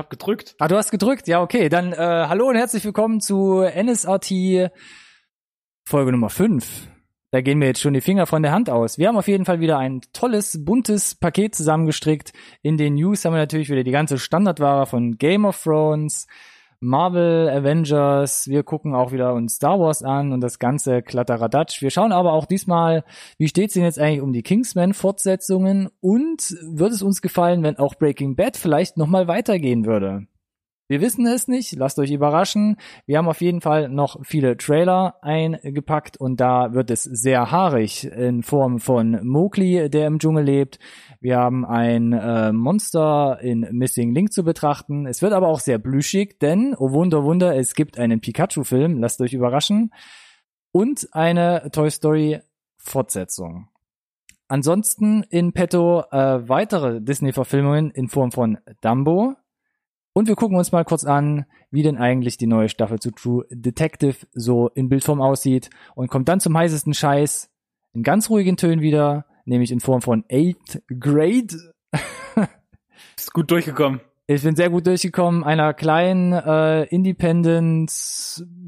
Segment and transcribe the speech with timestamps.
[0.00, 0.56] hab gedrückt.
[0.58, 1.28] Ah, du hast gedrückt?
[1.28, 1.68] Ja, okay.
[1.68, 4.70] Dann äh, hallo und herzlich willkommen zu NSRT
[5.84, 6.88] Folge Nummer 5.
[7.30, 8.96] Da gehen mir jetzt schon die Finger von der Hand aus.
[8.96, 12.32] Wir haben auf jeden Fall wieder ein tolles, buntes Paket zusammengestrickt.
[12.62, 16.26] In den News haben wir natürlich wieder die ganze Standardware von Game of Thrones,
[16.80, 18.48] Marvel, Avengers.
[18.48, 21.82] Wir gucken auch wieder uns Star Wars an und das ganze Kladderadatsch.
[21.82, 23.04] Wir schauen aber auch diesmal,
[23.36, 27.96] wie steht's denn jetzt eigentlich um die Kingsman-Fortsetzungen und würde es uns gefallen, wenn auch
[27.96, 30.26] Breaking Bad vielleicht nochmal weitergehen würde?
[30.90, 32.76] Wir wissen es nicht, lasst euch überraschen.
[33.06, 38.06] Wir haben auf jeden Fall noch viele Trailer eingepackt und da wird es sehr haarig
[38.06, 40.80] in Form von Mowgli, der im Dschungel lebt.
[41.20, 45.06] Wir haben ein äh, Monster in Missing Link zu betrachten.
[45.06, 49.20] Es wird aber auch sehr blüschig, denn, oh Wunder, Wunder, es gibt einen Pikachu-Film, lasst
[49.20, 49.92] euch überraschen.
[50.72, 52.40] Und eine Toy Story
[52.78, 53.68] Fortsetzung.
[54.48, 59.36] Ansonsten in petto äh, weitere Disney-Verfilmungen in Form von Dumbo,
[60.12, 63.44] und wir gucken uns mal kurz an, wie denn eigentlich die neue Staffel zu True
[63.50, 67.50] Detective so in Bildform aussieht und kommt dann zum heißesten Scheiß
[67.92, 71.74] in ganz ruhigen Tönen wieder, nämlich in Form von Eighth Grade.
[73.16, 74.00] Ist gut durchgekommen.
[74.26, 77.92] Ich bin sehr gut durchgekommen, einer kleinen äh, Independent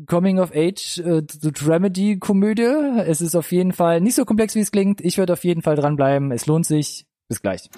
[0.07, 2.99] Coming of Age äh, Dramedy Komödie.
[3.07, 5.01] Es ist auf jeden Fall nicht so komplex, wie es klingt.
[5.01, 6.33] Ich werde auf jeden Fall dranbleiben.
[6.33, 7.07] Es lohnt sich.
[7.29, 7.71] Bis gleich.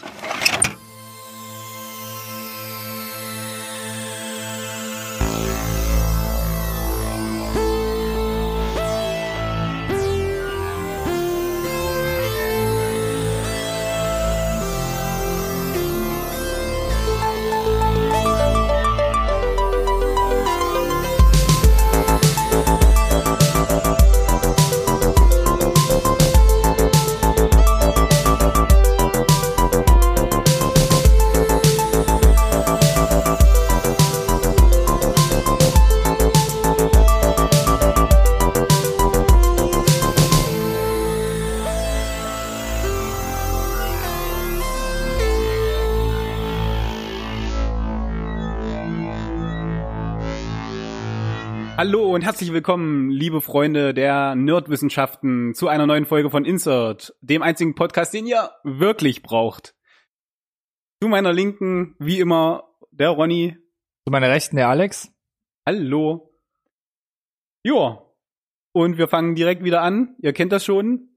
[51.87, 57.43] Hallo und herzlich willkommen, liebe Freunde der Nerdwissenschaften, zu einer neuen Folge von Insert, dem
[57.43, 59.75] einzigen Podcast, den ihr wirklich braucht.
[61.03, 63.59] Zu meiner Linken, wie immer, der Ronny.
[64.07, 65.13] Zu meiner Rechten der Alex.
[65.69, 66.33] Hallo.
[67.63, 68.11] Joa.
[68.73, 70.17] Und wir fangen direkt wieder an.
[70.23, 71.11] Ihr kennt das schon.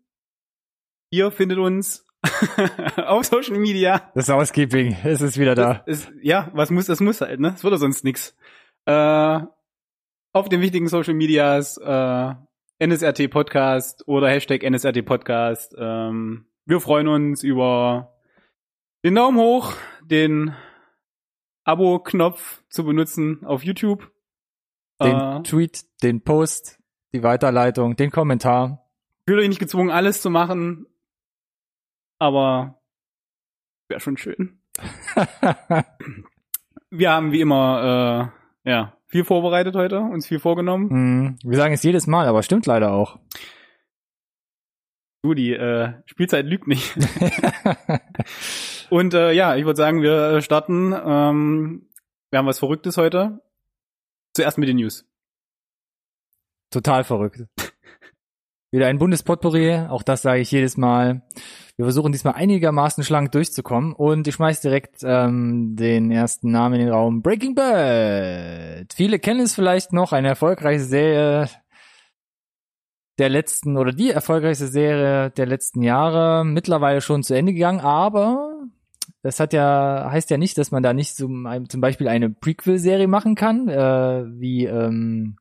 [1.11, 2.05] Ihr findet uns
[3.05, 4.11] auf Social Media.
[4.15, 5.83] Das Housekeeping, es ist wieder da.
[5.85, 7.53] Ist, ja, was muss, das muss halt, ne?
[7.55, 8.35] Es würde sonst nix.
[8.83, 9.39] Äh,
[10.37, 12.33] auf den wichtigen Social Medias, äh,
[12.79, 15.75] NSRT Podcast oder Hashtag NSRT Podcast.
[15.75, 18.15] Ähm, wir freuen uns über
[19.03, 20.53] den Daumen hoch, den
[21.63, 24.11] Abo-Knopf zu benutzen auf YouTube.
[25.01, 26.79] Den äh, Tweet, den Post,
[27.13, 28.87] die Weiterleitung, den Kommentar.
[29.27, 30.85] Fühlt euch nicht gezwungen, alles zu machen,
[32.19, 32.79] aber
[33.89, 34.61] wäre schon schön.
[36.91, 38.31] wir haben wie immer,
[38.63, 40.87] äh, ja, viel vorbereitet heute, uns viel vorgenommen.
[40.89, 43.19] Mm, wir sagen es jedes Mal, aber stimmt leider auch.
[45.23, 46.95] Du, die äh, Spielzeit lügt nicht.
[48.89, 50.93] Und äh, ja, ich würde sagen, wir starten.
[50.93, 51.87] Ähm,
[52.29, 53.41] wir haben was Verrücktes heute.
[54.33, 55.05] Zuerst mit den News.
[56.69, 57.45] Total verrückt.
[58.69, 61.21] Wieder ein Bundespotpourri, auch das sage ich jedes Mal.
[61.77, 66.87] Wir versuchen diesmal einigermaßen schlank durchzukommen und ich schmeiß direkt ähm, den ersten Namen in
[66.87, 67.21] den Raum.
[67.21, 68.93] Breaking Bad.
[68.93, 71.49] Viele kennen es vielleicht noch, eine erfolgreiche Serie
[73.19, 78.65] der letzten oder die erfolgreichste Serie der letzten Jahre, mittlerweile schon zu Ende gegangen, aber
[79.21, 83.07] das hat ja heißt ja nicht, dass man da nicht zum, zum Beispiel eine Prequel-Serie
[83.07, 85.37] machen kann, äh, wie ähm,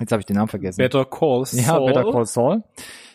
[0.00, 0.78] Jetzt habe ich den Namen vergessen.
[0.78, 1.60] Better Call Saul.
[1.66, 2.64] Ja, Better Call Saul.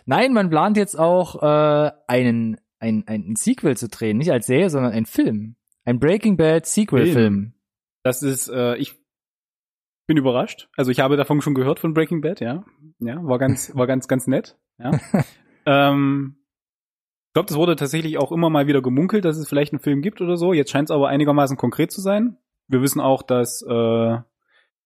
[0.06, 4.70] Nein, man plant jetzt auch äh, einen ein, ein Sequel zu drehen, nicht als Serie,
[4.70, 5.56] sondern ein Film.
[5.86, 7.54] Ein Breaking Bad Sequel-Film.
[8.04, 8.96] Das ist, äh, ich
[10.08, 10.70] bin überrascht.
[10.76, 12.64] Also ich habe davon schon gehört von Breaking Bad, ja.
[13.00, 14.58] Ja, war ganz, war ganz, ganz nett.
[14.78, 14.92] Ja.
[15.66, 16.38] ähm,
[17.28, 20.02] ich glaube, das wurde tatsächlich auch immer mal wieder gemunkelt, dass es vielleicht einen Film
[20.02, 20.54] gibt oder so.
[20.54, 22.38] Jetzt scheint es aber einigermaßen konkret zu sein.
[22.68, 24.18] Wir wissen auch, dass äh,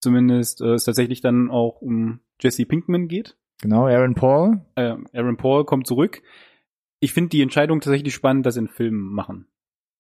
[0.03, 3.35] zumindest äh, es tatsächlich dann auch um Jesse Pinkman geht.
[3.61, 4.61] Genau, Aaron Paul.
[4.75, 6.21] Äh, Aaron Paul kommt zurück.
[7.00, 9.47] Ich finde die Entscheidung tatsächlich spannend, dass sie einen Film machen.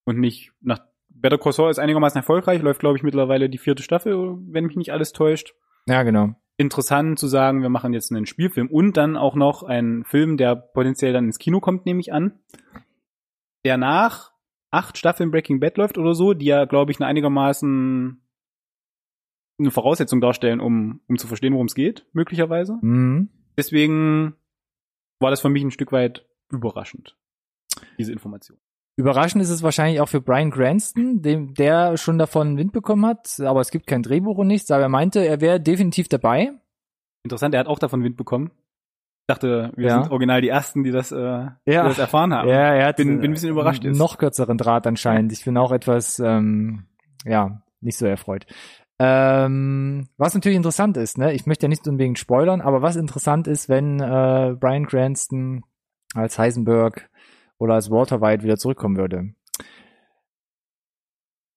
[0.05, 0.79] Und nicht nach
[1.09, 4.75] Better Call Saul ist einigermaßen erfolgreich, läuft glaube ich mittlerweile die vierte Staffel, wenn mich
[4.75, 5.55] nicht alles täuscht.
[5.87, 6.35] Ja, genau.
[6.57, 10.55] Interessant zu sagen, wir machen jetzt einen Spielfilm und dann auch noch einen Film, der
[10.55, 12.39] potenziell dann ins Kino kommt, nehme ich an.
[13.65, 14.31] Der nach
[14.69, 18.22] acht Staffeln Breaking Bad läuft oder so, die ja, glaube ich, eine einigermaßen
[19.59, 22.77] eine Voraussetzung darstellen, um, um zu verstehen, worum es geht, möglicherweise.
[22.81, 23.29] Mhm.
[23.57, 24.35] Deswegen
[25.19, 27.15] war das für mich ein Stück weit überraschend,
[27.97, 28.57] diese Information.
[28.95, 33.39] Überraschend ist es wahrscheinlich auch für Brian Cranston, dem, der schon davon Wind bekommen hat,
[33.39, 36.51] aber es gibt kein Drehbuch und nichts, aber er meinte, er wäre definitiv dabei.
[37.23, 38.51] Interessant, er hat auch davon Wind bekommen.
[39.21, 40.01] Ich dachte, wir Ja.
[40.03, 42.49] sind original die Ersten, die das, äh, die das erfahren haben.
[42.49, 43.83] Ja, er hat Bin- bin ein äh, bisschen überrascht.
[43.83, 45.31] Noch kürzeren Draht anscheinend.
[45.31, 46.85] Ich bin auch etwas, ähm,
[47.23, 48.45] ja, nicht so erfreut.
[48.99, 53.47] Ähm, was natürlich interessant ist, ne, ich möchte ja nicht unbedingt spoilern, aber was interessant
[53.47, 55.63] ist, wenn äh, Brian Cranston
[56.13, 57.09] als Heisenberg
[57.57, 59.33] oder als Walter White wieder zurückkommen würde.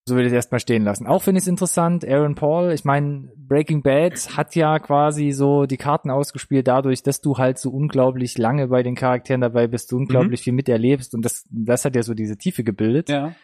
[0.09, 1.09] So würde ich es erstmal stehen lassen.
[1.09, 5.67] Auch finde ich es interessant, Aaron Paul, ich meine, Breaking Bad hat ja quasi so
[5.67, 9.91] die Karten ausgespielt dadurch, dass du halt so unglaublich lange bei den Charakteren dabei bist,
[9.91, 13.09] du unglaublich viel miterlebst und das, das hat ja so diese Tiefe gebildet.
[13.09, 13.35] Ja.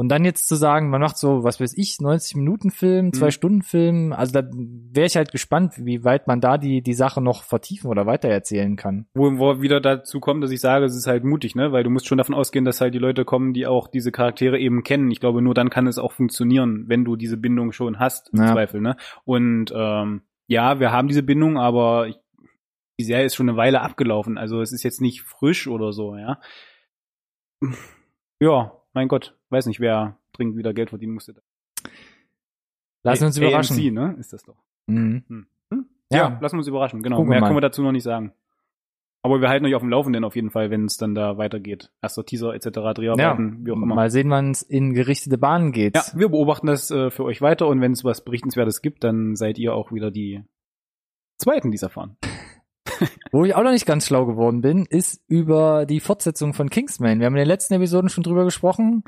[0.00, 3.26] Und dann jetzt zu sagen, man macht so, was weiß ich, 90 Minuten Film, zwei
[3.26, 3.30] Mhm.
[3.32, 7.20] Stunden Film, also da wäre ich halt gespannt, wie weit man da die, die Sache
[7.20, 9.06] noch vertiefen oder weitererzählen kann.
[9.14, 11.72] Wo, wo wieder dazu kommt, dass ich sage, es ist halt mutig, ne?
[11.72, 14.56] Weil du musst schon davon ausgehen, dass halt die Leute kommen, die auch diese Charaktere
[14.60, 15.10] eben kennen.
[15.10, 18.40] Ich glaube, nur dann kann es auch funktionieren, wenn du diese Bindung schon hast, im
[18.40, 18.52] Ja.
[18.52, 18.96] Zweifel, ne?
[19.24, 22.16] Und ähm, ja, wir haben diese Bindung, aber ich,
[23.00, 24.38] die Serie ist schon eine Weile abgelaufen.
[24.38, 26.38] Also es ist jetzt nicht frisch oder so, ja.
[28.40, 31.40] Ja, mein Gott, weiß nicht, wer dringend wieder Geld verdienen musste.
[33.04, 33.76] Lassen wir uns überraschen.
[33.76, 34.16] AMC, ne?
[34.18, 34.56] Ist das doch.
[34.88, 35.22] Mhm.
[35.28, 35.46] Hm?
[36.10, 36.18] Ja.
[36.18, 37.18] Ja, lassen wir uns überraschen, genau.
[37.18, 38.32] Gucken Mehr können wir dazu noch nicht sagen.
[39.22, 41.92] Aber wir halten euch auf dem Laufenden auf jeden Fall, wenn es dann da weitergeht.
[42.02, 43.94] Erster Teaser etc., Ja, Dreharbeiten, wie auch immer.
[43.94, 45.94] mal sehen, wann es in gerichtete Bahnen geht.
[45.94, 49.36] Ja, wir beobachten das äh, für euch weiter und wenn es was Berichtenswertes gibt, dann
[49.36, 50.42] seid ihr auch wieder die
[51.36, 52.16] Zweiten, die es erfahren.
[53.30, 57.18] Wo ich auch noch nicht ganz schlau geworden bin, ist über die Fortsetzung von Kingsman.
[57.20, 59.04] Wir haben in den letzten Episoden schon drüber gesprochen.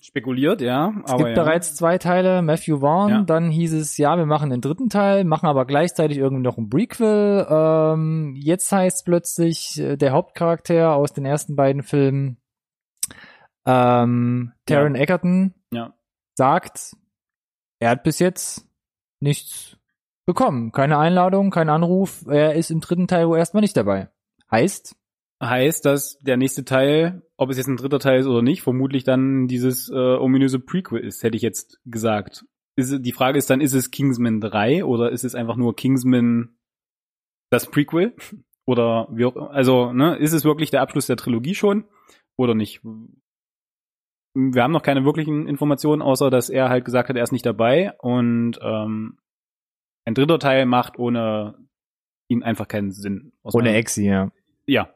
[0.00, 0.92] Spekuliert, ja.
[1.04, 1.34] Es gibt ja.
[1.34, 3.22] bereits zwei Teile, Matthew Vaughn, Ja.
[3.22, 6.68] dann hieß es, ja, wir machen den dritten Teil, machen aber gleichzeitig irgendwie noch ein
[6.70, 7.46] Prequel.
[7.48, 12.38] Ähm, jetzt heißt plötzlich äh, der Hauptcharakter aus den ersten beiden Filmen,
[13.66, 15.94] ähm, Taron Egerton, Ja.
[16.36, 16.96] sagt,
[17.80, 18.66] er hat bis jetzt
[19.20, 19.77] nichts
[20.28, 20.72] bekommen.
[20.72, 22.24] Keine Einladung, kein Anruf.
[22.28, 24.10] Er ist im dritten Teil erstmal nicht dabei.
[24.50, 24.94] Heißt,
[25.40, 29.04] Heißt, dass der nächste Teil, ob es jetzt ein dritter Teil ist oder nicht, vermutlich
[29.04, 32.44] dann dieses äh, ominöse Prequel ist, hätte ich jetzt gesagt.
[32.74, 36.56] Ist, die Frage ist dann, ist es Kingsman 3 oder ist es einfach nur Kingsman
[37.50, 38.14] das Prequel?
[38.66, 41.84] Oder wie auch, also, ne, ist es wirklich der Abschluss der Trilogie schon
[42.36, 42.82] oder nicht?
[44.34, 47.46] Wir haben noch keine wirklichen Informationen, außer dass er halt gesagt hat, er ist nicht
[47.46, 49.16] dabei und ähm,
[50.08, 51.54] ein dritter Teil macht ohne
[52.28, 53.32] ihn einfach keinen Sinn.
[53.42, 54.30] ohne Exi, ja.
[54.66, 54.92] ja,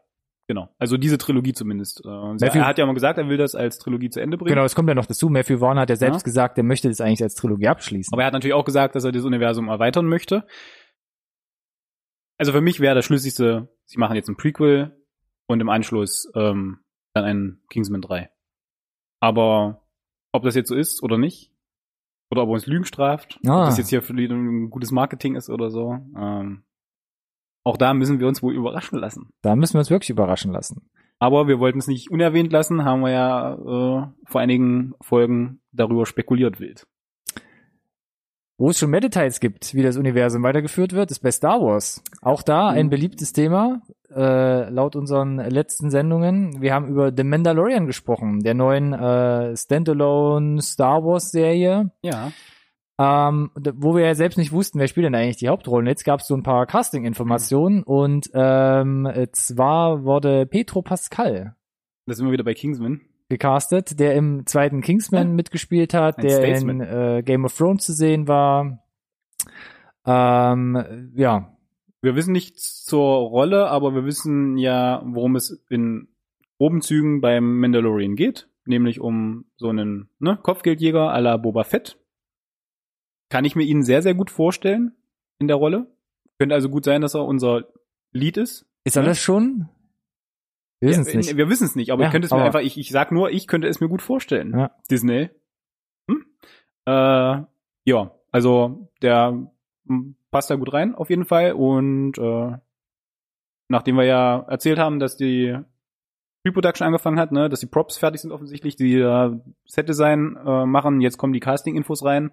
[0.49, 0.69] genau.
[0.79, 2.05] Also diese Trilogie zumindest.
[2.05, 4.51] Äh, Matthew- er hat ja mal gesagt, er will das als Trilogie zu Ende bringen.
[4.55, 5.29] Genau, es kommt ja noch dazu.
[5.29, 6.25] Matthew Vaughn hat ja selbst Ja.
[6.25, 8.13] gesagt, er möchte das eigentlich als Trilogie abschließen.
[8.13, 10.47] Aber er hat natürlich auch gesagt, dass er das Universum erweitern möchte.
[12.39, 14.97] Also für mich wäre das Schlüssigste, sie machen jetzt ein Prequel
[15.47, 16.79] und im Anschluss ähm,
[17.15, 18.31] dann ein Kingsman 3.
[19.21, 19.87] Aber
[20.33, 21.52] ob das jetzt so ist oder nicht,
[22.33, 23.61] oder ob er uns Lügen straft, Ah.
[23.61, 26.63] ob das jetzt hier für ein gutes Marketing ist oder so, ähm,
[27.65, 29.29] auch da müssen wir uns wohl überraschen lassen.
[29.43, 30.91] Da müssen wir uns wirklich überraschen lassen.
[31.21, 36.07] Aber wir wollten es nicht unerwähnt lassen, haben wir ja äh, vor einigen Folgen darüber
[36.07, 36.89] spekuliert wild.
[38.63, 42.01] Wo es schon mehr Details gibt, wie das Universum weitergeführt wird, ist bei Star Wars.
[42.21, 42.91] Auch da ein Mhm.
[42.91, 43.83] beliebtes Thema,
[44.15, 46.63] äh, laut unseren letzten Sendungen.
[46.63, 51.91] Wir haben über The Mandalorian gesprochen, der neuen äh, Standalone Star Wars Serie.
[52.03, 52.31] Ja.
[53.01, 55.89] Ähm, wo wir ja selbst nicht wussten, wer spielt denn eigentlich die Hauptrollen.
[55.89, 61.57] Jetzt gab es so ein paar Casting-Informationen und ähm, zwar wurde Petro Pascal
[62.07, 63.01] Da sind wir wieder bei Kingsman.
[63.33, 65.35] Gecastet, der im zweiten Kingsman Ja.
[65.35, 66.81] mitgespielt hat, Ein der Statesman.
[66.81, 66.87] in
[67.19, 68.79] äh, Game of Thrones zu sehen war.
[70.05, 71.57] Ähm, ja,
[72.03, 76.09] Wir wissen nichts zur Rolle, aber wir wissen ja, worum es in
[76.59, 78.49] groben Zügen beim Mandalorian geht.
[78.65, 81.99] Nämlich um so einen ne, Kopfgeldjäger à la Boba Fett.
[83.29, 84.93] Kann ich mir ihn sehr, sehr gut vorstellen
[85.39, 85.87] in der Rolle.
[86.39, 87.65] Könnte also gut sein, dass er unser
[88.13, 88.67] Lead ist.
[88.85, 89.09] ist er Ja.
[89.09, 89.69] das schon?
[90.83, 91.37] Wir wissen es Ja, nicht.
[91.37, 93.31] Wir wissen es nicht, aber Ja, ich könnte es mir einfach, ich, ich sag nur,
[93.31, 94.53] ich könnte es mir gut vorstellen.
[94.59, 94.71] Ja.
[94.91, 95.31] Disney.
[96.11, 96.27] Hm?
[96.87, 97.45] Äh,
[97.85, 99.47] ja, also der
[99.87, 102.59] hm, passt da gut rein auf jeden Fall und äh,
[103.69, 105.57] nachdem wir ja erzählt haben, dass die
[106.43, 111.01] Pre-Production angefangen hat, ne, dass die Props fertig sind offensichtlich, die äh, Set-Design äh, machen,
[111.01, 112.33] jetzt kommen die Casting-Infos rein,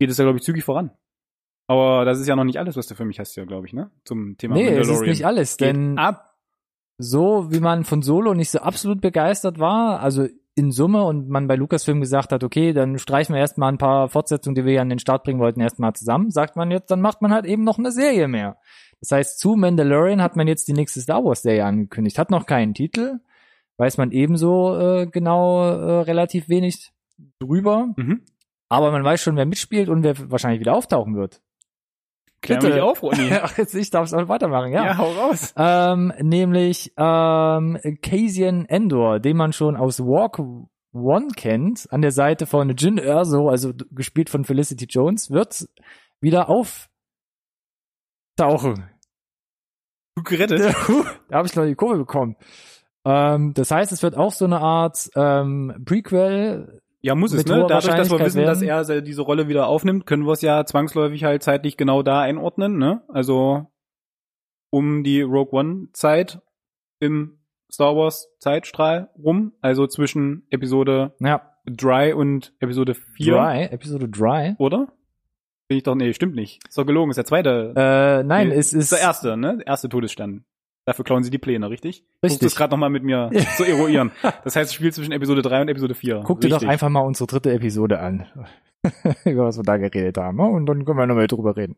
[0.00, 0.90] geht es ja, glaube ich, zügig voran.
[1.68, 3.72] Aber das ist ja noch nicht alles, was du für mich hast, ja, glaube ich,
[3.72, 3.92] ne?
[4.04, 5.02] Zum Thema nee, Mandalorian.
[5.02, 6.29] ist nicht alles, Geht denn ab.
[7.00, 11.46] So wie man von Solo nicht so absolut begeistert war, also in Summe und man
[11.46, 14.82] bei Lucasfilm gesagt hat, okay, dann streichen wir erstmal ein paar Fortsetzungen, die wir ja
[14.82, 17.64] an den Start bringen wollten, erstmal zusammen, sagt man jetzt, dann macht man halt eben
[17.64, 18.58] noch eine Serie mehr.
[19.00, 22.44] Das heißt, zu Mandalorian hat man jetzt die nächste Star Wars Serie angekündigt, hat noch
[22.46, 23.20] keinen Titel,
[23.78, 26.90] weiß man ebenso äh, genau äh, relativ wenig
[27.38, 28.22] drüber, Mhm.
[28.68, 31.40] aber man weiß schon, wer mitspielt und wer wahrscheinlich wieder auftauchen wird.
[32.42, 32.74] Klär Bitte.
[32.74, 33.30] mich auf, Ronny.
[33.42, 34.84] Ach, jetzt ich darf es auch weitermachen, ja.
[34.84, 35.52] ja, hau raus.
[35.56, 40.40] Ähm, nämlich ähm, Cassian Endor, den man schon aus Walk
[40.92, 45.68] One kennt, an der Seite von Jin Erso, also gespielt von Felicity Jones, wird
[46.20, 46.88] wieder auftauchen.
[50.16, 50.74] Gut gerettet.
[51.28, 52.36] da habe ich noch die Kurve bekommen.
[53.04, 56.80] Ähm, das heißt, es wird auch so eine Art ähm, Prequel.
[57.02, 57.64] Ja, muss es, ne?
[57.68, 58.68] Dadurch, dass wir wissen, dass werden.
[58.68, 62.20] er se- diese Rolle wieder aufnimmt, können wir es ja zwangsläufig halt zeitlich genau da
[62.20, 63.02] einordnen, ne?
[63.08, 63.66] Also
[64.70, 66.40] um die Rogue One Zeit
[67.00, 67.38] im
[67.72, 74.54] Star Wars Zeitstrahl rum, also zwischen Episode Ja, 3 und Episode 4, Dry, Episode Dry.
[74.58, 74.88] oder?
[75.68, 76.60] Bin ich doch, nee, stimmt nicht.
[76.68, 77.72] Ist doch gelogen, ist der zweite.
[77.76, 79.58] Äh, nein, nee, es ist der erste, ne?
[79.58, 80.44] Der erste Todesstern.
[80.86, 82.04] Dafür klauen sie die Pläne, richtig?
[82.22, 82.40] Richtig.
[82.40, 84.10] das gerade nochmal mit mir zu eruieren.
[84.44, 86.22] Das heißt, es spielt zwischen Episode 3 und Episode 4.
[86.24, 86.68] Guck dir doch Richtig.
[86.68, 88.26] einfach mal unsere dritte Episode an,
[89.24, 90.38] über was wir da geredet haben.
[90.38, 90.44] ne?
[90.44, 91.76] Und dann können wir nochmal drüber reden.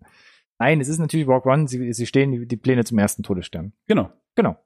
[0.58, 3.72] Nein, es ist natürlich Walk One, sie, sie stehen die, die Pläne zum ersten Todesstern.
[3.88, 4.10] Genau.
[4.36, 4.56] Genau.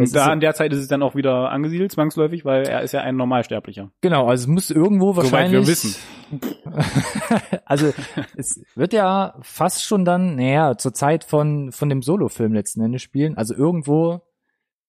[0.00, 2.92] Und da an der Zeit ist es dann auch wieder angesiedelt, zwangsläufig, weil er ist
[2.92, 3.90] ja ein Normalsterblicher.
[4.00, 5.60] Genau, also es muss irgendwo Soweit wahrscheinlich.
[5.60, 5.94] wir wissen.
[7.64, 7.92] also
[8.36, 13.02] es wird ja fast schon dann, naja, zur Zeit von von dem Solo-Film letzten Endes
[13.02, 13.36] spielen.
[13.36, 14.22] Also irgendwo,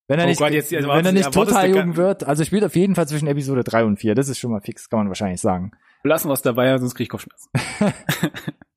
[0.07, 2.23] wenn er Oh nicht, Gott, jetzt- jetzt wenn er nicht total jung wird.
[2.23, 4.15] Also spielt auf jeden Fall zwischen Episode 3 und 4.
[4.15, 5.71] Das ist schon mal fix, kann man wahrscheinlich sagen.
[6.03, 7.49] Lassen wir es dabei, sonst krieg ich Kopfschmerzen.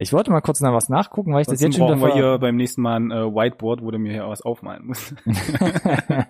[0.00, 2.14] Ich wollte mal kurz nach was nachgucken, weil ich das Ansonsten jetzt schon brauchen wir
[2.14, 5.12] hier beim nächsten Mal ein äh, Whiteboard, wo du mir hier was aufmalen musst.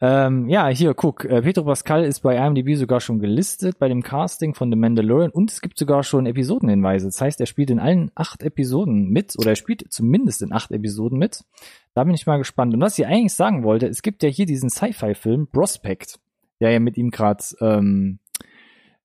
[0.00, 4.02] ähm, ja, hier, guck, äh, Pedro Pascal ist bei IMDb sogar schon gelistet bei dem
[4.02, 7.06] Casting von The Mandalorian und es gibt sogar schon Episodenhinweise.
[7.06, 10.70] Das heißt, er spielt in allen acht Episoden mit oder er spielt zumindest in acht
[10.70, 11.44] Episoden mit.
[11.92, 12.72] Da bin ich mal gespannt.
[12.72, 16.18] Und was ich eigentlich sagen wollte, es gibt ja hier diesen Sci-Fi-Film Prospect,
[16.60, 18.18] der ja mit ihm gerade ähm,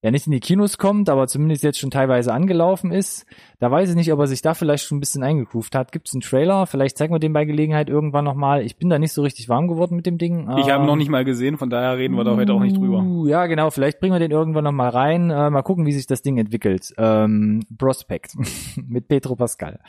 [0.03, 3.25] ja nicht in die Kinos kommt, aber zumindest jetzt schon teilweise angelaufen ist.
[3.59, 5.91] Da weiß ich nicht, ob er sich da vielleicht schon ein bisschen eingegroovt hat.
[5.91, 6.65] Gibt es einen Trailer?
[6.65, 8.63] Vielleicht zeigen wir den bei Gelegenheit irgendwann nochmal.
[8.63, 10.49] Ich bin da nicht so richtig warm geworden mit dem Ding.
[10.57, 12.59] Ich habe ihn noch Ähm, nicht mal gesehen, von daher reden wir da heute auch
[12.59, 12.99] nicht drüber.
[12.99, 13.69] Uh, Ja, genau.
[13.69, 15.29] Vielleicht bringen wir den irgendwann noch mal rein.
[15.29, 16.93] Äh, mal gucken, wie sich das Ding entwickelt.
[16.97, 18.35] Ähm, Prospect
[18.87, 19.79] mit Petro Pascal.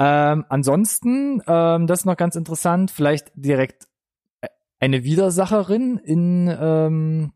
[0.00, 3.86] Ähm, ansonsten, ähm, das ist noch ganz interessant, vielleicht direkt
[4.40, 4.48] äh,
[4.80, 7.32] eine Widersacherin in, ähm,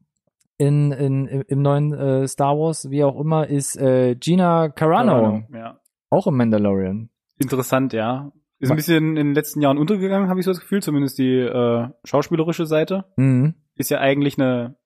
[0.56, 5.80] in, in, im neuen äh, Star Wars, wie auch immer, ist äh, Gina Carano, Ja.
[6.10, 7.10] auch im Mandalorian.
[7.38, 8.30] Interessant, ja.
[8.60, 11.38] Ist ein bisschen in den letzten Jahren untergegangen, habe ich so das Gefühl, zumindest die
[11.38, 13.04] äh, schauspielerische Seite.
[13.16, 13.54] Mhm.
[13.76, 14.76] Ist ja eigentlich eine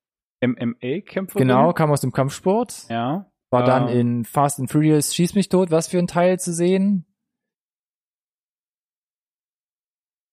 [0.43, 1.47] MMA-Kämpferin.
[1.47, 2.87] Genau, kam aus dem Kampfsport.
[2.89, 3.27] Ja.
[3.51, 6.53] War dann Äh, in Fast and Furious Schieß mich tot, was für ein Teil zu
[6.53, 7.05] sehen.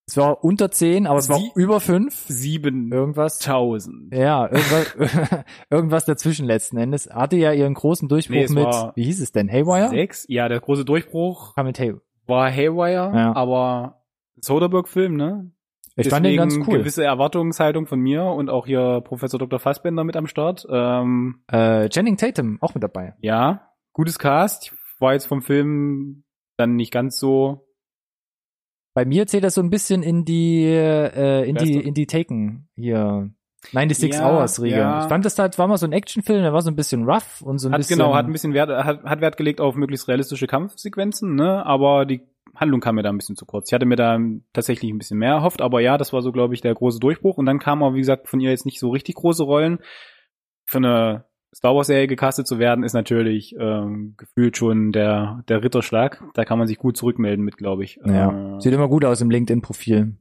[0.08, 2.14] Es war unter 10, aber es war Sie- über 5.
[2.28, 2.94] 7000.
[2.94, 3.40] Irgendwas.
[3.40, 4.14] Tausend.
[4.14, 4.96] Ja, irgendwas,
[5.72, 7.10] irgendwas dazwischen letzten Endes.
[7.12, 9.50] Hatte ja ihren großen Durchbruch Nee, mit, war wie hieß es denn?
[9.52, 9.90] Haywire?
[9.90, 10.26] Sechs?
[10.30, 11.96] Ja, der große Durchbruch Kam mit Hay
[12.28, 13.36] war Haywire, Ja.
[13.36, 14.04] aber
[14.42, 15.52] Soderbergh-Film, ne?
[15.96, 16.80] Ich fand den ganz cool.
[16.80, 19.60] gewisse Erwartungshaltung von mir und auch hier Professor Dr.
[19.60, 20.66] Fassbender mit am Start.
[20.70, 23.14] Ähm, Äh, Channing Tatum auch mit dabei.
[23.22, 24.66] ja, gutes Cast.
[24.74, 26.24] Ich war jetzt vom Film
[26.58, 27.65] dann nicht ganz so.
[28.96, 32.08] Bei mir zählt das so ein bisschen in die, äh, in Wer die, in die
[32.08, 33.30] Taken hier.
[33.74, 34.76] 96 Ja, Hours Riege.
[34.78, 35.02] ja.
[35.04, 37.42] Ich fand das halt, war mal so ein Actionfilm, der war so ein bisschen rough
[37.42, 37.98] und so ein Hat bisschen.
[37.98, 41.66] genau, hat ein bisschen Wert, hat, hat Wert gelegt auf möglichst realistische Kampfsequenzen, ne?
[41.66, 42.22] Aber die
[42.56, 43.70] Handlung kam mir da ein bisschen zu kurz.
[43.70, 44.20] Ich hatte mir da
[44.54, 47.38] tatsächlich ein bisschen mehr erhofft, aber ja, das war so, glaube ich, der große Durchbruch.
[47.38, 49.80] Und dann kamen aber, wie gesagt, von ihr jetzt nicht so richtig große Rollen.
[50.66, 51.26] Für eine
[51.56, 56.22] Star Wars-Serie gecastet zu werden, ist natürlich ähm, gefühlt schon der, der Ritterschlag.
[56.34, 57.98] Da kann man sich gut zurückmelden mit, glaube ich.
[58.04, 58.58] Ja.
[58.58, 60.16] Äh, Sieht immer gut aus im LinkedIn-Profil.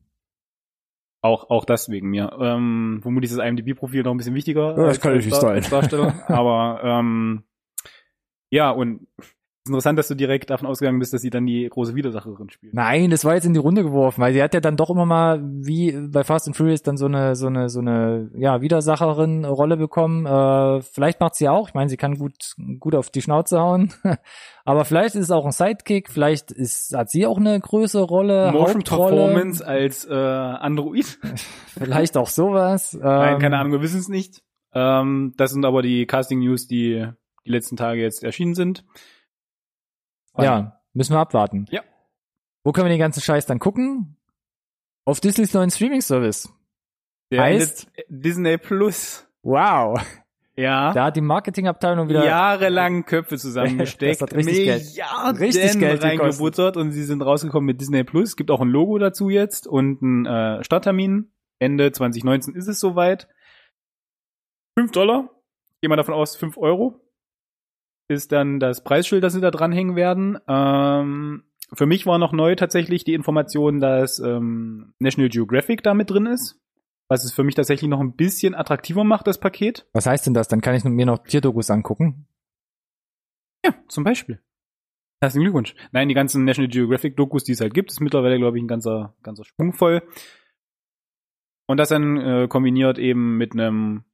[1.23, 2.31] auch, auch das wegen mir.
[2.41, 4.71] Ähm, vermutlich ist das IMDb-Profil noch ein bisschen wichtiger.
[4.71, 6.23] Ja, das als- kann natürlich Dar- sein.
[6.29, 7.43] Aber ähm,
[8.51, 9.09] ja, und
[9.65, 12.75] ist interessant, dass du direkt davon ausgegangen bist, dass sie dann die große Widersacherin spielt.
[12.75, 15.07] Nein, das war jetzt in die Runde geworfen, weil sie hat ja dann doch immer
[15.07, 19.79] mal, wie bei Fast and Furious, dann so eine, so eine, so eine, ja, Widersacherin-Rolle
[19.79, 20.27] bekommen.
[20.27, 21.69] Äh, vielleicht macht sie auch.
[21.69, 23.91] Ich meine, sie kann gut, gut auf die Schnauze hauen.
[24.67, 26.11] Aber vielleicht ist es auch ein Sidekick.
[26.11, 29.17] Vielleicht ist, hat sie auch eine größere Rolle, Motion Hauptrolle.
[29.17, 31.19] Performance als äh, Android.
[31.69, 32.93] Vielleicht auch sowas.
[32.93, 34.43] Ähm, Nein, keine Ahnung, wir wissen es nicht.
[34.75, 37.07] Ähm, das sind aber die Casting News, die
[37.47, 38.85] die letzten Tage jetzt erschienen sind.
[40.39, 41.67] Ja, müssen wir abwarten.
[41.71, 41.83] Ja.
[42.65, 44.17] Wo können wir den ganzen Scheiß dann gucken?
[45.05, 46.53] Auf Disneys neuen Streaming-Service.
[47.31, 47.89] Der Heißt?
[48.09, 49.27] Disney Plus.
[49.43, 50.01] Wow.
[50.57, 50.93] Ja.
[50.93, 52.25] Da hat die Marketingabteilung wieder.
[52.25, 57.67] jahrelang Köpfe zusammengesteckt, Das hat richtig Geld- Milliarden richtig Geld reingebuttert und sie sind rausgekommen
[57.67, 58.31] mit Disney Plus.
[58.31, 61.33] Es gibt auch ein Logo dazu jetzt und einen äh, Starttermin.
[61.59, 63.29] Ende 2019 ist es soweit.
[64.79, 65.29] 5 Dollar.
[65.81, 67.01] Gehen wir davon aus, 5 Euro
[68.09, 70.39] ist dann das Preisschild, das sie da dranhängen werden.
[70.49, 76.11] Ähm, für mich war noch neu tatsächlich die Information, dass ähm, National Geographic da mit
[76.11, 76.61] drin ist.
[77.09, 79.87] Was es für mich tatsächlich noch ein bisschen attraktiver macht, das Paket.
[79.93, 80.49] Was heißt denn das?
[80.49, 82.27] Dann kann ich mir noch Tierdokus angucken.
[83.65, 84.41] Ja, zum Beispiel.
[85.21, 85.75] Herzlichen Glückwunsch.
[85.93, 88.69] Nein, die ganzen National Geographic Dokus, die es halt gibt, ist mittlerweile, glaube ich, ein
[88.69, 90.03] ganzer, ganzer Sprung voll.
[91.67, 94.05] Und das dann äh, kombiniert eben mit einem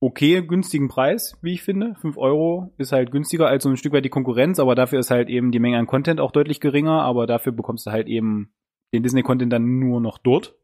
[0.00, 1.94] okay günstigen Preis, wie ich finde.
[2.00, 5.10] 5 Euro ist halt günstiger als so ein Stück weit die Konkurrenz, aber dafür ist
[5.10, 8.52] halt eben die Menge an Content auch deutlich geringer, aber dafür bekommst du halt eben
[8.92, 10.56] den Disney-Content dann nur noch dort.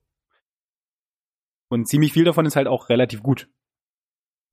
[1.68, 3.48] Und ziemlich viel davon ist halt auch relativ gut.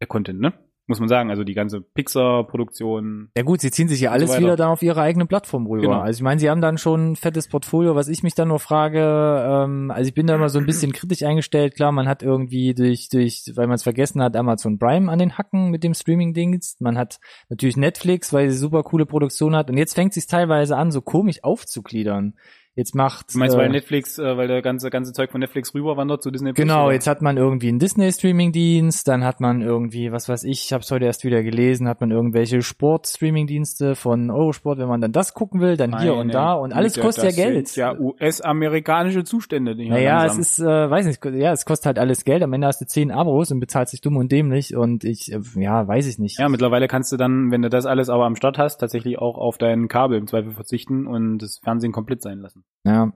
[0.02, 0.54] Der Content, ne?
[0.86, 1.30] Muss man sagen.
[1.30, 4.42] Also die ganze Pixar-Produktion, Ja gut, sie ziehen sich ja so alles weiter.
[4.42, 5.82] wieder dann auf ihre eigene Plattform rüber.
[5.82, 6.00] Genau.
[6.02, 8.60] Also ich meine, sie haben dann schon ein fettes Portfolio, was ich mich dann nur
[8.60, 12.22] frage, ähm, also ich bin da immer so ein bisschen kritisch eingestellt, klar, man hat
[12.22, 15.94] irgendwie durch, durch, weil man es vergessen hat, Amazon Prime an den Hacken mit dem
[15.94, 20.28] Streaming-Dienst, man hat natürlich Netflix, weil sie super coole Produktion hat und jetzt fängt es
[20.28, 22.34] teilweise an, so komisch aufzugliedern.
[22.76, 25.76] Jetzt macht Du meinst, weil äh, Netflix, äh, weil der ganze, ganze Zeug von Netflix
[25.76, 26.64] rüberwandert zu Disney Plus?
[26.66, 26.94] Genau, oder?
[26.94, 30.82] jetzt hat man irgendwie einen Disney-Streaming-Dienst, dann hat man irgendwie, was weiß ich, ich habe
[30.82, 35.36] es heute erst wieder gelesen, hat man irgendwelche Sport-Streaming-Dienste von Eurosport, wenn man dann das
[35.36, 37.76] gucken will, dann hier und da und alles Güte, kostet ja Geld.
[37.76, 39.76] Ja, US-amerikanische Zustände.
[39.76, 42.54] Die naja, es langsam- ist, äh, weiß nicht, ja, es kostet halt alles Geld, am
[42.54, 45.88] Ende hast du zehn Abos und bezahlst dich dumm und dämlich und ich, äh, ja,
[45.88, 46.40] weiß ich nicht.
[46.40, 49.38] Ja, mittlerweile kannst du dann, wenn du das alles aber am Start hast, tatsächlich auch
[49.38, 52.63] auf dein Kabel im Zweifel verzichten und das Fernsehen komplett sein lassen.
[52.84, 53.14] Ja,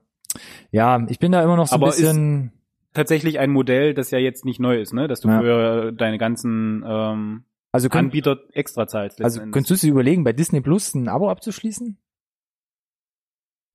[0.72, 2.51] ja ich bin da immer noch so Aber ein bisschen,
[2.98, 5.08] Tatsächlich ein Modell, das ja jetzt nicht neu ist, ne?
[5.08, 5.39] Dass du Ja.
[5.39, 9.22] für deine ganzen ähm, also, könnt, Anbieter extra zahlst.
[9.22, 11.96] also könntest du dir überlegen, bei Disney Plus ein Abo abzuschließen?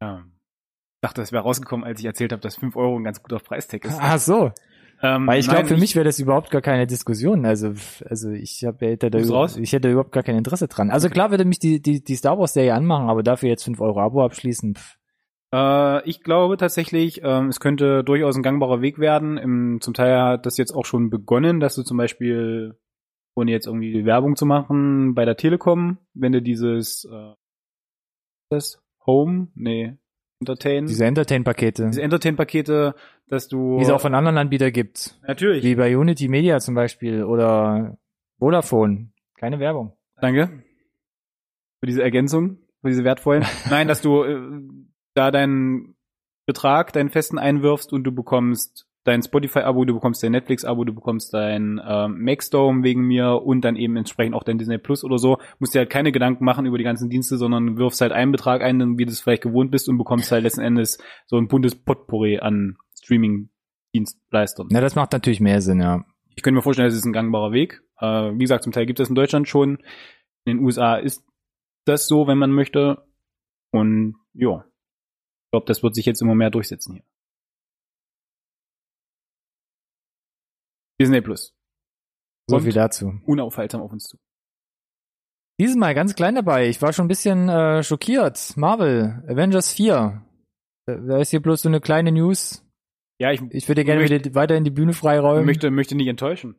[0.01, 0.25] Ja.
[0.25, 3.39] Ich dachte, das wäre rausgekommen, als ich erzählt habe, dass 5 Euro ein ganz guter
[3.39, 3.97] Preistag ist.
[4.01, 4.51] Ach so.
[5.03, 7.47] Ähm, Weil ich glaube, für mich wäre das überhaupt gar keine Diskussion.
[7.47, 7.75] Also,
[8.09, 10.91] also ich hab, hätte da über, ich hätte überhaupt gar kein Interesse dran.
[10.91, 13.81] Also klar würde mich die, die, die Star Wars Serie anmachen, aber dafür jetzt 5
[13.81, 14.75] Euro Abo abschließen.
[14.75, 14.99] Pff.
[15.53, 19.37] Äh, ich glaube tatsächlich, ähm, es könnte durchaus ein gangbarer Weg werden.
[19.39, 22.79] Im, zum Teil hat das jetzt auch schon begonnen, dass du zum Beispiel,
[23.35, 27.35] ohne jetzt irgendwie Werbung zu machen, bei der Telekom, wenn du dieses äh,
[28.51, 29.97] das Home, nee,
[30.41, 32.95] Entertain, Diese Entertain-Pakete, diese Entertain-Pakete,
[33.29, 35.17] dass du die es auch von anderen Anbietern gibt.
[35.27, 37.97] natürlich, Wie bei Unity Media zum Beispiel oder
[38.39, 39.13] Vodafone.
[39.39, 39.97] Keine Werbung.
[40.21, 40.63] danke
[41.83, 43.45] für diese Ergänzung, für diese wertvollen.
[43.71, 44.41] Nein, dass du äh,
[45.15, 45.95] da deinen
[46.47, 51.35] Betrag, deinen festen einwirfst und du bekommst dein Spotify-Abo, du bekommst dein Netflix-Abo, du bekommst
[51.35, 55.39] dein ähm, Maxdome wegen mir und dann eben entsprechend auch dein Disney Plus oder so.
[55.59, 58.63] Musst dir halt keine Gedanken machen über die ganzen Dienste, sondern wirfst halt einen Betrag
[58.63, 61.75] ein, wie du es vielleicht gewohnt bist und bekommst halt letzten Endes so ein buntes
[61.75, 64.69] Potpourri an Streaming-Dienstleistern.
[64.71, 66.05] Na, das macht natürlich mehr Sinn, ja.
[66.35, 67.83] Ich könnte mir vorstellen, das ist ein gangbarer Weg.
[67.99, 69.79] Äh, wie gesagt, zum Teil gibt es in Deutschland schon.
[70.45, 71.25] In den USA ist
[71.85, 73.05] das so, wenn man möchte.
[73.71, 74.65] Und ja,
[75.53, 77.05] glaube, das wird sich jetzt immer mehr durchsetzen hier.
[81.01, 81.55] Disney Plus.
[82.49, 83.15] So viel dazu.
[83.25, 84.19] Unaufhaltsam auf uns zu.
[85.61, 86.69] Dieses Mal ganz klein dabei.
[86.69, 88.57] Ich war schon ein bisschen äh, schockiert.
[88.57, 90.25] Marvel, Avengers 4.
[90.87, 92.67] Da ist hier bloß so eine kleine News.
[93.21, 95.45] Ja, ich Ich würde gerne Möcht- wieder weiterhin die Bühne freiräumen.
[95.47, 96.57] möchte, möchte nicht enttäuschen.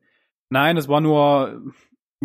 [0.50, 1.62] Nein, das war nur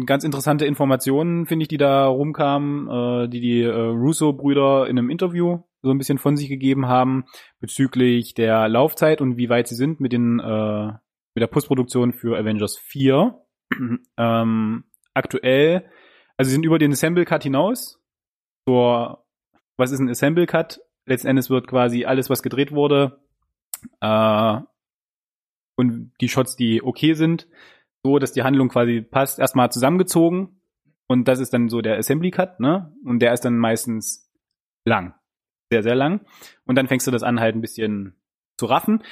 [0.07, 2.89] ganz interessante Informationen, finde ich, die da rumkamen,
[3.25, 7.25] äh, die die äh, Russo-Brüder in einem Interview so ein bisschen von sich gegeben haben
[7.61, 10.93] bezüglich der Laufzeit und wie weit sie sind mit den äh,
[11.35, 13.41] mit der Postproduktion für Avengers 4.
[14.17, 15.89] ähm, aktuell,
[16.37, 18.03] also sie sind über den Assemble Cut hinaus.
[18.67, 19.25] Zur,
[19.77, 20.81] was ist ein Assemble Cut?
[21.07, 23.21] Letzten Endes wird quasi alles, was gedreht wurde,
[24.01, 24.61] äh,
[25.77, 27.47] und die Shots, die okay sind,
[28.03, 30.61] so, dass die Handlung quasi passt, erstmal zusammengezogen.
[31.07, 32.95] Und das ist dann so der Assembly Cut, ne?
[33.05, 34.31] Und der ist dann meistens
[34.85, 35.15] lang.
[35.71, 36.21] Sehr, sehr lang.
[36.67, 38.15] Und dann fängst du das an, halt ein bisschen
[38.57, 39.03] zu raffen.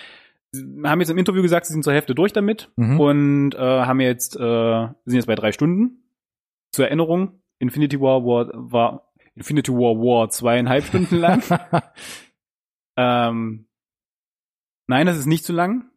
[0.52, 3.00] Sie haben jetzt im Interview gesagt, sie sind zur Hälfte durch damit Mhm.
[3.00, 6.02] und äh, haben jetzt, äh, sind jetzt bei drei Stunden.
[6.72, 11.42] Zur Erinnerung, Infinity War war, war Infinity War War zweieinhalb Stunden lang.
[12.98, 13.66] Ähm,
[14.86, 15.90] nein, das ist nicht zu lang.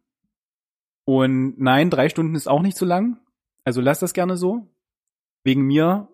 [1.06, 3.18] Und nein, drei Stunden ist auch nicht zu lang.
[3.64, 4.68] Also lass das gerne so.
[5.42, 6.08] Wegen mir.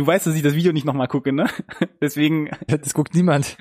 [0.00, 1.46] Du weißt, dass ich das Video nicht nochmal gucke, ne?
[2.00, 3.58] Deswegen, Das guckt niemand.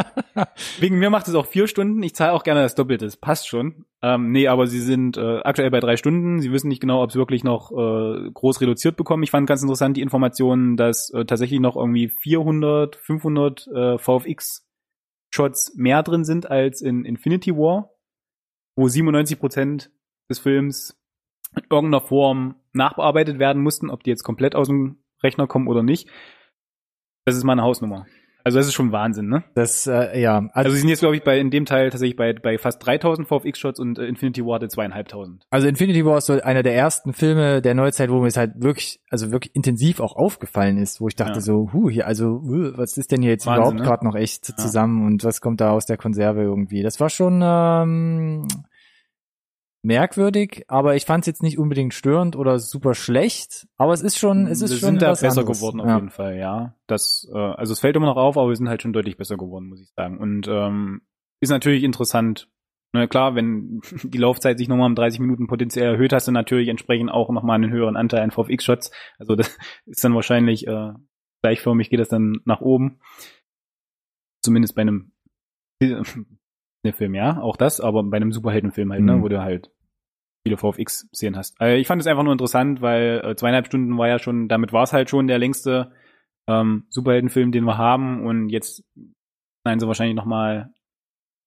[0.80, 2.02] wegen mir macht es auch vier Stunden.
[2.02, 3.06] Ich zahle auch gerne das Doppelte.
[3.06, 3.86] Das passt schon.
[4.02, 6.42] Ähm, nee, aber sie sind äh, aktuell bei drei Stunden.
[6.42, 9.22] Sie wissen nicht genau, ob sie wirklich noch äh, groß reduziert bekommen.
[9.22, 15.72] Ich fand ganz interessant die Information, dass äh, tatsächlich noch irgendwie 400, 500 äh, VFX-Shots
[15.74, 17.94] mehr drin sind als in Infinity War,
[18.76, 19.90] wo 97 Prozent
[20.28, 21.00] des Films
[21.56, 25.82] in irgendeiner Form nachbearbeitet werden mussten, ob die jetzt komplett aus dem Rechner kommen oder
[25.82, 26.08] nicht.
[27.24, 28.06] Das ist meine Hausnummer.
[28.44, 29.44] Also das ist schon Wahnsinn, ne?
[29.54, 30.48] Das, äh, ja.
[30.52, 33.28] Also sie sind jetzt, glaube ich, bei in dem Teil tatsächlich bei, bei fast 3000
[33.28, 35.46] VFX-Shots und äh, Infinity War hatte zweieinhalbtausend.
[35.50, 38.54] Also Infinity War ist so einer der ersten Filme der Neuzeit, wo mir es halt
[38.56, 41.40] wirklich, also wirklich intensiv auch aufgefallen ist, wo ich dachte Ja.
[41.40, 43.84] so, huh, hier, also, huh, was ist denn hier jetzt Wahnsinn, überhaupt ne?
[43.84, 46.82] gerade noch echt zusammen und was kommt da aus der Konserve irgendwie?
[46.82, 48.48] Das war schon ähm,
[49.82, 54.16] merkwürdig, aber ich fand es jetzt nicht unbedingt störend oder super schlecht, aber es ist
[54.18, 55.58] schon, es ist wir schon sind da besser anderes.
[55.58, 55.94] geworden auf ja.
[55.96, 56.76] jeden Fall, ja.
[56.86, 59.36] Das, äh, also es fällt immer noch auf, aber wir sind halt schon deutlich besser
[59.36, 60.18] geworden, muss ich sagen.
[60.18, 61.02] Und ähm,
[61.40, 62.48] ist natürlich interessant.
[62.94, 66.68] Na klar, wenn die Laufzeit sich nochmal um 30 Minuten potenziell erhöht, hast du natürlich
[66.68, 68.92] entsprechend auch nochmal einen höheren Anteil an VFX-Shots.
[69.18, 70.92] Also das ist dann wahrscheinlich äh,
[71.42, 73.00] gleichförmig geht das dann nach oben.
[74.44, 75.12] Zumindest bei einem
[75.80, 76.02] ne
[76.92, 79.22] Film, ja, auch das, aber bei einem Superheldenfilm halt, ne, Mhm.
[79.22, 79.71] wo du halt
[80.44, 81.60] viele VFX-Szenen hast.
[81.60, 84.72] Äh, ich fand es einfach nur interessant, weil äh, zweieinhalb Stunden war ja schon, damit
[84.72, 85.92] war es halt schon der längste
[86.48, 88.84] ähm, Superheldenfilm, den wir haben und jetzt
[89.64, 90.74] nein, sie wahrscheinlich noch mal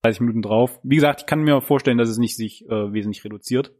[0.03, 0.79] 30 Minuten drauf.
[0.83, 3.73] Wie gesagt, ich kann mir vorstellen, dass es nicht sich äh, wesentlich reduziert.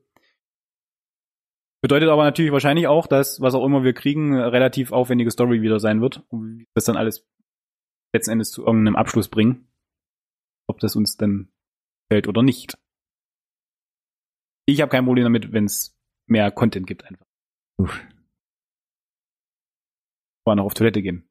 [1.81, 5.61] Bedeutet aber natürlich wahrscheinlich auch, dass, was auch immer wir kriegen, eine relativ aufwendige Story
[5.61, 6.23] wieder sein wird.
[6.29, 7.27] Und das dann alles
[8.13, 9.67] letzten Endes zu irgendeinem Abschluss bringen.
[10.67, 11.49] Ob das uns dann
[12.11, 12.75] fällt oder nicht.
[14.65, 15.95] Ich habe kein Problem damit, wenn es
[16.27, 17.25] mehr Content gibt einfach.
[17.77, 18.01] Uff.
[20.43, 21.27] Vorher noch auf Toilette gehen.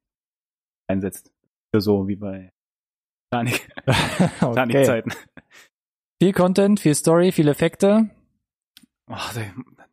[0.88, 1.32] Einsetzt.
[1.76, 2.52] So wie bei
[3.30, 3.68] Titanic.
[3.86, 4.28] okay.
[4.40, 5.12] Titanic-Zeiten.
[6.22, 8.10] Viel Content, viel Story, viel Effekte.
[9.06, 9.34] Ach,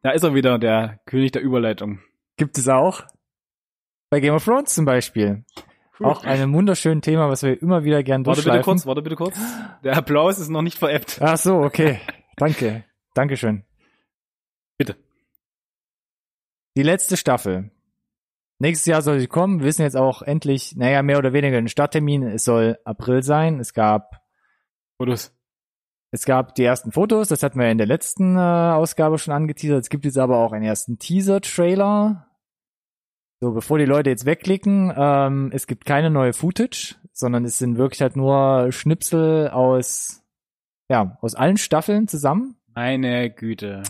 [0.03, 1.99] da, ist er wieder, der König der Überleitung.
[2.37, 3.03] Gibt es auch.
[4.09, 5.43] Bei Game of Thrones zum Beispiel.
[5.99, 8.73] Auch ein wunderschönes Thema, was wir immer wieder gern Warte bitte durchschleifen.
[8.73, 9.37] kurz, warte bitte kurz.
[9.83, 11.19] Der Applaus ist noch nicht veräppt.
[11.21, 11.99] Ach so, okay.
[12.37, 12.83] Danke.
[13.13, 13.65] Dankeschön.
[14.77, 14.95] Bitte.
[16.77, 17.71] Die letzte Staffel.
[18.59, 19.59] Nächstes Jahr soll sie kommen.
[19.59, 22.23] Wir wissen jetzt auch endlich, naja, mehr oder weniger den Starttermin.
[22.23, 23.59] Es soll April sein.
[23.59, 24.21] Es gab,
[24.97, 25.35] Fotos.
[26.11, 27.27] es gab die ersten Fotos.
[27.27, 29.81] Das hatten wir in der letzten äh, Ausgabe schon angeteasert.
[29.81, 32.27] Es gibt jetzt aber auch einen ersten Teaser-Trailer.
[33.41, 37.79] So, bevor die Leute jetzt wegklicken, ähm, es gibt keine neue Footage, sondern es sind
[37.79, 40.21] wirklich halt nur Schnipsel aus,
[40.87, 42.60] ja, aus allen Staffeln zusammen.
[42.75, 43.83] Meine Güte.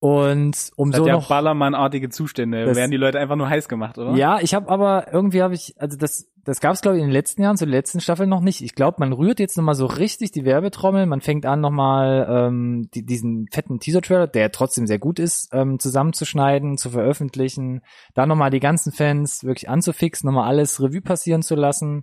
[0.00, 2.64] Und um Das so ja noch Ballermann-artige Zustände.
[2.64, 4.16] Das- werden die Leute einfach nur heiß gemacht, oder?
[4.16, 7.08] Ja, ich habe aber irgendwie habe ich, also das, das gab es glaube ich in
[7.08, 8.62] den letzten Jahren, zu der letzten Staffel noch nicht.
[8.62, 11.06] Ich glaube, man rührt jetzt nochmal so richtig die Werbetrommel.
[11.06, 15.78] Man fängt an nochmal ähm, die, diesen fetten Teaser-Trailer, der trotzdem sehr gut ist, ähm,
[15.78, 17.82] zusammenzuschneiden, zu veröffentlichen,
[18.14, 22.02] dann nochmal die ganzen Fans wirklich anzufixen, nochmal alles Revue passieren zu lassen.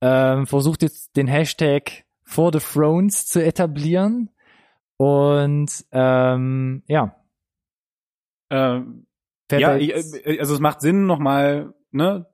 [0.00, 4.30] Ähm, versucht jetzt den Hashtag For the Thrones zu etablieren.
[5.02, 7.16] Und ähm, ja,
[8.52, 9.06] Ähm,
[9.50, 12.26] ja, ich, äh, also es macht Sinn, nochmal, ne,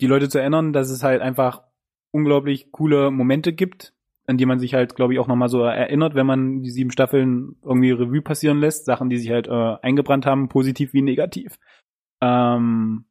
[0.00, 1.62] die Leute zu erinnern, dass es halt einfach
[2.10, 3.94] unglaublich coole Momente gibt,
[4.26, 6.90] an die man sich halt, glaube ich, auch nochmal so erinnert, wenn man die sieben
[6.90, 8.84] Staffeln irgendwie Revue passieren lässt.
[8.84, 11.58] Sachen, die sich halt äh, eingebrannt haben, positiv wie negativ.
[12.20, 13.04] Ähm,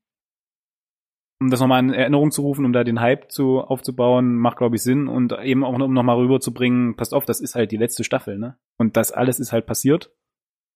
[1.41, 4.75] um das nochmal in Erinnerung zu rufen, um da den Hype zu aufzubauen, macht, glaube
[4.75, 5.07] ich, Sinn.
[5.07, 8.59] Und eben auch, um nochmal rüberzubringen, passt auf, das ist halt die letzte Staffel, ne?
[8.77, 10.11] Und das alles ist halt passiert.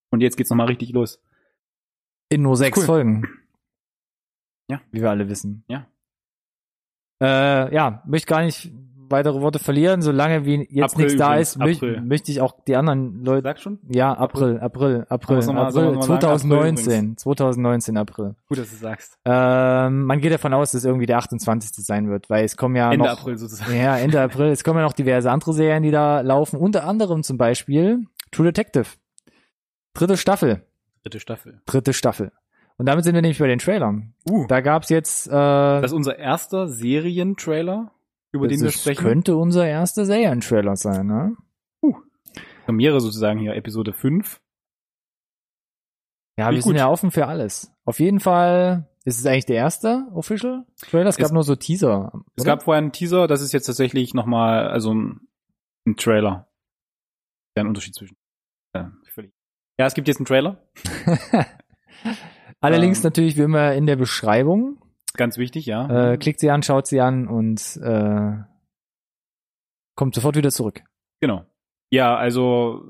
[0.09, 1.21] Und jetzt geht's nochmal richtig los.
[2.29, 2.85] In nur sechs Cool.
[2.85, 3.27] Folgen.
[4.67, 4.81] Ja.
[4.89, 5.63] Wie wir alle wissen.
[5.67, 5.85] Ja.
[7.21, 8.71] Äh, ja, möchte gar nicht
[9.15, 10.01] weitere Worte verlieren.
[10.01, 13.41] Solange wie jetzt April nichts da ist, möcht, möchte ich auch die anderen Leute.
[13.43, 13.79] Sag schon?
[13.89, 18.35] Ja, April, April, April, April, mal sagen, April 2019, 2019 April.
[18.47, 19.17] Gut, dass du sagst.
[19.25, 21.71] Ähm, man geht davon aus, dass es irgendwie der 28.
[21.85, 23.73] sein wird, weil es kommen ja Ende noch, April sozusagen.
[23.75, 27.23] ja, Ende April, es kommen ja noch diverse andere Serien, die da laufen, unter anderem
[27.23, 28.85] zum Beispiel True Detective.
[29.93, 30.61] Dritte Staffel,
[31.03, 31.61] Dritte Staffel.
[31.65, 32.31] dritte Staffel.
[32.77, 34.13] Und damit sind wir nämlich bei den Trailern.
[34.29, 37.91] Uh, Da gab's jetzt, äh, das ist unser erster Serientrailer,
[38.35, 39.01] über den wir das sprechen.
[39.03, 41.35] könnte unser erster Serientrailer sein, ne?
[42.65, 44.39] Premiere sozusagen hier, Episode 5.
[46.37, 46.79] Ja, Finde wir ich sind gut.
[46.79, 47.71] ja offen für alles.
[47.85, 51.09] Auf jeden Fall ist es eigentlich der erste Official Trailer.
[51.09, 52.11] Es gab Es- nur so Teaser.
[52.35, 52.51] Es oder?
[52.55, 55.27] gab vorher einen Teaser, das ist jetzt tatsächlich nochmal, also ein,
[55.87, 56.47] ein Trailer.
[57.55, 58.17] Der ein Unterschied zwischen.
[58.75, 59.31] Ja, völlig.
[59.79, 60.67] Ja, es gibt jetzt einen Trailer.
[62.61, 64.81] Alle Ähm, Links natürlich wie immer in der Beschreibung.
[65.17, 66.13] Ganz wichtig, ja.
[66.13, 68.37] Äh, klickt sie an, schaut sie an und äh,
[69.95, 70.83] kommt sofort wieder zurück.
[71.21, 71.45] Genau.
[71.91, 72.83] Ja, also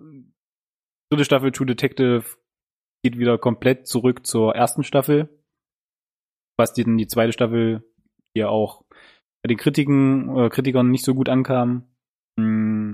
[1.11, 2.23] dritte Staffel True Detective
[3.03, 5.29] geht wieder komplett zurück zur ersten Staffel.
[6.57, 7.83] Was die, die zweite Staffel,
[8.35, 8.83] die ja auch
[9.43, 11.87] bei den Kritiken, äh, Kritikern nicht so gut ankam.
[12.37, 12.93] Mm,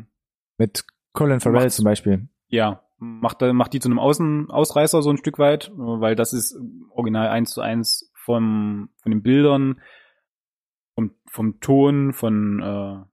[0.58, 2.28] Mit Colin Farrell Macht's- zum Beispiel.
[2.50, 6.58] ja, macht, macht die zu einem Außen, Ausreißer so ein Stück weit, weil das ist
[6.90, 9.82] original eins zu eins vom, von den Bildern,
[10.96, 13.06] vom, vom Ton, von, äh,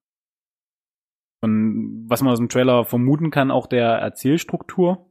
[1.41, 5.05] von was man aus dem Trailer vermuten kann, auch der Erzählstruktur.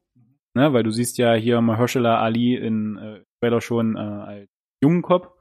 [0.56, 4.50] Ne, weil du siehst ja hier Mahershala Ali in äh, Trailer schon äh, als
[4.82, 5.38] jungen Cop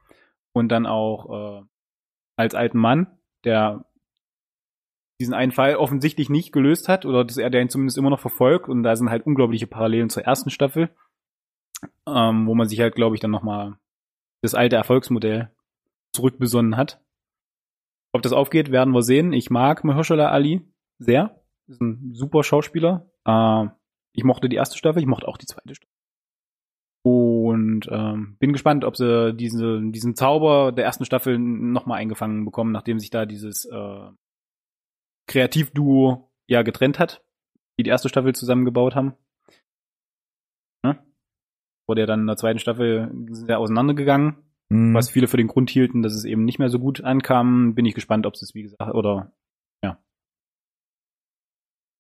[0.52, 1.62] und dann auch äh,
[2.36, 3.86] als alten Mann, der
[5.18, 8.68] diesen einen Fall offensichtlich nicht gelöst hat oder dass er den zumindest immer noch verfolgt
[8.68, 10.90] und da sind halt unglaubliche Parallelen zur ersten Staffel,
[12.06, 13.78] ähm, wo man sich halt, glaube ich, dann nochmal
[14.46, 15.50] das alte Erfolgsmodell
[16.12, 17.00] zurückbesonnen hat.
[18.12, 19.32] Ob das aufgeht, werden wir sehen.
[19.32, 20.62] Ich mag Mahershala Ali
[20.98, 21.42] sehr.
[21.66, 23.10] Ist ein super Schauspieler.
[23.24, 23.66] Äh,
[24.12, 25.92] ich mochte die erste Staffel, ich mochte auch die zweite Staffel.
[27.02, 32.72] Und ähm, bin gespannt, ob sie diese, diesen Zauber der ersten Staffel nochmal eingefangen bekommen,
[32.72, 34.10] nachdem sich da dieses äh,
[35.28, 37.22] Kreativduo ja getrennt hat,
[37.78, 39.14] die die erste Staffel zusammengebaut haben.
[41.88, 44.36] Wurde ja dann in der zweiten Staffel sehr auseinandergegangen,
[44.68, 44.94] Mhm.
[44.94, 47.74] was viele für den Grund hielten, dass es eben nicht mehr so gut ankam.
[47.76, 49.32] Bin ich gespannt, ob es wie gesagt, oder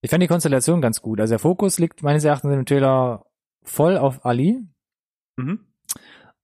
[0.02, 1.20] Ich fand die Konstellation ganz gut.
[1.20, 3.26] Also der Fokus liegt meines Erachtens im Trailer
[3.64, 4.62] voll auf Ali.
[5.36, 5.60] mhm.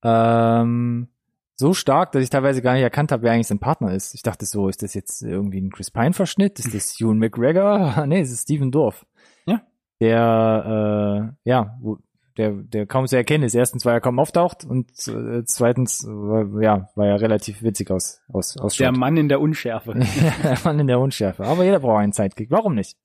[0.04, 1.08] Ähm,
[1.54, 4.14] so stark, dass ich teilweise gar nicht erkannt habe, wer eigentlich sein Partner ist.
[4.14, 6.58] Ich dachte so, ist das jetzt irgendwie ein Chris Pine-Verschnitt?
[6.58, 8.04] Ist das Ewan McGregor?
[8.06, 9.06] nee, es ist Steven Dorff.
[9.46, 9.62] Ja.
[10.00, 11.98] Der, äh, ja, wo,
[12.36, 13.54] der, der kaum zu erkennen ist.
[13.54, 18.20] Erstens, weil er kaum auftaucht und äh, zweitens, äh, ja, weil er relativ witzig aus,
[18.32, 18.96] aus, der ausschaut.
[18.96, 19.94] Mann in der Unschärfe.
[20.42, 21.44] der Mann in der Unschärfe.
[21.44, 22.50] Aber jeder braucht einen Sidekick.
[22.50, 22.96] Warum nicht?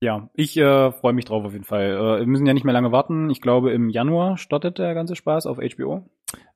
[0.00, 1.90] ja, ich äh, freue mich drauf auf jeden Fall.
[1.90, 3.30] Äh, wir müssen ja nicht mehr lange warten.
[3.30, 6.08] Ich glaube, im Januar startet der ganze Spaß auf HBO.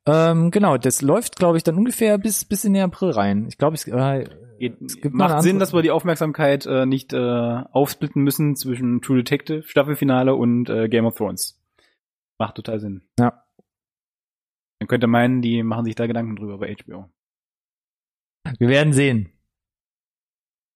[0.06, 3.46] Ähm, genau, das läuft, glaube ich, dann ungefähr bis, bis in den April rein.
[3.48, 4.26] Ich glaube, es, äh,
[4.58, 9.00] Geht, es gibt macht Sinn, dass wir die Aufmerksamkeit äh, nicht äh, aufsplitten müssen zwischen
[9.00, 11.60] True Detective Staffelfinale und äh, Game of Thrones.
[12.38, 13.08] Macht total Sinn.
[13.18, 13.44] Ja.
[14.80, 17.08] Man könnte meinen, die machen sich da Gedanken drüber bei HBO.
[18.58, 19.32] wir werden sehen.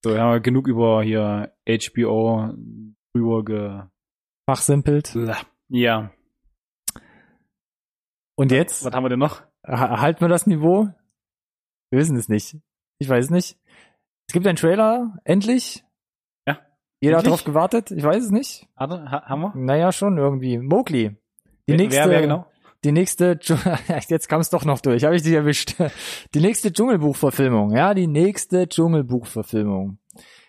[0.04, 2.54] So, wir haben wir genug über hier HBO
[3.14, 3.82] drüber ge...
[4.48, 5.16] Fachsimpelt.
[5.68, 6.12] Ja.
[8.38, 8.84] Und jetzt?
[8.84, 9.42] Was haben wir denn noch?
[9.66, 10.84] Ha- Halten wir das Niveau?
[11.90, 12.56] Wir wissen es nicht.
[13.00, 13.58] Ich weiß es nicht.
[14.28, 15.84] Es gibt einen Trailer, endlich.
[16.46, 16.60] Ja.
[17.00, 17.16] Jeder Endlich?
[17.16, 17.90] hat drauf gewartet.
[17.90, 18.68] Ich weiß es nicht.
[18.76, 19.52] Hatte, ha, haben wir?
[19.56, 20.58] Naja, schon irgendwie.
[20.58, 21.16] Mowgli.
[21.68, 22.46] Die Wer- nächste, wer, wer genau?
[22.84, 23.38] die nächste,
[24.08, 25.74] jetzt kam es doch noch durch, habe ich dich erwischt.
[26.34, 29.98] Die nächste Dschungelbuchverfilmung, ja, die nächste Dschungelbuchverfilmung.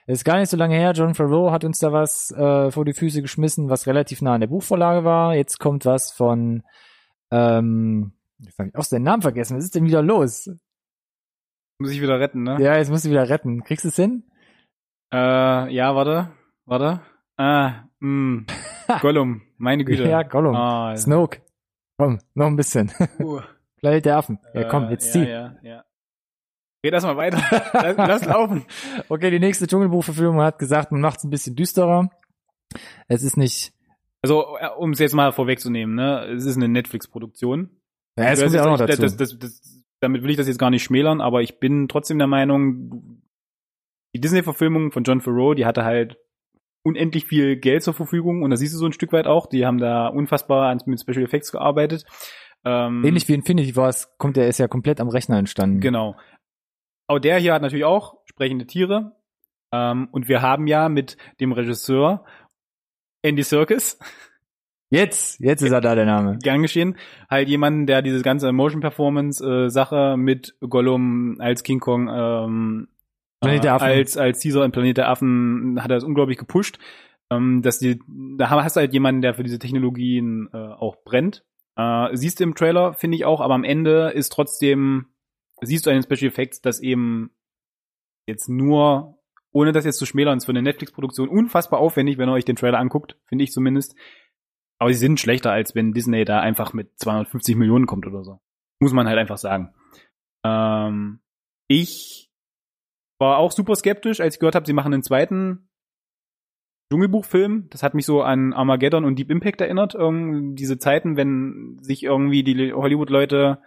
[0.05, 2.93] Ist gar nicht so lange her, John Favreau hat uns da was äh, vor die
[2.93, 5.35] Füße geschmissen, was relativ nah an der Buchvorlage war.
[5.35, 6.63] Jetzt kommt was von,
[7.31, 10.49] ähm, jetzt habe ich auch den Namen vergessen, was ist denn wieder los?
[11.79, 12.57] Muss ich wieder retten, ne?
[12.61, 13.63] Ja, jetzt musst du wieder retten.
[13.63, 14.23] Kriegst du es hin?
[15.13, 16.31] Äh, ja, warte.
[16.65, 17.01] Warte.
[17.37, 18.45] Ah, mh.
[19.01, 19.41] Gollum.
[19.57, 20.07] Meine Güte.
[20.07, 20.55] Ja, Gollum.
[20.55, 21.41] Ah, Snoke.
[21.97, 22.91] Komm, noch ein bisschen.
[23.19, 23.41] uh,
[23.77, 24.39] Planet der Affen.
[24.53, 25.29] Ja, komm, äh, jetzt ja, zieh.
[25.29, 25.83] Ja, ja.
[26.85, 27.41] Red erst mal weiter.
[27.73, 28.65] lass, lass laufen.
[29.09, 32.09] Okay, die nächste Dschungelbuchverfilmung hat gesagt, man macht es ein bisschen düsterer.
[33.07, 33.73] Es ist nicht.
[34.21, 37.69] Also, äh, um es jetzt mal vorwegzunehmen, ne, es ist eine Netflix-Produktion.
[38.17, 39.01] Ja, es kommt ja auch noch dazu.
[39.01, 42.17] Das, das, das, damit will ich das jetzt gar nicht schmälern, aber ich bin trotzdem
[42.17, 43.21] der Meinung,
[44.13, 46.17] die Disney-Verfilmung von John Favreau, die hatte halt
[46.83, 49.47] unendlich viel Geld zur Verfügung und das siehst du so ein Stück weit auch.
[49.47, 52.05] Die haben da unfassbar an, mit Special Effects gearbeitet.
[52.65, 55.79] Ähm, Ähnlich wie Infinity Wars kommt der ist ja komplett am Rechner entstanden.
[55.79, 56.15] Genau.
[57.07, 59.13] Auch der hier hat natürlich auch sprechende Tiere.
[59.71, 62.25] Ähm, und wir haben ja mit dem Regisseur
[63.21, 63.99] Andy Serkis,
[64.89, 66.37] Jetzt, jetzt ist er da der Name.
[66.41, 66.97] gern geschehen,
[67.29, 72.87] halt jemanden, der diese ganze Motion Performance äh, Sache mit Gollum als King Kong ähm,
[73.41, 73.87] Planet der äh, Affen.
[73.87, 76.79] als als Caesar im Planet der Affen hat er das unglaublich gepusht.
[77.29, 77.99] Ähm, dass die,
[78.37, 81.43] da hast du halt jemanden, der für diese Technologien äh, auch brennt.
[81.75, 85.07] Äh, siehst du im Trailer, finde ich auch, aber am Ende ist trotzdem,
[85.61, 87.31] siehst du den Special Effects, dass eben
[88.27, 89.19] jetzt nur,
[89.51, 92.55] ohne das jetzt zu schmälern, ist für eine Netflix-Produktion unfassbar aufwendig, wenn ihr euch den
[92.55, 93.95] Trailer anguckt, finde ich zumindest.
[94.79, 98.39] Aber sie sind schlechter, als wenn Disney da einfach mit 250 Millionen kommt oder so.
[98.79, 99.73] Muss man halt einfach sagen.
[100.45, 101.19] Ähm,
[101.67, 102.26] ich
[103.19, 105.69] war auch super skeptisch, als ich gehört habe, sie machen einen zweiten
[106.91, 107.67] Dschungelbuchfilm.
[107.69, 109.93] Das hat mich so an Armageddon und Deep Impact erinnert.
[109.95, 113.61] Irgendwie diese Zeiten, wenn sich irgendwie die Hollywood-Leute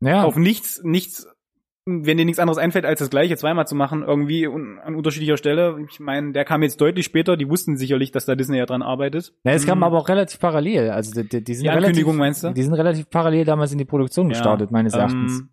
[0.00, 1.26] Ja, auf nichts, nichts,
[1.86, 5.36] wenn dir nichts anderes einfällt, als das Gleiche zweimal zu machen, irgendwie un- an unterschiedlicher
[5.36, 5.78] Stelle.
[5.90, 7.36] Ich meine, der kam jetzt deutlich später.
[7.36, 9.34] Die wussten sicherlich, dass da Disney ja dran arbeitet.
[9.44, 9.84] ja es kam Mhm.
[9.84, 10.90] aber auch relativ parallel.
[10.90, 12.52] Also die, die, sind Die relativ, meinst du?
[12.52, 15.40] Die sind relativ parallel damals in die Produktion gestartet, meines Erachtens.
[15.40, 15.48] Ähm,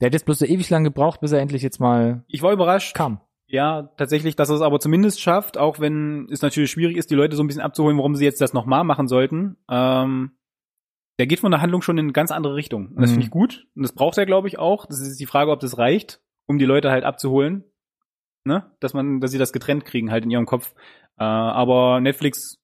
[0.00, 2.52] Der hat jetzt bloß so ewig lang gebraucht, bis er endlich jetzt mal ich war
[2.52, 2.94] überrascht.
[2.94, 3.20] kam.
[3.50, 7.14] Ja, tatsächlich, dass er es aber zumindest schafft, auch wenn es natürlich schwierig ist, die
[7.14, 9.56] Leute so ein bisschen abzuholen, warum sie jetzt das nochmal machen sollten.
[9.70, 10.32] Ähm,
[11.18, 12.88] der geht von der Handlung schon in eine ganz andere Richtung.
[12.88, 13.14] Und das Mhm.
[13.14, 13.66] finde ich gut.
[13.74, 14.86] Und das braucht er, glaube ich, auch.
[14.86, 17.64] Das ist die Frage, ob das reicht, um die Leute halt abzuholen.
[18.44, 18.70] Ne?
[18.80, 20.74] Dass man, dass sie das getrennt kriegen, halt in ihrem Kopf.
[21.18, 22.58] Äh, aber Netflix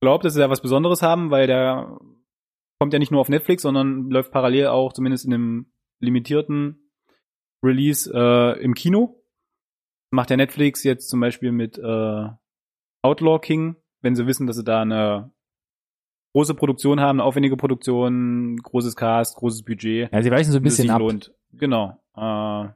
[0.00, 1.98] glaubt, dass sie da was Besonderes haben, weil der
[2.78, 6.90] kommt ja nicht nur auf Netflix, sondern läuft parallel auch zumindest in einem limitierten
[7.62, 9.22] Release äh, im Kino
[10.10, 12.26] macht der Netflix jetzt zum Beispiel mit äh,
[13.02, 15.30] Outlaw King, wenn sie wissen, dass sie da eine
[16.34, 20.62] große Produktion haben, eine aufwendige Produktion, großes Cast, großes Budget, Ja, sie weichen so ein
[20.62, 21.00] bisschen ab.
[21.00, 21.34] lohnt.
[21.52, 21.98] Genau.
[22.16, 22.68] Äh,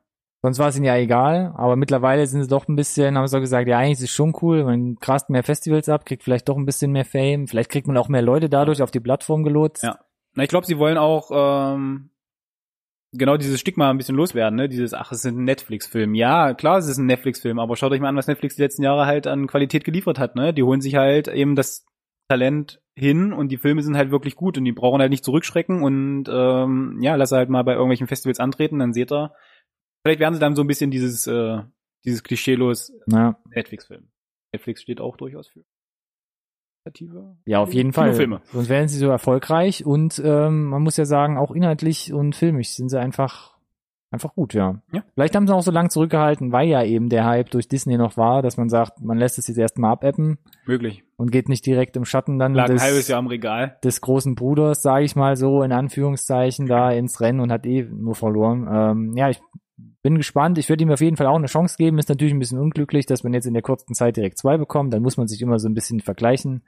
[0.45, 3.37] Sonst war es ihnen ja egal, aber mittlerweile sind sie doch ein bisschen, haben sie
[3.37, 6.49] doch gesagt, ja, eigentlich ist es schon cool, man grast mehr Festivals ab, kriegt vielleicht
[6.49, 9.45] doch ein bisschen mehr Fame, vielleicht kriegt man auch mehr Leute dadurch auf die Plattform
[9.45, 9.85] gelotst.
[9.85, 10.01] Ja.
[10.35, 12.11] na, ich glaube, sie wollen auch ähm,
[13.13, 14.69] genau dieses Stigma ein bisschen loswerden, ne?
[14.69, 16.15] Dieses, ach, es ist ein Netflix-Film.
[16.15, 18.83] Ja, klar, es ist ein Netflix-Film, aber schaut euch mal an, was Netflix die letzten
[18.83, 20.53] Jahre halt an Qualität geliefert hat, ne?
[20.55, 21.87] Die holen sich halt eben das
[22.29, 25.83] Talent hin und die Filme sind halt wirklich gut und die brauchen halt nicht zurückschrecken
[25.83, 29.35] und ähm, ja, lass halt mal bei irgendwelchen Festivals antreten, dann seht ihr,
[30.05, 31.59] vielleicht werden sie dann so ein bisschen dieses, äh,
[32.05, 34.09] dieses klischeelos Ja, Netflix-Film.
[34.53, 35.65] Netflix steht auch durchaus für
[37.47, 38.15] ja auf jeden Fall.
[38.15, 42.71] Sonst wären sie so erfolgreich und ähm, man muss ja sagen, auch inhaltlich und filmisch
[42.71, 43.53] sind sie einfach
[44.13, 44.81] einfach gut, ja.
[44.93, 45.03] Ja.
[45.15, 48.17] Vielleicht haben sie auch so lange zurückgehalten, weil ja eben der Hype durch Disney noch
[48.17, 51.03] war, dass man sagt, man lässt es jetzt erstmal abappen Möglich.
[51.17, 53.79] und geht nicht direkt im Schatten dann Lag ein des, halbes Jahr am Regal.
[53.83, 57.83] des großen Bruders, sage ich mal so, in Anführungszeichen, da ins Rennen und hat eh
[57.91, 58.69] nur verloren.
[58.71, 59.41] Ähm, ja, ich
[60.03, 60.59] bin gespannt.
[60.59, 61.99] Ich würde ihm auf jeden Fall auch eine Chance geben.
[61.99, 64.93] Ist natürlich ein bisschen unglücklich, dass man jetzt in der kurzen Zeit direkt zwei bekommt.
[64.93, 66.63] Dann muss man sich immer so ein bisschen vergleichen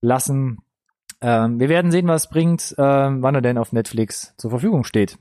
[0.00, 0.58] lassen.
[1.20, 4.84] Ähm, wir werden sehen, was es bringt, ähm, wann er denn auf Netflix zur Verfügung
[4.84, 5.18] steht.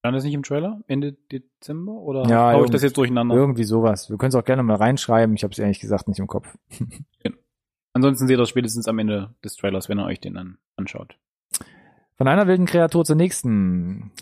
[0.00, 0.80] Stand das nicht im Trailer?
[0.86, 1.92] Ende Dezember?
[1.92, 3.34] Oder Ja, hau ich das jetzt durcheinander?
[3.34, 4.08] Irgendwie sowas.
[4.08, 5.34] Wir können es auch gerne mal reinschreiben.
[5.36, 6.56] Ich habe es ehrlich gesagt nicht im Kopf.
[7.92, 11.18] Ansonsten seht ihr das spätestens am Ende des Trailers, wenn ihr euch den dann anschaut.
[12.16, 14.12] Von einer wilden Kreatur zur nächsten.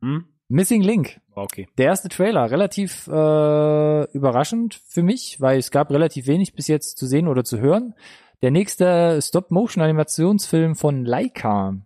[0.00, 0.24] Hm?
[0.48, 1.20] Missing Link.
[1.34, 1.68] War okay.
[1.76, 6.98] Der erste Trailer, relativ äh, überraschend für mich, weil es gab relativ wenig bis jetzt
[6.98, 7.94] zu sehen oder zu hören.
[8.42, 11.76] Der nächste Stop-Motion-Animationsfilm von Leica.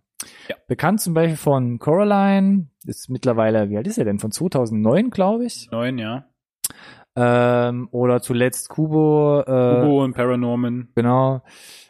[0.47, 0.55] Ja.
[0.67, 4.19] Bekannt zum Beispiel von Coraline, ist mittlerweile, wie alt ist er denn?
[4.19, 5.69] Von 2009, glaube ich.
[5.71, 6.25] Neun, ja.
[7.15, 9.41] Ähm, oder zuletzt Kubo.
[9.41, 10.89] Äh, Hugo und Paranorman.
[10.95, 11.41] Genau.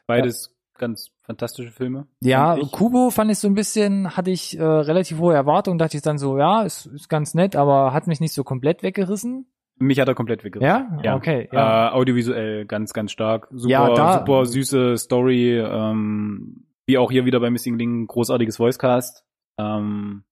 [0.08, 2.08] Beides ganz fantastische Filme.
[2.22, 2.58] Ja.
[2.72, 6.18] Kubo fand ich so ein bisschen, hatte ich äh, relativ hohe Erwartungen, dachte ich dann
[6.18, 9.48] so, ja, ist, ist ganz nett, aber hat mich nicht so komplett weggerissen.
[9.80, 10.68] Mich hat er komplett weggerissen.
[10.68, 11.00] Ja?
[11.04, 11.16] Ja.
[11.16, 11.88] Okay, ja.
[11.90, 13.48] Äh, audiovisuell ganz, ganz stark.
[13.52, 15.60] Super, Ja, da- super süße Story.
[15.60, 19.24] Ähm, wie auch hier wieder bei Missing Link, großartiges Voicecast.
[19.58, 20.24] Ähm,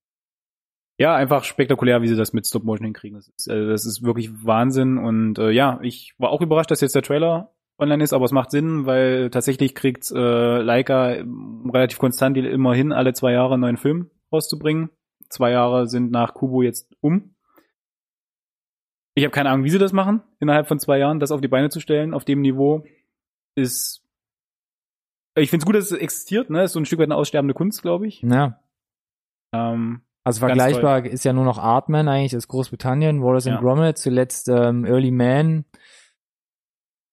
[1.00, 3.18] ja, einfach spektakulär, wie sie das mit Stop Motion hinkriegen.
[3.18, 4.98] Das ist, äh, das ist wirklich Wahnsinn.
[4.98, 7.52] Und äh, ja, ich war auch überrascht, dass jetzt der Trailer
[7.82, 11.16] online ist, aber es macht Sinn, weil tatsächlich kriegt äh, Leica
[11.74, 14.90] relativ konstant immerhin alle zwei Jahre einen neuen Film rauszubringen.
[15.30, 17.36] Zwei Jahre sind nach Kubo jetzt um.
[19.16, 21.48] Ich habe keine Ahnung, wie sie das machen, innerhalb von zwei Jahren, das auf die
[21.50, 22.86] Beine zu stellen, auf dem Niveau,
[23.56, 24.06] ist.
[25.36, 26.64] Ich finde es gut, dass es existiert, ne?
[26.64, 28.22] Ist so ein Stück weit eine aussterbende Kunst, glaube ich.
[28.22, 28.60] ja.
[29.54, 33.56] Ähm, Also vergleichbar ist ja nur noch Artman eigentlich aus Großbritannien, Wallace Ja.
[33.56, 35.66] and Gromit, zuletzt ähm, Early Man.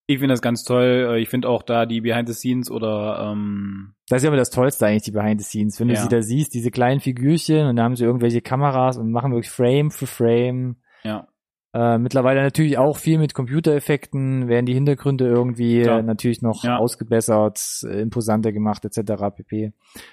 [0.08, 1.06] Ich finde das ganz toll.
[1.12, 4.36] Äh, Ich finde auch da die Behind the Scenes oder ähm, Das ist ja immer
[4.38, 5.78] das Tollste eigentlich, die Behind the Scenes.
[5.78, 6.00] Wenn du Ja.
[6.02, 9.50] sie da siehst, diese kleinen Figürchen und da haben sie irgendwelche Kameras und machen wirklich
[9.52, 10.76] Frame für Frame.
[11.04, 11.28] ja,
[11.74, 16.78] Äh, mittlerweile natürlich auch viel mit Computereffekten, werden die Hintergründe irgendwie äh, natürlich noch Ja.
[16.78, 19.30] ausgebessert, äh, imposanter gemacht etc.
[19.36, 19.72] pp.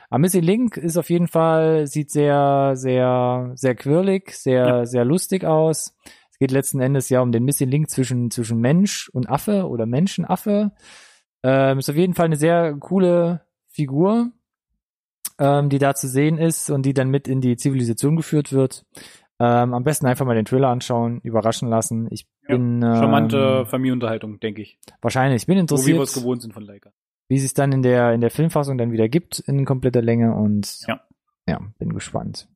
[0.10, 4.86] Aber Missing Link ist auf jeden Fall, sieht sehr, sehr, sehr quirlig, sehr, Ja.
[4.86, 5.95] sehr lustig aus.
[6.36, 9.86] Es geht letzten Endes ja um den Missing Link zwischen, zwischen Mensch und Affe oder
[9.86, 10.74] Menschenaffe.
[11.43, 14.32] Ähm, ist auf jeden Fall eine sehr coole Figur,
[15.39, 18.86] ähm, die da zu sehen ist und die dann mit in die Zivilisation geführt wird.
[19.39, 22.09] Ähm, am besten einfach mal den Trailer anschauen, überraschen lassen.
[22.12, 24.78] Ich Ja, bin ähm, charmante Familienunterhaltung, denke ich.
[25.01, 26.91] wahrscheinlich, ich bin So wie interessiert, wir es gewohnt sind von Leica.
[27.30, 30.80] wie es dann in der in der Filmfassung dann wieder gibt in kompletter Länge und
[30.86, 30.99] Ja.
[31.47, 32.49] ja, bin gespannt.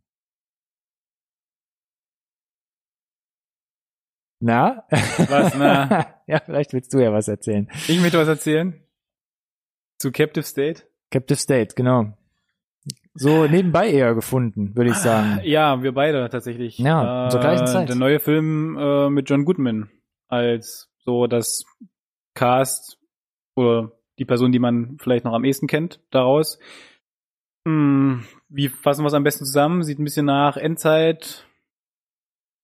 [4.40, 4.86] Na?
[4.90, 6.08] Was, na?
[6.28, 7.70] ja, vielleicht willst du ja was erzählen.
[7.88, 8.82] Ich möchte was erzählen.
[10.00, 10.84] Zu Captive State.
[11.12, 12.14] Captive State, genau.
[13.14, 15.42] So nebenbei eher gefunden, würde ich sagen.
[15.44, 16.78] Ja, wir beide tatsächlich.
[16.78, 17.90] Ja, zur gleichen Zeit.
[17.90, 19.90] Der neue Film äh, mit John Goodman
[20.30, 21.66] als so das
[22.34, 22.98] Cast
[23.56, 26.60] oder die Person, die man vielleicht noch am ehesten kennt, daraus.
[27.66, 29.84] Hm, wie fassen wir es am besten zusammen?
[29.84, 31.46] Sieht ein bisschen nach Endzeit,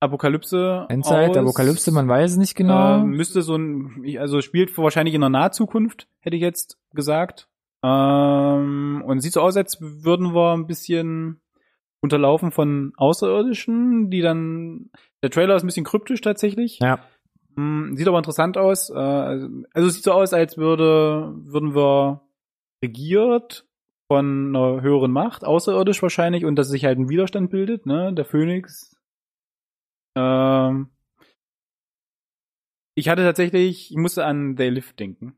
[0.05, 0.85] Apokalypse.
[0.89, 1.37] Endzeit, aus.
[1.37, 2.99] Apokalypse, man weiß es nicht genau.
[2.99, 7.47] Ähm, müsste so ein, also spielt wahrscheinlich in der Nahzukunft, hätte ich jetzt gesagt.
[7.83, 11.41] Ähm, und sieht so aus, als würden wir ein bisschen
[12.01, 14.89] unterlaufen von Außerirdischen, die dann,
[15.23, 16.79] der Trailer ist ein bisschen kryptisch tatsächlich.
[16.81, 16.99] ja.
[17.57, 18.89] Hm, Sieht aber interessant aus.
[18.89, 22.21] Äh, Also es sieht so aus, als würde, würden wir
[22.83, 23.65] regiert
[24.07, 28.13] von einer höheren Macht, außerirdisch wahrscheinlich, und dass sich halt ein Widerstand bildet, ne?
[28.13, 28.94] Der Phönix.
[30.15, 30.89] Ähm
[32.97, 35.35] ich hatte tatsächlich, ich musste an They Live denken.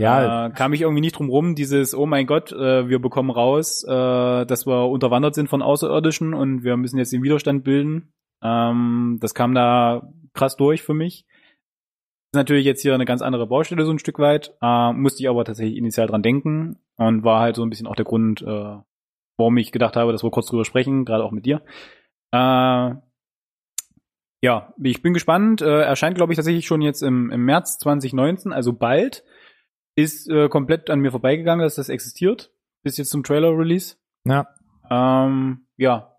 [0.00, 3.30] Ja, Äh, kam ich irgendwie nicht drum rum, dieses, oh mein Gott, äh, wir bekommen
[3.30, 8.12] raus, äh, dass wir unterwandert sind von Außerirdischen und wir müssen jetzt den Widerstand bilden.
[8.42, 11.26] Ähm, das kam da krass durch für mich.
[12.32, 15.28] Ist natürlich jetzt hier eine ganz andere Baustelle so ein Stück weit, äh, musste ich
[15.28, 18.76] aber tatsächlich initial dran denken und war halt so ein bisschen auch der Grund, äh,
[19.36, 21.62] warum ich gedacht habe, dass wir kurz drüber sprechen, gerade auch mit dir.
[24.44, 25.62] Ja, ich bin gespannt.
[25.62, 29.24] Äh, erscheint, glaube ich, tatsächlich schon jetzt im, im März 2019, also bald.
[29.96, 32.52] Ist äh, komplett an mir vorbeigegangen, dass das existiert.
[32.82, 33.96] Bis jetzt zum Trailer-Release.
[34.26, 34.46] ja.
[34.90, 36.10] Ähm, ja.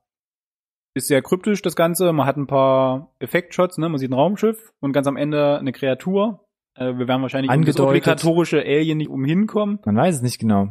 [0.96, 2.12] Ist sehr kryptisch, das Ganze.
[2.14, 3.90] Man hat ein paar Effektshots, ne?
[3.90, 6.48] Man sieht ein Raumschiff und ganz am Ende eine Kreatur.
[6.74, 9.78] Äh, wir werden wahrscheinlich um das obligatorische Alien nicht umhin kommen.
[9.86, 10.70] Man weiß es nicht genau.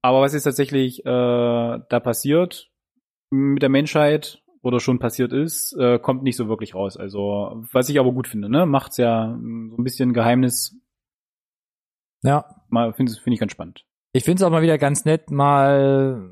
[0.00, 2.70] Aber was jetzt tatsächlich äh, da passiert
[3.28, 6.96] mit der Menschheit oder schon passiert ist, äh, kommt nicht so wirklich raus.
[6.96, 8.66] Also, was ich aber gut finde, ne?
[8.66, 10.76] Macht's ja mh, so ein bisschen Geheimnis.
[12.22, 12.46] Ja.
[12.70, 13.84] Mal finde finde ich ganz spannend.
[14.12, 16.30] Ich finde es auch mal wieder ganz nett, mal,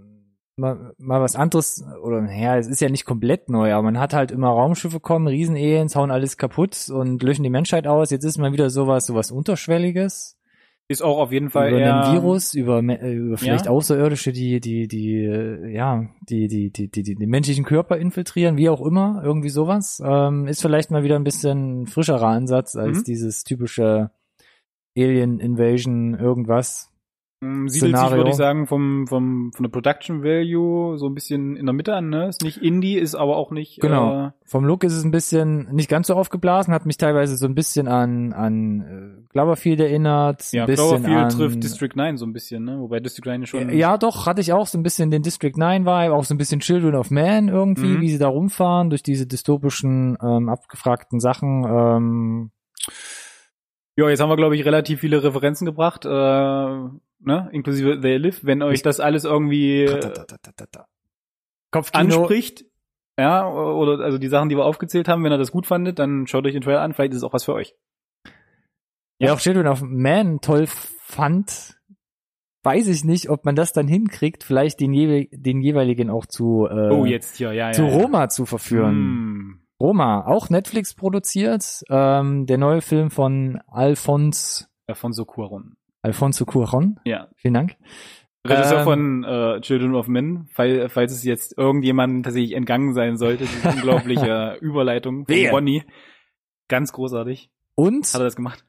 [0.56, 4.14] mal, mal was anderes, oder naja, es ist ja nicht komplett neu, aber man hat
[4.14, 8.10] halt immer Raumschiffe kommen, Riesenaliens, hauen alles kaputt und löschen die Menschheit aus.
[8.10, 10.38] Jetzt ist mal wieder sowas, sowas Unterschwelliges.
[10.92, 13.72] Ist auch auf jeden Fall über eher einen Virus, über, äh, über vielleicht Ja.
[13.72, 18.56] Außerirdische, die, die, die, äh, ja, die, die, die, die, die, die menschlichen Körper infiltrieren,
[18.56, 20.00] wie auch immer, irgendwie sowas.
[20.04, 23.04] Ähm, ist vielleicht mal wieder ein bisschen frischerer Ansatz als Mhm.
[23.04, 24.10] dieses typische
[24.96, 26.91] Alien Invasion irgendwas.
[27.42, 28.16] Mm, Siedelt sich, Szenario.
[28.18, 31.92] würde ich sagen, vom, vom, von der Production Value so ein bisschen in der Mitte
[31.94, 32.28] an, ne?
[32.28, 34.26] Ist nicht Indie, ist aber auch nicht, Genau.
[34.26, 37.46] äh, Vom Look ist es ein bisschen nicht ganz so aufgeblasen, hat mich teilweise so
[37.46, 38.80] ein bisschen an an
[39.26, 42.78] äh, Cloverfield erinnert, ja, Cloverfield an, trifft District 9 so ein bisschen, ne?
[42.78, 45.84] Wobei District 9 schon, Ja, doch, hatte ich auch so ein bisschen den District 9
[45.84, 48.00] Vibe, auch so ein bisschen Children of Man irgendwie, Mhm.
[48.02, 51.64] wie sie da rumfahren durch diese dystopischen ähm, abgefragten Sachen.
[51.68, 52.50] Ähm,
[53.96, 57.48] Ja, jetzt haben wir, glaube ich, relativ viele Referenzen gebracht, äh, ne?
[57.52, 58.40] inklusive They Live.
[58.42, 60.12] Wenn euch das alles irgendwie äh,
[61.70, 62.20] Kopfkino.
[62.20, 62.64] anspricht,
[63.18, 66.26] ja, oder also die Sachen, die wir aufgezählt haben, wenn ihr das gut fandet, dann
[66.26, 67.74] schaut euch den Trailer an, vielleicht ist es auch was für euch.
[69.18, 71.76] Ja, auch Children of Man toll fand,
[72.62, 76.66] weiß ich nicht, ob man das dann hinkriegt, vielleicht den, jewe den jeweiligen auch zu,
[76.68, 77.72] äh, oh, jetzt hier, ja, ja.
[77.72, 77.92] zu ja.
[77.92, 78.94] Roma zu verführen.
[78.94, 79.61] Hm.
[79.82, 85.74] Roma, auch Netflix produziert, ähm, der neue Film von Alphonse, Alfonso Cuaron.
[86.02, 87.28] Alfonso Cuarón, Ja.
[87.36, 87.76] vielen Dank.
[88.46, 93.16] Regisseur Ähm, von äh, Children of Men, fall, falls es jetzt irgendjemandem tatsächlich entgangen sein
[93.16, 95.36] sollte, diese unglaubliche Überleitung von.
[95.50, 95.84] Ronny.
[96.68, 97.50] Ganz großartig.
[97.74, 98.64] Und Hat er das gemacht?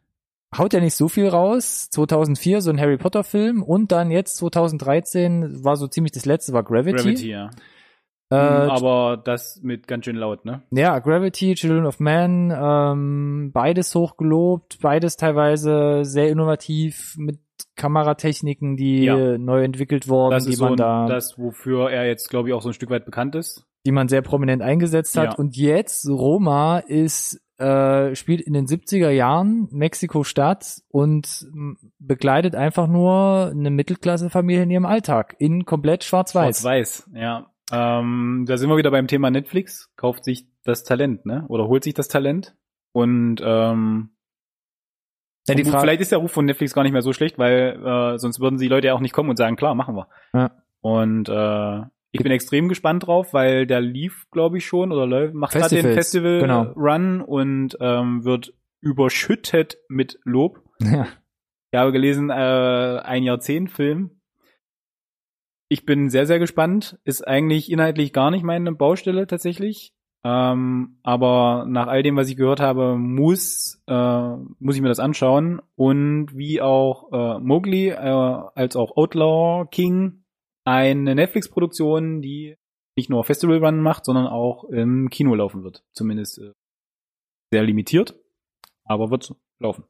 [0.55, 1.89] haut ja nicht so viel raus.
[1.89, 6.53] 2004 so ein Harry Potter Film und dann jetzt 2013 war so ziemlich das letzte
[6.53, 6.97] war Gravity.
[7.01, 7.49] Gravity, ja.
[8.33, 10.61] Äh, Aber das mit ganz schön laut, ne?
[10.71, 17.39] ja, Gravity, Children of Man, ähm, beides hochgelobt, beides teilweise sehr innovativ mit
[17.75, 19.37] Kameratechniken, die Ja.
[19.37, 22.49] neu entwickelt wurden, Das die ist so man ein, da, das, wofür er jetzt, glaube
[22.49, 23.65] ich, auch so ein Stück weit bekannt ist.
[23.85, 25.33] die man sehr prominent eingesetzt hat.
[25.33, 25.35] Ja.
[25.35, 31.45] Und jetzt Roma ist äh, spielt in den 70er Jahren Mexiko-Stadt und
[31.99, 36.61] begleitet einfach nur eine Mittelklasse-Familie in ihrem Alltag in komplett schwarz-weiß.
[36.61, 37.47] Schwarz-Weiß, ja.
[37.73, 39.91] Ähm, da sind wir wieder beim Thema Netflix.
[39.95, 41.45] Kauft sich das Talent, ne?
[41.47, 42.55] Oder holt sich das Talent.
[42.91, 44.11] Und ähm,
[45.47, 47.79] Ja, die Frage, vielleicht ist der Ruf von Netflix gar nicht mehr so schlecht, weil
[47.83, 50.07] äh, sonst würden die Leute ja auch nicht kommen und sagen, klar, machen wir.
[50.33, 50.51] Ja.
[50.81, 55.33] Und äh, ich bin extrem gespannt drauf, weil der lief, glaube ich, schon oder läuft,
[55.33, 56.61] macht gerade den Festivals, Festival genau.
[56.75, 60.61] Run und ähm, wird überschüttet mit Lob.
[60.79, 61.07] ja,
[61.71, 64.21] Ich habe gelesen, äh, ein Jahrzehnt Film.
[65.73, 66.99] Ich bin sehr, sehr gespannt.
[67.03, 69.91] Ist eigentlich inhaltlich gar nicht meine Baustelle tatsächlich.
[70.23, 74.99] Ähm, aber nach all dem, was ich gehört habe, muss, äh, muss ich mir das
[74.99, 75.63] anschauen.
[75.73, 80.23] Und wie auch äh, Mowgli äh, als auch Outlaw King
[80.63, 82.55] eine Netflix-Produktion, die
[82.95, 85.83] nicht nur Festival Run macht, sondern auch im Kino laufen wird.
[85.91, 86.51] Zumindest äh,
[87.51, 88.13] sehr limitiert,
[88.85, 89.85] aber wird laufen.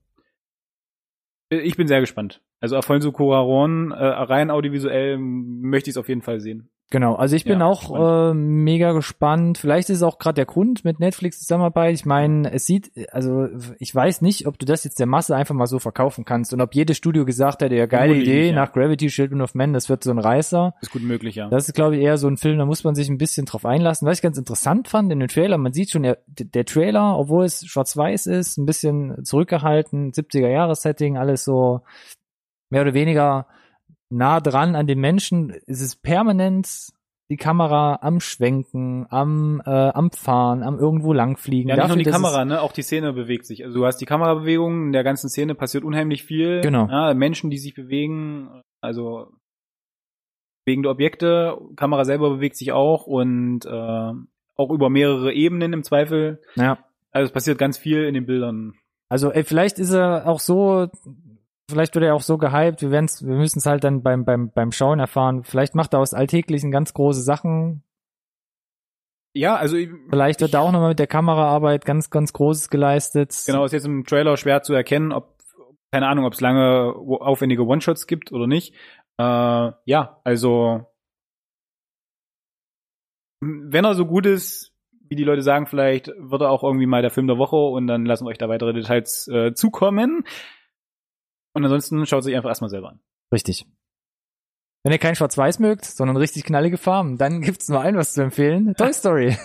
[1.62, 2.42] Ich bin sehr gespannt.
[2.60, 6.70] Also Alfonso Cuarón, äh, rein audiovisuell möchte ich es auf jeden Fall sehen.
[6.94, 9.58] Genau, also ich bin Ja, auch äh, mega gespannt.
[9.58, 11.96] Vielleicht ist es auch gerade der Grund mit Netflix Zusammenarbeit.
[11.96, 13.48] Ich meine, es sieht, also
[13.80, 16.62] ich weiß nicht, ob du das jetzt der Masse einfach mal so verkaufen kannst und
[16.62, 18.54] ob jedes Studio gesagt hätte, ja geile Vermutlich Idee ja.
[18.54, 20.76] nach Gravity Children of Men, das wird so ein Reißer.
[20.82, 21.50] Ist gut möglich, ja.
[21.50, 23.66] Das ist, glaube ich, eher so ein Film, da muss man sich ein bisschen drauf
[23.66, 24.08] einlassen.
[24.08, 27.46] Was ich ganz interessant fand in dem Trailer, man sieht schon, der, der Trailer, obwohl
[27.46, 31.82] es schwarz-weiß ist, ein bisschen zurückgehalten, 70er-Jahres-Setting, alles so
[32.70, 33.48] mehr oder weniger
[34.14, 35.52] nah dran an den Menschen.
[35.68, 36.68] Es ist permanent
[37.30, 41.70] die Kamera am Schwenken, am, äh, am Fahren, am irgendwo langfliegen.
[41.70, 42.62] Ja, nicht nur Dafür, die dass es- Kamera, ne?
[42.62, 43.64] Auch die Szene bewegt sich.
[43.64, 46.62] Also du hast die Kamerabewegung, in der ganzen Szene passiert unheimlich viel.
[46.62, 46.88] Genau.
[46.90, 49.32] Ja, Menschen, die sich bewegen, also
[50.66, 53.70] bewegende Objekte, Kamera selber bewegt sich auch und äh,
[54.56, 56.42] auch über mehrere Ebenen im Zweifel.
[56.56, 56.78] Ja.
[57.12, 58.74] Also es passiert ganz viel in den Bildern.
[59.10, 60.88] Also ey, vielleicht ist er auch so,
[61.70, 64.52] vielleicht wird er auch so gehypt, wir werden's, wir müssen es halt dann beim, beim,
[64.52, 65.44] beim Schauen erfahren.
[65.44, 67.84] Vielleicht macht er aus Alltäglichen ganz große Sachen.
[69.36, 69.78] Ja, also
[70.10, 73.36] Vielleicht wird da auch nochmal mit der Kameraarbeit ganz, ganz Großes geleistet.
[73.46, 75.34] genau, ist jetzt im Trailer schwer zu erkennen, ob
[75.92, 78.74] keine Ahnung, ob es lange aufwendige One-Shots gibt oder nicht.
[79.20, 80.88] Äh, ja, also
[83.42, 84.74] wenn er so gut ist,
[85.10, 87.88] wie die Leute sagen, vielleicht wird er auch irgendwie mal der Film der Woche und
[87.88, 90.24] dann lassen wir euch da weitere Details äh, zukommen.
[91.54, 93.00] Und ansonsten schaut sich einfach erstmal selber an.
[93.32, 93.66] Richtig.
[94.84, 98.22] Wenn ihr kein Schwarz-Weiß mögt, sondern richtig knallige Farben, dann gibt's nur ein was zu
[98.22, 98.74] empfehlen.
[98.78, 99.38] Toy Story.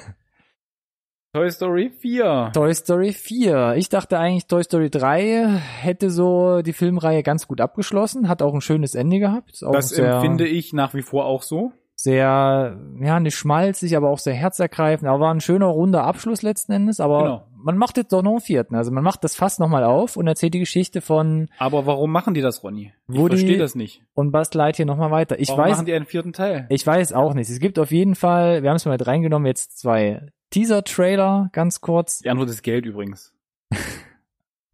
[1.35, 2.51] Toy Story 4.
[2.55, 3.75] Toy Story 4.
[3.77, 8.55] Ich dachte eigentlich, Toy Story 3 hätte so die Filmreihe ganz gut abgeschlossen, hat auch
[8.55, 9.63] ein schönes Ende gehabt.
[9.71, 11.71] Das empfinde ich nach wie vor auch so.
[11.95, 15.09] sehr, ja, nicht schmalzig, aber auch sehr herzergreifend.
[15.09, 16.99] Aber war ein schöner, runder Abschluss letzten Endes.
[16.99, 17.48] Aber Genau.
[17.63, 18.75] Man macht jetzt doch noch einen vierten.
[18.75, 22.35] Also man macht das fast nochmal auf und erzählt die Geschichte von Aber warum machen
[22.35, 22.93] die das, Ronny?
[23.09, 24.03] Ich Wo die- verstehe das nicht.
[24.15, 25.39] und Buzz Lightyear nochmal weiter.
[25.39, 26.67] Ich warum weiß, machen die einen vierten Teil?
[26.71, 27.51] ich weiß auch nicht.
[27.51, 31.81] Es gibt auf jeden Fall, wir haben es mal mit reingenommen, jetzt zwei Teaser-Trailer, ganz
[31.81, 32.21] kurz.
[32.21, 33.33] Die Antwort ist Geld übrigens.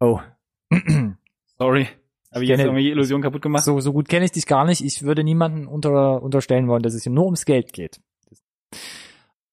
[0.01, 0.19] Oh.
[1.57, 1.87] Sorry.
[2.33, 3.63] Habe ich Ich jetzt irgendwie die Illusion kaputt gemacht?
[3.63, 4.83] So, so gut kenne ich dich gar nicht.
[4.83, 8.01] Ich würde niemanden unter, unterstellen wollen, dass es hier nur ums Geld geht.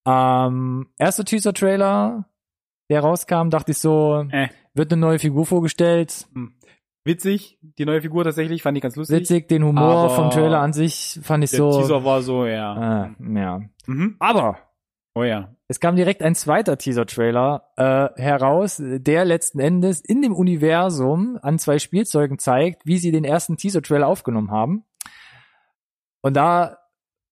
[0.04, 2.24] Ähm, erster Teaser-Trailer,
[2.92, 4.48] der rauskam, dachte ich so, Äh.
[4.74, 6.26] wird eine neue Figur vorgestellt.
[7.04, 9.20] Witzig, die neue Figur tatsächlich, fand ich ganz lustig.
[9.20, 11.80] Witzig, den Humor vom Trailer an sich fand ich Der so.
[11.80, 13.04] Teaser war so, ja.
[13.06, 13.60] Äh, ja.
[13.86, 14.16] Mhm.
[14.20, 14.58] Aber
[15.14, 15.54] Oh ja.
[15.68, 21.58] es kam direkt ein zweiter Teaser-Trailer äh, heraus, der letzten Endes in dem Universum an
[21.58, 24.84] zwei Spielzeugen zeigt, wie sie den ersten Teaser-Trailer aufgenommen haben.
[26.22, 26.78] Und da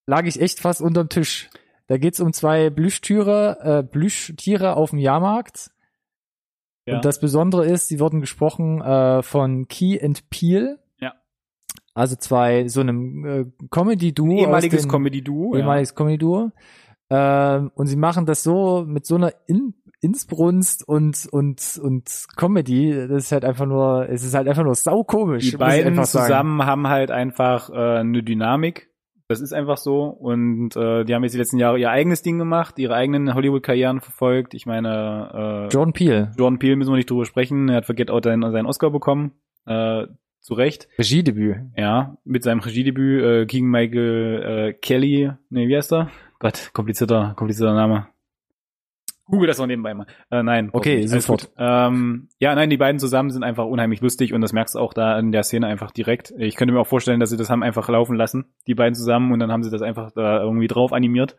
[0.06, 1.48] lag ich echt fast unterm Tisch.
[1.90, 5.72] Da geht's um zwei Plüschtiere, äh, Plüschtiere auf dem Jahrmarkt.
[6.86, 6.94] Ja.
[6.94, 10.78] Und das Besondere ist, sie wurden gesprochen äh, von Key and Peel.
[11.00, 11.14] Ja.
[11.92, 14.38] Also zwei, so einem äh, Comedy-Duo.
[14.38, 15.56] ehemaliges Comedy-Duo.
[15.56, 16.52] ehemaliges Comedy-Duo.
[17.10, 23.08] Ähm, und sie machen das so mit so einer In Insbrunst und und und Comedy.
[23.08, 25.50] Das ist halt einfach nur, es ist halt einfach nur saukomisch.
[25.50, 28.89] Die beiden zusammen haben halt einfach äh, eine Dynamik.
[29.30, 30.06] Das ist einfach so.
[30.06, 34.00] Und äh, die haben jetzt die letzten Jahre ihr eigenes Ding gemacht, ihre eigenen Hollywood-Karrieren
[34.00, 34.54] verfolgt.
[34.54, 37.68] Ich meine, äh, Jordan Peele, Jordan Peele müssen wir nicht drüber sprechen.
[37.68, 39.30] Er hat für Get Out seinen, seinen Oscar bekommen.
[39.66, 40.06] Äh,
[40.40, 40.88] zu Recht.
[40.98, 41.58] Regiedebüt.
[41.76, 45.30] Ja, mit seinem Regiedebüt äh, King Michael äh, Kelly.
[45.48, 46.10] Nee, wie heißt er?
[46.40, 48.08] Gott, komplizierter, komplizierter Name.
[49.30, 50.06] Google das noch nebenbei mal.
[50.30, 50.70] Äh, nein.
[50.72, 51.46] Okay, sofort.
[51.46, 51.52] gut.
[51.58, 54.92] Ähm, ja, nein, die beiden zusammen sind einfach unheimlich lustig und das merkst du auch
[54.92, 56.32] da in der Szene einfach direkt.
[56.36, 59.32] Ich könnte mir auch vorstellen, dass sie das haben einfach laufen lassen, die beiden zusammen,
[59.32, 61.36] und dann haben sie das einfach da irgendwie drauf animiert.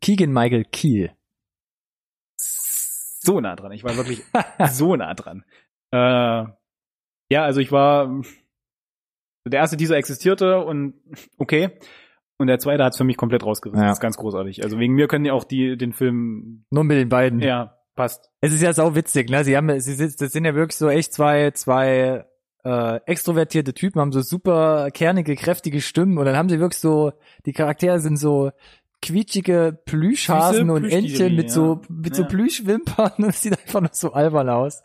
[0.00, 1.12] Keegan Michael Keel.
[2.36, 3.72] So nah dran.
[3.72, 4.22] Ich war wirklich
[4.70, 5.44] so nah dran.
[5.92, 6.44] Äh,
[7.30, 8.22] ja, also ich war
[9.44, 10.94] der erste Teaser existierte und
[11.38, 11.78] okay.
[12.38, 13.82] Und der zweite hat es für mich komplett rausgerissen.
[13.82, 13.88] Ja.
[13.88, 14.62] Das ist ganz großartig.
[14.62, 17.40] Also wegen mir können die auch die den Film Nur mit den beiden.
[17.40, 18.30] ja passt.
[18.40, 19.44] Es ist ja sau witzig, ne?
[19.44, 22.24] Sie haben, sie sind, das sind ja wirklich so echt zwei, zwei
[22.64, 27.12] äh, extrovertierte Typen, haben so super kernige, kräftige Stimmen und dann haben sie wirklich so,
[27.44, 28.52] die Charaktere sind so
[29.02, 31.52] quietschige Plüschhasen Süße und Entchen mit ja.
[31.52, 32.28] so mit so Ja.
[32.28, 33.12] Plüschwimpern.
[33.18, 34.82] Das sieht einfach nur so albern aus.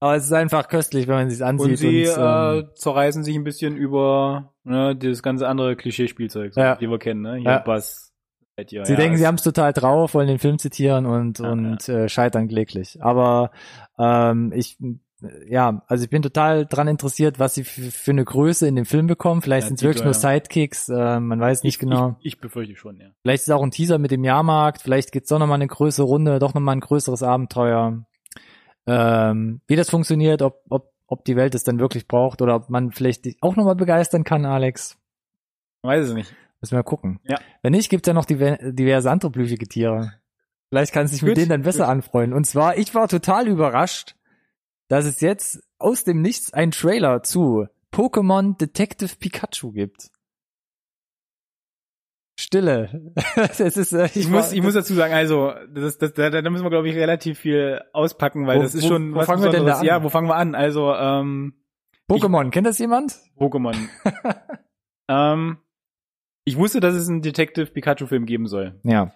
[0.00, 1.70] Aber es ist einfach köstlich, wenn man sich ansieht.
[1.70, 6.54] Und sie und, ähm, äh, zerreißen sich ein bisschen über ne, das ganze andere Klischee-Spielzeug,
[6.54, 6.76] so, Ja.
[6.76, 7.34] die wir kennen, ne?
[7.36, 7.58] Hier Ja.
[7.58, 8.12] Buzz,
[8.56, 11.50] Lightyear, Sie ja, denken, sie haben es total drauf, wollen den Film zitieren und, Ja,
[11.50, 13.02] und Äh, scheitern kläglich.
[13.02, 13.50] Aber
[13.98, 14.76] ähm, ich,
[15.48, 19.06] ja, also ich bin total dran interessiert, was sie für, eine Größe in dem Film
[19.08, 19.42] bekommen.
[19.42, 22.16] Vielleicht Ja, sind es wirklich nur Sidekicks, äh, man weiß nicht ich, genau.
[22.20, 23.08] Ich, ich befürchte schon, ja.
[23.22, 26.06] Vielleicht ist es auch ein Teaser mit dem Jahrmarkt, vielleicht gibt's doch nochmal eine größere
[26.06, 28.04] Runde, doch nochmal ein größeres Abenteuer.
[28.86, 32.70] Ähm, wie das funktioniert, ob, ob, ob die Welt es dann wirklich braucht oder ob
[32.70, 34.96] man vielleicht dich auch nochmal begeistern kann, Alex.
[35.82, 36.32] Weiß es nicht.
[36.60, 37.18] Müssen wir mal gucken.
[37.24, 37.38] Ja.
[37.62, 40.12] Wenn nicht, gibt's ja noch diver- diverse andere blüchige Tiere.
[40.68, 42.36] Vielleicht kannst du dich mit Gut, denen dann besser anfreunden.
[42.36, 44.16] Und zwar, ich war total überrascht,
[44.88, 50.10] dass es jetzt aus dem Nichts einen Trailer zu Pokémon Detective Pikachu gibt.
[52.40, 53.12] Stille.
[53.36, 56.64] das ist, äh, Ich, muss, ich muss dazu sagen, also, das, das, da, da müssen
[56.64, 59.42] wir, glaube ich, relativ viel auspacken, weil Wo- das ist wo- schon wo was fangen
[59.42, 59.80] wir denn da Besonderes.
[59.80, 59.86] an?
[59.86, 60.54] Ja, wo fangen wir an?
[60.54, 61.54] Also, ähm,
[62.08, 63.16] Pokémon, kennt das jemand?
[63.36, 63.74] Pokémon.
[65.08, 65.58] ähm,
[66.44, 68.80] ich wusste, dass es einen Detective Pikachu-Film geben soll.
[68.84, 69.12] Ja.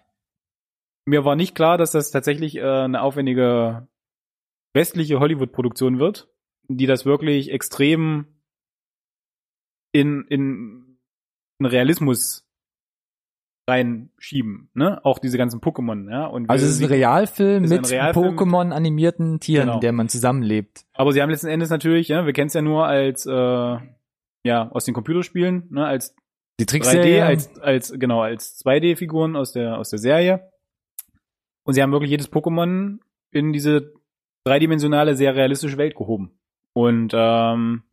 [1.07, 3.89] Mir war nicht klar, dass das tatsächlich äh, eine aufwendige
[4.75, 6.29] westliche Hollywood-Produktion wird,
[6.69, 8.27] die das wirklich extrem
[9.93, 10.99] in, in,
[11.61, 12.49] in Realismus
[13.69, 15.05] reinschieben, ne?
[15.05, 16.27] Auch diese ganzen Pokémon, ja.
[16.27, 17.85] Und Also es ist ein Realfilm ist mit.
[17.87, 19.75] Pokémon animierten Tieren, Genau.
[19.77, 20.85] in der man zusammenlebt.
[20.95, 23.31] aber sie haben letzten Endes natürlich, ja, wir kennen es ja nur als äh,
[24.45, 26.15] ja aus den Computerspielen, ne, als
[26.59, 27.25] Die 3D, Trickserie.
[27.25, 30.51] als als genau als 2D-Figuren aus der aus der Serie.
[31.65, 32.99] Und sie haben wirklich jedes Pokémon
[33.31, 33.93] in diese
[34.45, 36.33] dreidimensionale, sehr realistische Welt gehoben.
[36.73, 37.85] Und ähm,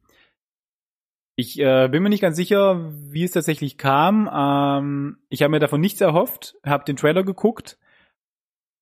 [1.40, 4.30] ich äh, bin mir nicht ganz sicher, wie es tatsächlich kam.
[4.34, 7.78] Ähm, ich habe mir davon nichts erhofft, habe den Trailer geguckt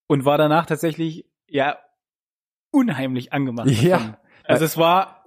[0.08, 1.78] und war danach tatsächlich ja
[2.72, 3.70] unheimlich angemacht.
[3.70, 3.98] Ja.
[3.98, 4.18] davon.
[4.44, 5.26] Also es war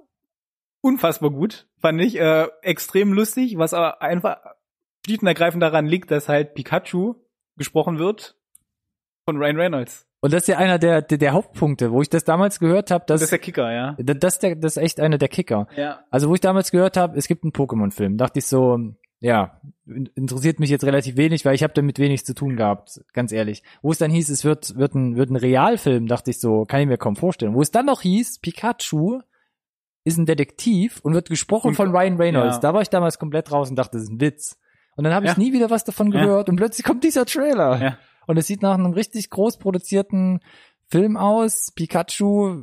[0.81, 2.18] unfassbar gut, fand ich.
[2.18, 4.39] Äh, extrem lustig, was aber einfach
[5.07, 7.14] schlicht und ergreifend daran liegt, dass halt Pikachu
[7.57, 8.37] gesprochen wird
[9.24, 10.10] von Ryan Reynolds.
[10.23, 13.05] Und das ist ja einer der, der, der Hauptpunkte, wo ich das damals gehört habe,
[13.07, 13.97] Das ist der Kicker, ja.
[13.99, 15.66] das, ist der, das ist echt einer der Kicker.
[15.77, 16.01] Ja.
[16.11, 18.79] Also wo ich damals gehört habe, es gibt einen Pokémon-Film, dachte ich so,
[19.21, 23.01] ja, in- interessiert mich jetzt relativ wenig, weil ich habe damit wenig zu tun gehabt,
[23.14, 23.62] ganz ehrlich.
[23.83, 26.81] Wo es dann hieß, es wird, wird, ein, wird ein Realfilm, dachte ich so, kann
[26.81, 27.55] ich mir kaum vorstellen.
[27.55, 29.21] Wo es dann noch hieß, Pikachu
[30.05, 32.57] ist ein Detektiv und wird gesprochen Und- von Ryan Reynolds.
[32.57, 32.61] ja.
[32.61, 34.59] Da war ich damals komplett raus und dachte, das ist ein Witz.
[34.97, 35.39] Und dann habe ich Ja.
[35.39, 36.21] nie wieder was davon Ja.
[36.25, 37.81] gehört und plötzlich kommt dieser Trailer.
[37.83, 37.99] Ja.
[38.31, 40.39] Und es sieht nach einem richtig groß produzierten
[40.87, 41.72] Film aus.
[41.74, 42.62] Pikachu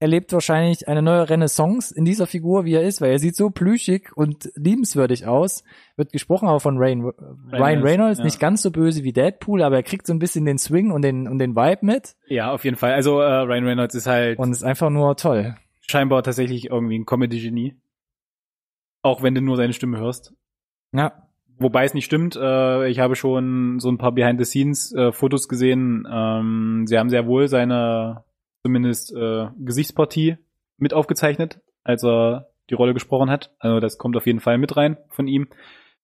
[0.00, 3.48] erlebt wahrscheinlich eine neue Renaissance in dieser Figur, wie er ist, weil er sieht so
[3.48, 5.64] plüschig und liebenswürdig aus.
[5.96, 7.10] Wird gesprochen aber von Ryan,
[7.50, 8.24] Ryan Reynolds, ja.
[8.26, 11.00] nicht ganz so böse wie Deadpool, aber er kriegt so ein bisschen den Swing und
[11.00, 12.92] den, und den Vibe mit Ja, auf jeden Fall.
[12.92, 15.54] Also äh, Ryan Reynolds ist halt und ist einfach nur toll.
[15.88, 17.80] scheinbar tatsächlich irgendwie ein Comedy-Genie.
[19.00, 20.34] Auch wenn du nur seine Stimme hörst.
[20.92, 21.31] Ja.
[21.58, 22.36] Wobei es nicht stimmt.
[22.36, 26.06] Äh, ich habe schon so ein paar Behind-the-Scenes-Fotos gesehen.
[26.10, 28.24] Ähm, sie haben sehr wohl seine
[28.64, 30.38] zumindest äh, Gesichtspartie
[30.78, 33.54] mit aufgezeichnet, als er die Rolle gesprochen hat.
[33.58, 35.48] Also das kommt auf jeden Fall mit rein von ihm.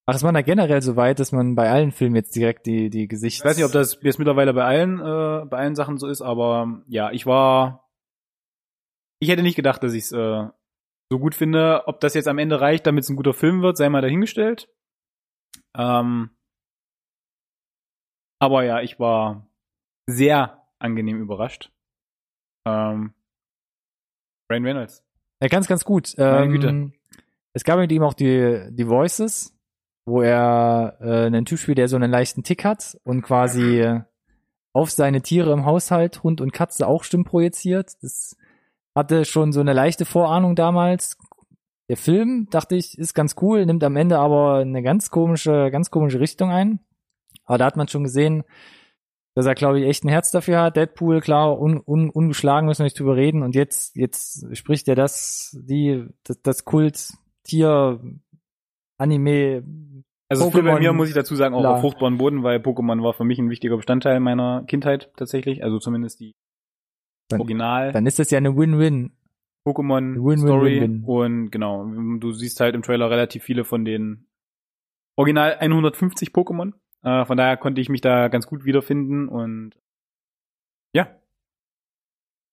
[0.06, 2.88] Ach, ist man da generell so weit, dass man bei allen Filmen jetzt direkt die,
[2.88, 3.40] die Gesichts...
[3.40, 6.22] Ich weiß nicht, ob das jetzt mittlerweile bei allen, äh, bei allen Sachen so ist,
[6.22, 7.90] aber ja, ich war,
[9.20, 10.46] ich hätte nicht gedacht, dass ich es äh,
[11.10, 11.82] so gut finde.
[11.86, 14.68] Ob das jetzt am Ende reicht, damit es ein guter Film wird, sei mal dahingestellt.
[15.76, 16.30] Ähm,
[18.40, 19.48] aber ja, ich war
[20.06, 21.72] sehr angenehm überrascht.
[22.66, 23.14] Ähm,
[24.50, 25.04] Ryan Reynolds.
[25.42, 26.14] Ja, ganz, ganz gut.
[26.16, 26.92] Meine Ähm, Güte.
[27.52, 29.56] Es gab mit ihm auch die, die Voices,
[30.06, 34.00] wo er äh, einen Typ spielt, der so einen leichten Tick hat und quasi
[34.72, 37.92] auf seine Tiere im Haushalt, Hund und Katze, auch Stimmen projiziert.
[38.02, 38.36] Das
[38.96, 41.18] hatte schon so eine leichte Vorahnung damals.
[41.88, 45.90] Der Film, dachte ich, ist ganz cool, nimmt am Ende aber eine ganz komische, ganz
[45.90, 46.80] komische Richtung ein.
[47.44, 48.44] Aber da hat man schon gesehen,
[49.34, 50.76] dass er, glaube ich, echt ein Herz dafür hat.
[50.76, 53.42] Deadpool, klar, un, un, ungeschlagen, müssen wir nicht drüber reden.
[53.42, 58.00] Und jetzt, jetzt spricht er das, die, das, das Kult-Tier,
[58.98, 59.62] Anime,
[60.28, 62.58] Also früher bei Pokémon mir muss ich dazu sagen, auch La- auf fruchtbaren Boden, weil
[62.58, 65.62] Pokémon war für mich ein wichtiger Bestandteil meiner Kindheit tatsächlich.
[65.62, 66.34] Also zumindest die
[67.28, 67.92] Dann- Original.
[67.92, 69.12] dann ist das ja eine Win-Win.
[69.68, 71.04] Pokémon Win, win, Story win, win.
[71.04, 71.84] und genau,
[72.18, 74.26] du siehst halt im Trailer relativ viele von den
[75.16, 76.72] Original 150 Pokémon.
[77.02, 79.72] Äh, von daher konnte ich mich da ganz gut wiederfinden und
[80.92, 81.08] ja.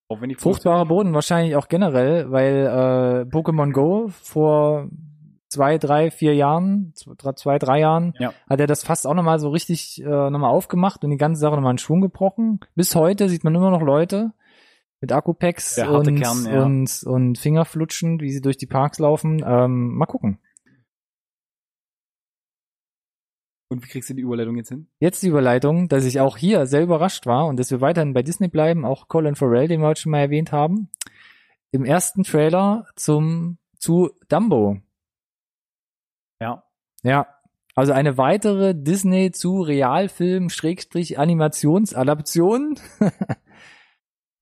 [0.07, 4.89] Auch wenn ich Fruchtbarer Boden wahrscheinlich auch generell, weil äh, Pokémon Go vor
[5.49, 8.33] zwei, drei, vier Jahren, zwei, zwei drei Jahren, Ja.
[8.49, 11.55] hat er das fast auch nochmal so richtig äh, nochmal aufgemacht und die ganze Sache
[11.55, 12.59] nochmal in Schwung gebrochen.
[12.75, 14.33] Bis heute sieht man immer noch Leute
[15.01, 16.63] mit Akkupacks und, Kern, ja.
[16.63, 19.43] und, und Fingerflutschen, wie sie durch die Parks laufen.
[19.45, 20.39] Ähm, mal gucken.
[23.69, 24.87] Und wie kriegst du die Überleitung jetzt hin?
[24.99, 28.21] Jetzt die Überleitung, dass ich auch hier sehr überrascht war und dass wir weiterhin bei
[28.21, 30.89] Disney bleiben, auch Colin Farrell, den wir heute schon mal erwähnt haben,
[31.71, 34.77] im ersten Trailer zum zu Dumbo.
[36.39, 36.63] Ja.
[37.03, 37.27] Ja,
[37.75, 42.79] also eine weitere Disney zu Realfilm Schrägstrich Animationsadaption.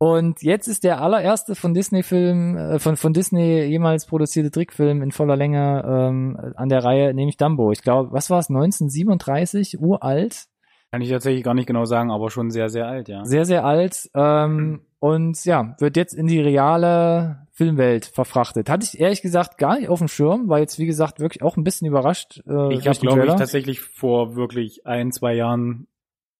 [0.03, 5.01] Und jetzt ist der allererste von Disney Film, äh, von, von Disney jemals produzierte Trickfilm
[5.01, 7.71] in voller Länge ähm, an der Reihe, nämlich Dumbo.
[7.71, 10.47] Ich glaube, was war es, 1937, uralt?
[10.91, 13.23] Kann ich tatsächlich gar nicht genau sagen, aber schon sehr, sehr alt, ja.
[13.23, 14.09] Sehr, sehr alt.
[14.13, 18.69] Ähm, und ja, wird jetzt in die reale Filmwelt verfrachtet.
[18.69, 21.55] Hatte ich ehrlich gesagt gar nicht auf dem Schirm, war jetzt wie gesagt wirklich auch
[21.55, 22.41] ein bisschen überrascht.
[22.45, 25.87] Äh, ich habe, glaube ich, tatsächlich vor wirklich ein, zwei Jahren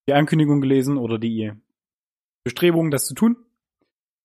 [0.10, 1.54] die Ankündigung gelesen oder die
[2.44, 3.38] Bestrebung, das zu tun.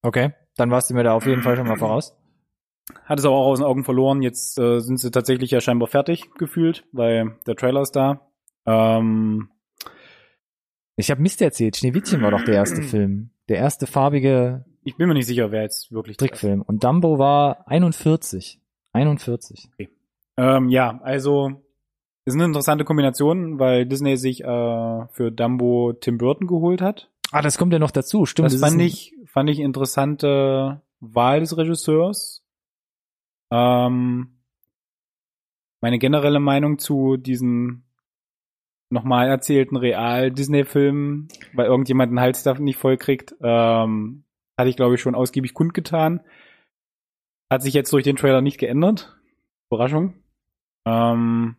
[0.02, 2.16] Okay, dann warst du mir da auf jeden Fall schon mal voraus.
[3.04, 4.22] Hat es aber auch aus den Augen verloren.
[4.22, 8.28] Jetzt äh, sind sie tatsächlich ja scheinbar fertig gefühlt, weil der Trailer ist da.
[8.66, 9.50] Ähm,
[10.96, 11.76] Ich habe Mist erzählt.
[11.76, 13.30] Schneewittchen war doch der erste Film.
[13.48, 16.62] Der erste farbige ich bin mir nicht sicher, wer jetzt wirklich das- Trickfilm.
[16.62, 18.58] Und Dumbo war 41.
[18.94, 19.68] 41.
[20.38, 21.50] Ähm, ja, also
[22.24, 27.10] ist eine interessante Kombination, weil Disney sich äh, für Dumbo Tim Burton geholt hat.
[27.32, 28.24] Ah, das kommt ja noch dazu.
[28.24, 28.46] Stimmt.
[28.46, 32.44] das ist fand ich, fand ich interessante Wahl des Regisseurs.
[33.52, 34.40] Ähm,
[35.80, 37.84] meine generelle Meinung zu diesen
[38.90, 44.24] nochmal erzählten Real-Disney-Filmen, weil irgendjemand den Hals davon nicht voll kriegt, ähm,
[44.58, 46.20] hatte ich, glaube ich, schon ausgiebig kundgetan.
[47.48, 49.16] Hat sich jetzt durch den Trailer nicht geändert.
[49.70, 50.14] Überraschung.
[50.84, 51.54] Ähm,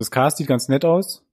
[0.00, 1.24] das Cast sieht ganz nett aus.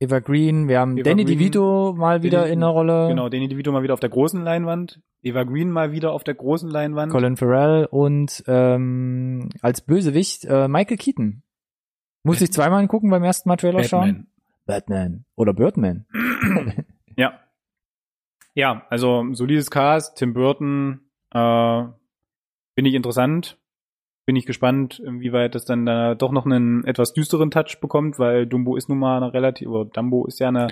[0.00, 0.68] Eva Green.
[0.68, 3.08] Wir haben Eva Danny DeVito mal wieder Danny- in der Rolle.
[3.08, 5.00] Genau, Danny DeVito mal wieder auf der großen Leinwand.
[5.22, 7.10] Eva Green mal wieder auf der großen Leinwand.
[7.10, 11.42] Colin Farrell und ähm, als Bösewicht äh, Michael Keaton.
[12.22, 14.26] Muss ich zweimal gucken beim ersten Mal Trailer schauen?
[14.66, 14.66] Batman.
[14.66, 15.24] Batman.
[15.34, 16.06] Oder Birdman.
[17.16, 17.40] Ja.
[18.54, 21.00] Ja, also solides Cast, Tim Burton,
[21.32, 21.82] äh,
[22.74, 23.58] finde ich interessant.
[24.28, 28.46] Bin ich gespannt, inwieweit das dann da doch noch einen etwas düsteren Touch bekommt, weil
[28.46, 30.68] Dumbo ist nun mal eine relativ, oder Dumbo ist ja eine,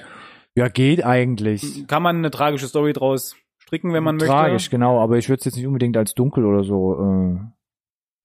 [0.54, 1.86] Ja, geht eigentlich.
[1.86, 4.70] kann man eine tragische Story draus stricken, wenn man Tragisch, möchte.
[4.72, 7.00] genau, aber ich würde es jetzt nicht unbedingt als dunkel oder so.
[7.00, 7.38] Äh.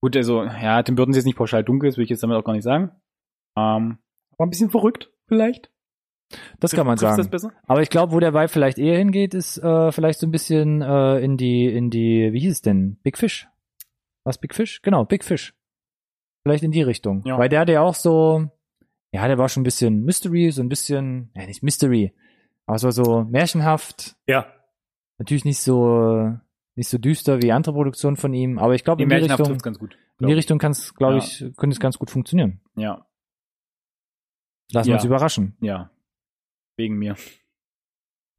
[0.02, 2.36] Gut, also, ja, Tim Burton ist jetzt nicht pauschal dunkel, das will ich jetzt damit
[2.36, 2.90] auch gar nicht sagen.
[3.56, 3.96] Ähm,
[4.32, 5.70] aber ein bisschen verrückt, vielleicht.
[6.60, 7.26] Das kann man sagen.
[7.66, 10.82] Aber ich glaube, wo der Vibe vielleicht eher hingeht, ist äh, vielleicht so ein bisschen
[10.82, 12.98] äh, in die, in die, wie hieß es denn?
[13.02, 13.48] Big Fish?
[14.24, 14.82] Was Big Fish?
[14.82, 15.54] Genau, Big Fish.
[16.42, 17.22] Vielleicht in die Richtung.
[17.24, 17.38] Ja.
[17.38, 18.48] Weil der hatte ja auch so,
[19.12, 22.12] ja, der war schon ein bisschen Mystery, so ein bisschen, ja, nicht Mystery,
[22.66, 24.16] aber so, so märchenhaft.
[24.26, 24.52] Ja.
[25.18, 26.36] Natürlich nicht so,
[26.74, 29.78] nicht so düster wie andere Produktionen von ihm, aber ich glaube, in die Richtung, ganz
[29.78, 29.96] gut.
[30.20, 31.22] in die Richtung kann es, glaube Ja.
[31.22, 32.60] ich, könnte es ganz gut funktionieren.
[32.76, 33.06] Ja,
[34.72, 34.96] Lassen wir Ja.
[34.98, 35.56] uns überraschen.
[35.60, 35.90] ja.
[36.76, 37.16] Wegen mir.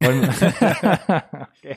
[0.02, 1.76] Okay.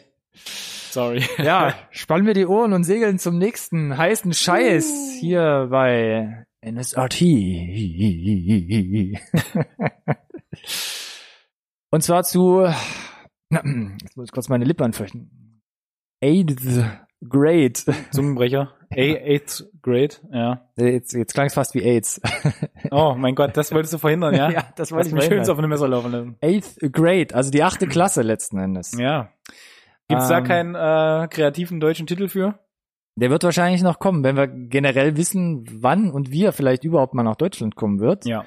[0.98, 1.24] Sorry.
[1.38, 7.22] Ja, spannen wir die Ohren und segeln zum nächsten heißen Scheiß hier bei NSRT.
[11.92, 12.62] Und zwar zu,
[13.52, 15.62] jetzt muss ich kurz meine Lippe anfeuchten.
[16.24, 16.84] Eighth
[17.30, 17.74] Grade.
[18.10, 18.74] Zungenbrecher.
[18.92, 20.68] A, eighth grade, ja.
[20.78, 22.22] Jetzt, jetzt klang es fast wie AIDS.
[22.90, 24.50] Oh mein Gott, das wolltest du verhindern, ja?
[24.50, 25.52] ja das wollte ich mich schön verhindern.
[25.52, 26.38] auf eine Messer laufen lassen.
[26.42, 28.98] Eighth Grade, also die achte Klasse letzten Endes.
[28.98, 29.30] Ja.
[30.10, 32.60] Gibt's da Ähm, keinen äh, kreativen deutschen Titel für?
[33.16, 37.14] Der wird wahrscheinlich noch kommen, wenn wir generell wissen, wann und wie er vielleicht überhaupt
[37.16, 38.26] mal nach Deutschland kommen wird.
[38.26, 38.46] Ja.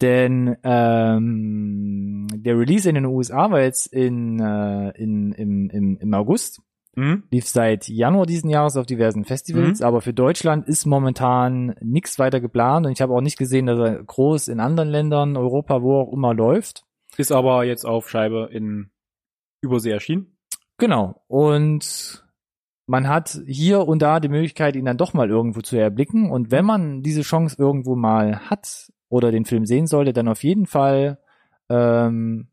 [0.00, 6.14] Denn ähm, der Release in den USA war jetzt in, äh, in, im, im, im
[6.14, 6.60] August.
[6.96, 7.22] Mhm.
[7.30, 9.86] Lief seit Januar diesen Jahres auf diversen Festivals, Mhm.
[9.86, 13.78] aber für Deutschland ist momentan nichts weiter geplant und ich habe auch nicht gesehen, dass
[13.78, 16.82] er groß in anderen Ländern, Europa, wo auch immer läuft.
[17.16, 18.90] Ist aber jetzt auf Scheibe in
[19.62, 20.31] Übersee erschienen.
[20.82, 21.22] Genau.
[21.28, 22.24] Und
[22.88, 26.28] man hat hier und da die Möglichkeit, ihn dann doch mal irgendwo zu erblicken.
[26.28, 30.42] Und wenn man diese Chance irgendwo mal hat oder den Film sehen sollte, dann auf
[30.42, 31.20] jeden Fall
[31.68, 32.48] ähm,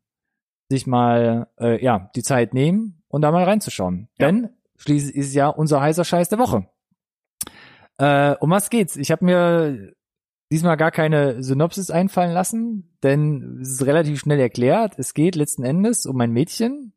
[0.68, 4.08] sich mal äh, ja die Zeit nehmen und da mal reinzuschauen.
[4.16, 4.26] Ja.
[4.26, 6.68] Denn schließlich ist es ja unser heißer Scheiß der Woche.
[7.98, 8.94] Äh, um was geht's?
[8.94, 9.92] Ich habe mir
[10.52, 15.00] diesmal gar keine Synopsis einfallen lassen, denn es ist relativ schnell erklärt.
[15.00, 16.92] Es geht letzten Endes um ein Mädchen,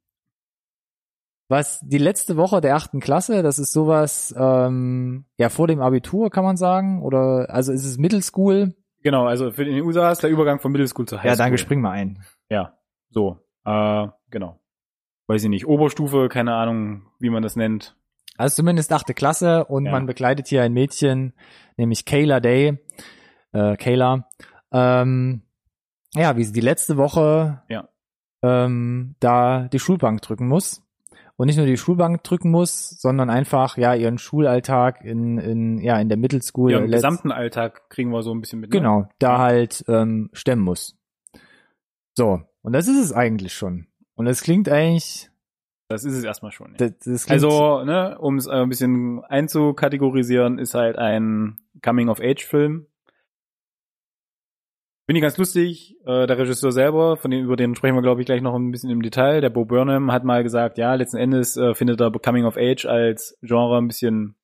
[1.49, 6.29] was die letzte Woche der achten Klasse, das ist sowas, ähm, ja, vor dem Abitur
[6.31, 8.75] kann man sagen, oder, also ist es Middle School?
[9.01, 11.43] Genau, also für den USA ist der Übergang von Middle School zur High Ja, School.
[11.45, 12.23] danke, spring mal ein.
[12.49, 12.77] Ja,
[13.09, 13.39] so.
[13.65, 14.59] Äh, genau.
[15.27, 15.65] Weiß ich nicht.
[15.67, 17.95] Oberstufe, keine Ahnung, wie man das nennt.
[18.37, 19.91] Also zumindest achte Klasse und Ja.
[19.91, 21.33] man begleitet hier ein Mädchen,
[21.77, 22.79] nämlich Kayla Day,
[23.51, 24.27] äh, Kayla,
[24.71, 25.43] ähm,
[26.15, 27.87] ja, wie sie die letzte Woche Ja.
[28.41, 30.82] ähm, da die Schulbank drücken muss.
[31.35, 35.99] Und nicht nur die Schulbank drücken muss, sondern einfach ja ihren Schulalltag in, in ja
[35.99, 38.69] in der Middle School Ihren letzt- gesamten Alltag kriegen wir so ein bisschen mit.
[38.71, 38.77] ne?
[38.79, 40.95] genau da halt ähm, stemmen muss.
[42.15, 43.87] So und das ist es eigentlich schon.
[44.15, 45.31] Und das klingt eigentlich,
[45.89, 46.75] Das ist es erstmal schon.
[46.79, 46.87] Ja.
[46.89, 52.85] das, das Also, ne, um es ein bisschen einzukategorisieren, ist halt ein Coming-of-Age-Film.
[55.05, 55.97] Finde ich ganz lustig.
[56.05, 58.71] Äh, der Regisseur selber, von dem, über den sprechen wir, glaube ich, gleich noch ein
[58.71, 59.41] bisschen im Detail.
[59.41, 63.77] Der Bo Burnham hat mal gesagt, ja, letzten Endes äh, findet er Coming-of-Age als Genre
[63.77, 64.35] ein bisschen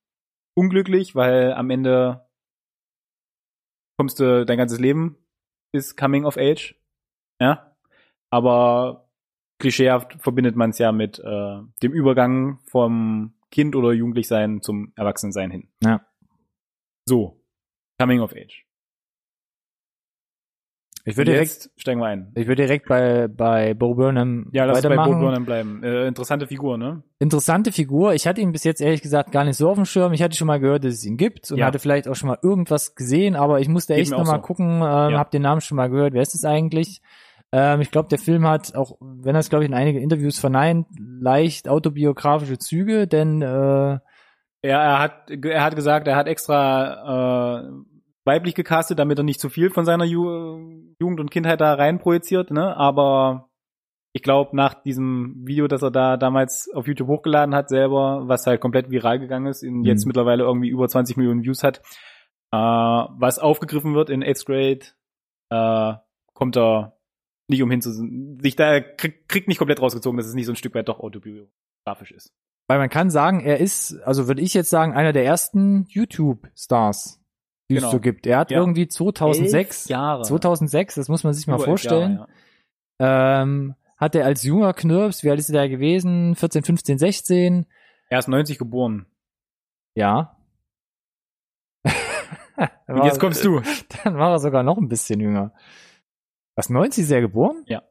[0.56, 2.28] unglücklich, weil am Ende
[3.98, 5.18] kommst du, dein ganzes Leben
[5.74, 6.76] ist Coming-of-Age.
[7.42, 7.76] Ja.
[8.30, 9.10] Aber
[9.60, 15.52] klischeehaft verbindet man es ja mit äh, dem Übergang vom Kind oder Jugendlichsein zum Erwachsensein
[15.52, 15.70] hin.
[15.84, 16.06] Ja.
[17.08, 17.42] So.
[18.00, 18.69] Coming of Age.
[21.06, 22.32] Ich würde direkt, steigen wir ein.
[22.36, 25.14] ich würde direkt bei bei Bo Burnham Ja, lass uns bei weitermachen.
[25.14, 25.84] Bo Burnham bleiben.
[25.84, 27.04] Äh, interessante Figur, ne?
[27.20, 28.14] interessante Figur.
[28.14, 30.14] Ich hatte ihn bis jetzt ehrlich gesagt gar nicht so auf dem Schirm.
[30.14, 31.66] Ich hatte schon mal gehört, dass es ihn gibt und Ja.
[31.66, 34.42] hatte vielleicht auch schon mal irgendwas gesehen, aber ich musste Geht echt noch mal so.
[34.42, 35.18] gucken, ähm, Ja.
[35.18, 36.14] hab den Namen schon mal gehört.
[36.14, 37.02] Wer ist es eigentlich?
[37.52, 40.38] Ähm, ich glaube, der Film hat auch, wenn er es glaube ich in einige Interviews
[40.38, 43.98] verneint, leicht autobiografische Züge, denn äh,
[44.62, 47.70] Er, er hat er hat gesagt, er hat extra äh,
[48.26, 52.00] weiblich gecastet, damit er nicht zu viel von seiner Ju Jugend und Kindheit da rein
[52.00, 52.76] projiziert, ne?
[52.76, 53.50] Aber
[54.14, 58.46] ich glaube, nach diesem Video, das er da damals auf YouTube hochgeladen hat, selber, was
[58.48, 60.10] halt komplett viral gegangen ist, und jetzt Mhm.
[60.10, 61.80] mittlerweile irgendwie über 20 Millionen Views hat,
[62.52, 64.80] äh, was aufgegriffen wird in 8th Grade,
[65.52, 65.94] äh,
[66.34, 66.98] kommt er
[67.48, 70.52] nicht umhin zu sich da er kriegt, kriegt nicht komplett rausgezogen, dass es nicht so
[70.52, 72.32] ein Stück weit doch autobiografisch ist.
[72.68, 77.19] weil man kann sagen, er ist, also würde ich jetzt sagen, einer der ersten YouTube-Stars,
[77.70, 77.88] die Genau.
[77.88, 78.26] es so gibt.
[78.28, 78.60] Er hat Ja.
[78.60, 80.24] irgendwie 2006, Elf Jahre.
[80.24, 82.18] 2006, das muss man sich mal Über elf vorstellen.
[82.18, 82.30] Jahre,
[83.00, 83.42] ja.
[83.44, 86.36] ähm, hat er als junger Knirps, wie alt ist er da gewesen?
[86.36, 87.66] 14, 15, 16?
[88.10, 89.06] Er ist 90 geboren.
[89.96, 90.36] Ja.
[92.88, 93.62] Und jetzt kommst du.
[94.04, 95.54] Dann war er sogar noch ein bisschen jünger.
[96.56, 97.64] Was, 90 ist er geboren?
[97.68, 97.84] Ja.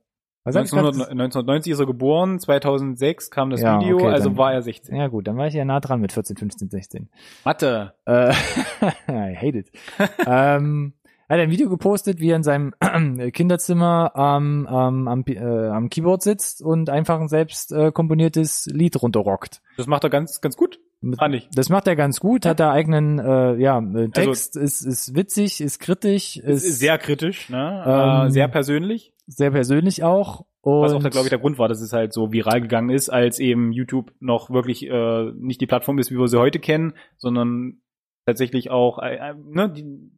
[0.49, 4.07] Was hab ich grad 1900, 1990 ist er geboren, 2006 kam das Ja, Video, okay,
[4.07, 4.97] also dann- war er 16.
[4.97, 7.09] Ja gut, dann war ich ja nah dran mit 14, 15, 16.
[7.45, 7.95] Mathe.
[8.07, 8.33] Äh,
[9.09, 9.71] I hate it.
[10.27, 10.95] ähm,
[11.31, 12.73] er hat ein Video gepostet, wie er in seinem
[13.33, 19.01] Kinderzimmer am, am, am, äh, am Keyboard sitzt und einfach ein selbst äh, komponiertes Lied
[19.03, 19.61] runterrockt.
[19.77, 20.81] Das macht er ganz, ganz gut,
[21.19, 21.51] fand ich.
[21.53, 25.61] Das macht er ganz gut, hat da eigenen äh, ja, äh, Text, ist, ist witzig,
[25.61, 27.85] ist kritisch, ist Also Ist sehr kritisch, ne?
[27.87, 29.13] Ähm, äh, sehr persönlich.
[29.29, 30.47] Sehr persönlich auch.
[30.63, 33.09] Und Was auch, glaube ich, der Grund war, dass es halt so viral gegangen ist,
[33.11, 36.95] als eben YouTube noch wirklich äh, nicht die Plattform ist, wie wir sie heute kennen,
[37.17, 37.81] sondern
[38.27, 40.11] tatsächlich auch, äh, äh, ne, die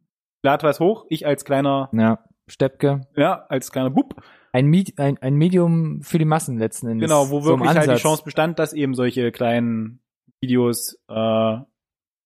[0.43, 3.01] lad was hoch, ich als kleiner, ja, Steppke.
[3.15, 7.07] ja, als kleiner Bub, Ein, Med ein, ein Medium für die Massen letzten Endes.
[7.09, 7.95] genau, wo So wirklich halt die.
[7.95, 10.01] Chance bestand, dass eben solche kleinen
[10.41, 11.57] Videos, äh,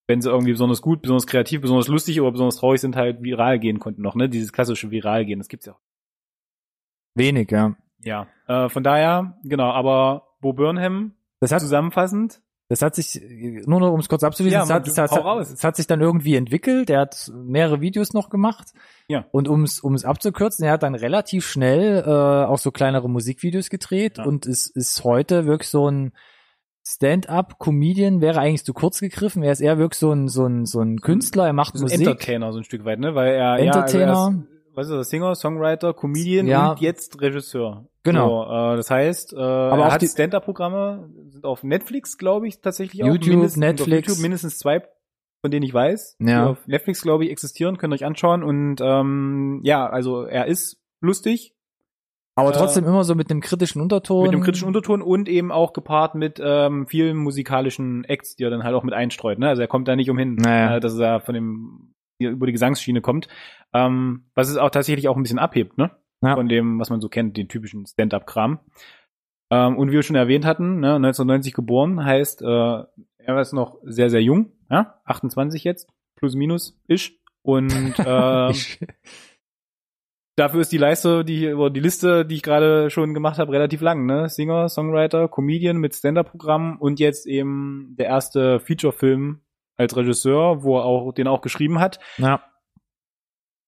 [0.08, 3.60] wenn sie irgendwie besonders gut, besonders kreativ, besonders lustig oder besonders traurig sind, halt viral
[3.60, 4.30] gehen konnten noch, ne?
[4.30, 5.82] Dieses klassische viral gehen, das gibt's ja auch.
[7.16, 7.76] Wenig, ja.
[8.02, 13.20] Ja, äh, von daher, genau, aber Bo Burnham, Das hat, zusammenfassend, das hat sich,
[13.66, 16.02] nur noch um es kurz abzuschließen, Ja, das, hat, das, hat, das hat sich dann
[16.02, 16.90] irgendwie entwickelt.
[16.90, 18.74] Er hat mehrere Videos noch gemacht.
[19.08, 19.26] Ja.
[19.32, 22.10] Und um es um es abzukürzen, er hat dann relativ schnell äh,
[22.46, 24.24] auch so kleinere Musikvideos gedreht Ja.
[24.26, 26.12] und ist, ist heute wirklich so ein
[26.88, 29.44] Stand-up-Comedian, wäre eigentlich zu kurz gegriffen.
[29.44, 31.90] Er ist eher wirklich so ein, so ein, so ein Künstler, er macht so ein
[31.92, 32.00] Musik.
[32.08, 33.16] Entertainer so ein Stück weit, ne?
[33.16, 34.06] Weil er, Entertainer.
[34.06, 34.44] ja, also
[34.76, 36.72] was ist er, Singer, Songwriter, Comedian Ja.
[36.72, 37.88] und jetzt Regisseur.
[38.04, 38.46] Genau.
[38.46, 42.48] So, äh, das heißt, äh, Aber er auch hat die- Stand-up-Programme, sind auf Netflix, glaube
[42.48, 43.08] ich, tatsächlich auch.
[43.08, 44.08] YouTube, Netflix.
[44.08, 44.82] YouTube mindestens zwei,
[45.42, 46.26] von denen ich weiß, Ja.
[46.46, 48.44] die auf Netflix, glaube ich, existieren, könnt ihr euch anschauen.
[48.44, 51.54] Und ähm, ja, also er ist lustig,
[52.38, 54.24] Aber Äh, trotzdem immer so mit einem kritischen Unterton.
[54.24, 58.50] mit einem kritischen Unterton und eben auch gepaart mit ähm, vielen musikalischen Acts, die er
[58.50, 59.40] dann halt auch mit einstreut.
[59.40, 59.48] Ne?
[59.48, 60.76] Also er kommt da nicht umhin, Naja.
[60.76, 63.28] äh, dass er von dem hier über die Gesangsschiene kommt.
[63.74, 65.92] Ähm, was es auch tatsächlich auch ein bisschen abhebt, ne?
[66.22, 66.36] Ja.
[66.36, 68.60] Von dem, was man so kennt, den typischen Stand-up-Kram.
[69.52, 72.46] Ähm, und wie wir schon erwähnt hatten, ne, 1990 geboren, heißt, äh,
[73.18, 75.02] er ist noch sehr, sehr jung, ja?
[75.06, 77.20] 28 jetzt, plus minus, ish.
[77.42, 77.70] Und
[78.52, 78.80] Ich-
[80.38, 83.80] Dafür ist die Leiste, die oder die Liste, die ich gerade schon gemacht habe, relativ
[83.80, 84.28] lang, ne?
[84.28, 89.40] Singer, Songwriter, Comedian mit Stand-up-Programm und jetzt eben der erste Feature-Film
[89.78, 92.00] als Regisseur, wo er auch den auch geschrieben hat.
[92.18, 92.42] ja.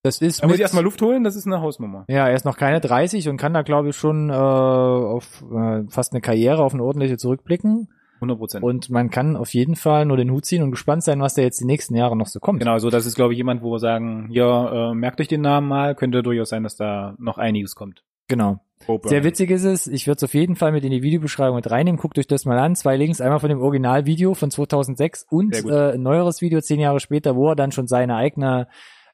[0.03, 2.05] Das ist Da muss ich erstmal Luft holen, das ist eine Hausnummer.
[2.07, 5.83] Ja, er ist noch keine 30 und kann da, glaube ich, schon äh, auf äh,
[5.89, 7.89] fast eine Karriere, auf eine ordentliche zurückblicken.
[8.15, 8.63] 100 Prozent.
[8.63, 11.41] Und man kann auf jeden Fall nur den Hut ziehen und gespannt sein, was da
[11.41, 12.59] jetzt die nächsten Jahre noch so kommt.
[12.59, 15.41] Genau, so das ist, glaube ich, jemand, wo wir sagen, ja, äh, merkt euch den
[15.41, 18.03] Namen mal, könnte durchaus sein, dass da noch einiges kommt.
[18.27, 18.59] Genau.
[19.03, 21.69] Sehr witzig ist es, ich würde es auf jeden Fall mit in die Videobeschreibung mit
[21.69, 21.99] reinnehmen.
[21.99, 22.75] Guckt euch das mal an.
[22.75, 26.99] Zwei Links, einmal von dem Originalvideo von 2006 und äh, ein neueres Video zehn Jahre
[26.99, 28.67] später, wo er dann schon seine eigene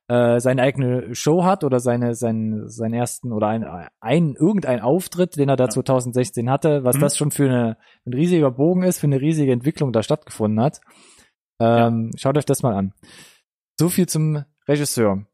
[0.09, 3.65] äh, seine eigene Show hat oder seine seinen seinen ersten oder ein,
[3.99, 5.69] ein irgendein Auftritt, den er da ja.
[5.69, 7.01] 2016 hatte, was mhm.
[7.01, 10.81] das schon für eine, ein riesiger Bogen ist, für eine riesige Entwicklung da stattgefunden hat.
[11.59, 12.19] Ähm, ja.
[12.19, 12.93] Schaut euch das mal an.
[13.79, 15.25] So viel zum Regisseur.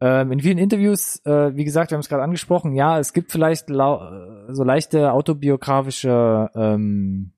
[0.00, 3.32] Ähm, in vielen Interviews, äh, wie gesagt, wir haben es gerade angesprochen, ja, es gibt
[3.32, 7.32] vielleicht so leichte autobiografische ähm,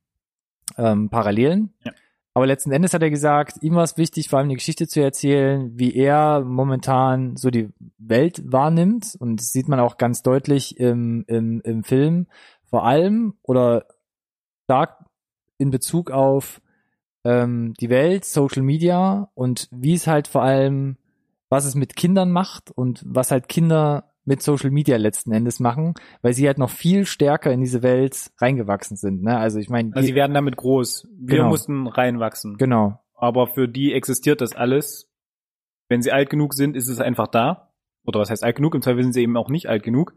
[0.76, 1.72] ähm, Parallelen.
[1.84, 1.92] Ja.
[2.34, 5.00] Aber letzten Endes hat er gesagt, ihm war es wichtig, vor allem die Geschichte zu
[5.00, 9.16] erzählen, wie er momentan so die Welt wahrnimmt.
[9.18, 12.28] Und das sieht man auch ganz deutlich im, im, im Film.
[12.70, 13.86] Vor allem oder
[14.64, 15.04] stark
[15.56, 16.60] in Bezug auf
[17.24, 20.96] ähm, die Welt, Social Media und wie es halt vor allem
[21.48, 25.94] was es mit Kindern macht und was halt Kinder mit Social Media letzten Endes machen,
[26.20, 29.22] weil sie halt noch viel stärker in diese Welt reingewachsen sind.
[29.22, 29.38] Ne?
[29.38, 31.08] Also ich meine, also sie werden damit groß.
[31.18, 31.48] Wir genau.
[31.48, 32.58] mussten reinwachsen.
[32.58, 33.00] Genau.
[33.14, 35.10] Aber für die existiert das alles.
[35.88, 37.72] Wenn sie alt genug sind, ist es einfach da.
[38.04, 38.74] Oder was heißt alt genug?
[38.74, 40.14] Im Zweifel sind sie eben auch nicht alt genug.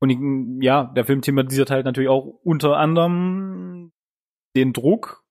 [0.00, 0.18] Und ich,
[0.62, 3.92] ja, der Film thematisiert halt natürlich auch unter anderem
[4.56, 5.24] den Druck,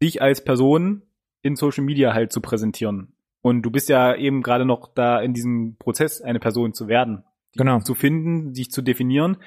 [0.00, 1.02] sich als Person
[1.42, 3.14] in Social Media halt zu präsentieren.
[3.48, 7.24] Und du bist ja eben gerade noch da in diesem Prozess, eine Person zu werden.
[7.56, 7.80] Genau.
[7.80, 9.38] Zu finden, sich zu definieren.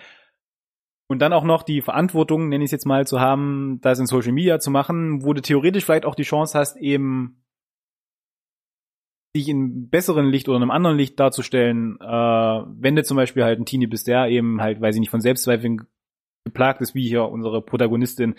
[1.08, 4.08] Und dann auch noch die Verantwortung, nenne ich es jetzt mal, zu haben, das in
[4.08, 7.44] Social Media zu machen, wo du theoretisch vielleicht auch die Chance hast, eben
[9.36, 13.60] dich in besseren Licht oder einem anderen Licht darzustellen, äh, wenn du zum Beispiel halt
[13.60, 15.82] ein Teenie bist, der eben halt, weiß ich nicht, von Selbstzweifeln
[16.44, 18.36] geplagt ist, wie hier unsere Protagonistin,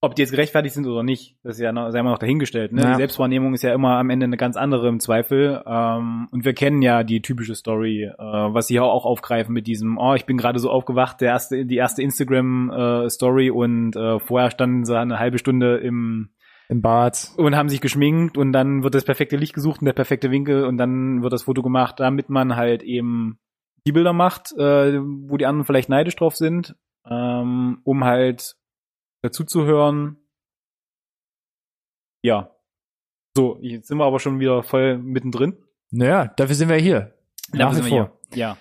[0.00, 2.72] ob die jetzt gerechtfertigt sind oder nicht, das ist ja noch, sei mal noch dahingestellt.
[2.72, 2.82] Ne?
[2.82, 2.90] Ja.
[2.90, 5.62] Die Selbstwahrnehmung ist ja immer am Ende eine ganz andere im Zweifel.
[5.66, 9.66] Ähm, und wir kennen ja die typische Story, äh, was sie ja auch aufgreifen mit
[9.66, 14.20] diesem, oh, ich bin gerade so aufgewacht, der erste, die erste Instagram-Story äh, und äh,
[14.20, 16.30] vorher standen sie eine halbe Stunde im
[16.70, 19.94] im Bad und haben sich geschminkt und dann wird das perfekte Licht gesucht und der
[19.94, 23.38] perfekte Winkel und dann wird das Foto gemacht, damit man halt eben
[23.86, 26.76] die Bilder macht, äh, wo die anderen vielleicht neidisch drauf sind,
[27.08, 28.57] ähm, um halt
[29.22, 30.16] dazu zu hören.
[32.22, 32.54] Ja.
[33.36, 35.56] So, jetzt sind wir aber schon wieder voll mittendrin.
[35.90, 37.14] Naja, dafür sind wir hier.
[37.52, 38.18] Nach wie vor.
[38.34, 38.58] Ja.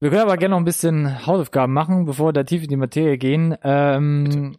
[0.00, 2.76] Wir können aber gerne noch ein bisschen Hausaufgaben machen, bevor wir da tief in die
[2.76, 3.56] Materie gehen.
[3.62, 4.56] Ähm,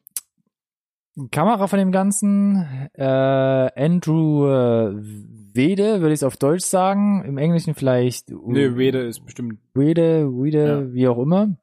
[1.31, 4.93] Kamera von dem Ganzen, äh, Andrew äh,
[5.53, 7.23] Wede, würde ich es auf Deutsch sagen.
[7.25, 8.29] Im Englischen vielleicht.
[8.29, 9.59] Nee, Wede ist bestimmt.
[9.73, 10.93] Wede, Wede, ja.
[10.93, 11.57] wie auch immer.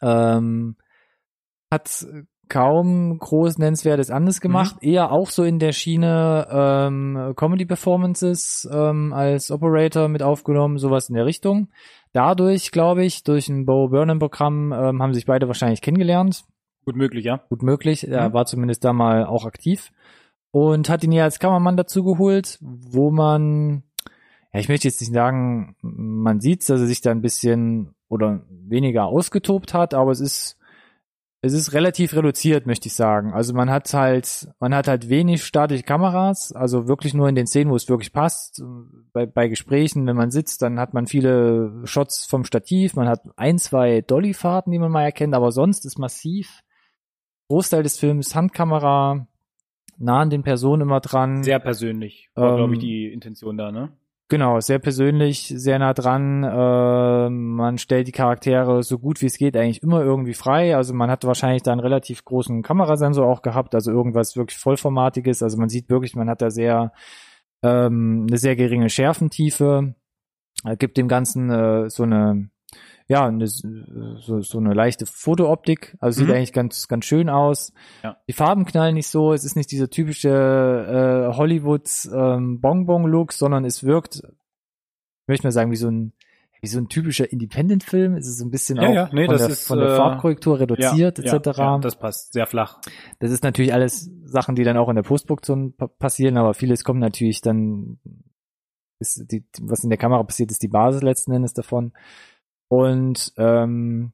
[0.00, 0.76] Ähm,
[1.70, 2.06] hat
[2.48, 4.88] kaum groß nennenswertes anderes gemacht, mhm.
[4.88, 11.08] eher auch so in der Schiene ähm, Comedy Performances ähm, als Operator mit aufgenommen, sowas
[11.08, 11.68] in der Richtung.
[12.12, 16.44] Dadurch, glaube ich, durch ein Bo Burnham Programm ähm, haben sich beide wahrscheinlich kennengelernt.
[16.84, 17.40] Gut möglich, ja.
[17.48, 18.06] Gut möglich.
[18.06, 18.12] Mhm.
[18.12, 19.90] Er war zumindest da mal auch aktiv
[20.50, 23.82] und hat ihn ja als Kameramann dazu geholt, wo man,
[24.52, 28.42] ja, ich möchte jetzt nicht sagen, man sieht, dass er sich da ein bisschen oder
[28.48, 30.56] weniger ausgetobt hat, aber es ist
[31.44, 33.34] es ist relativ reduziert, möchte ich sagen.
[33.34, 37.46] Also man hat halt, man hat halt wenig statische Kameras, also wirklich nur in den
[37.46, 38.62] Szenen, wo es wirklich passt.
[39.12, 43.20] Bei, bei Gesprächen, wenn man sitzt, dann hat man viele Shots vom Stativ, man hat
[43.36, 46.62] ein, zwei Dollyfahrten, die man mal erkennt, aber sonst ist massiv.
[47.48, 49.28] Großteil des Films Handkamera,
[49.98, 51.42] nah an den Personen immer dran.
[51.42, 53.92] Sehr persönlich, war, ähm, glaube ich, die Intention da, ne?
[54.28, 56.44] Genau, sehr persönlich, sehr nah dran.
[56.44, 60.76] Äh, man stellt die Charaktere so gut wie es geht eigentlich immer irgendwie frei.
[60.76, 65.42] Also man hat wahrscheinlich da einen relativ großen Kamerasensor auch gehabt, also irgendwas wirklich vollformatiges.
[65.42, 66.92] Also man sieht wirklich, man hat da sehr
[67.62, 69.94] ähm, eine sehr geringe Schärfentiefe.
[70.64, 72.48] Äh, gibt dem Ganzen äh, so eine
[73.06, 75.96] ja, eine, so, so eine leichte Fotooptik.
[76.00, 76.34] Also sieht mhm.
[76.34, 77.72] eigentlich ganz, ganz schön aus.
[78.02, 78.16] Ja.
[78.28, 79.32] Die Farben knallen nicht so.
[79.32, 80.30] Es ist nicht dieser typische
[81.30, 86.12] äh, Hollywood ähm, Bonbon-Look, sondern es wirkt, ich möchte mal sagen, wie so ein
[86.64, 88.14] wie so ein typischer Independent-Film.
[88.16, 89.10] Es ist ein bisschen ja, auch ja.
[89.12, 91.58] Nee, von, der, ist, von der äh, Farbkorrektur reduziert ja, etc.
[91.58, 92.80] Ja, das passt sehr flach.
[93.18, 97.00] Das ist natürlich alles Sachen, die dann auch in der Postproduktion passieren, aber vieles kommt
[97.00, 97.98] natürlich dann,
[98.98, 101.92] ist die, was in der Kamera passiert, ist die Basis letzten Endes davon.
[102.68, 104.12] Und ähm,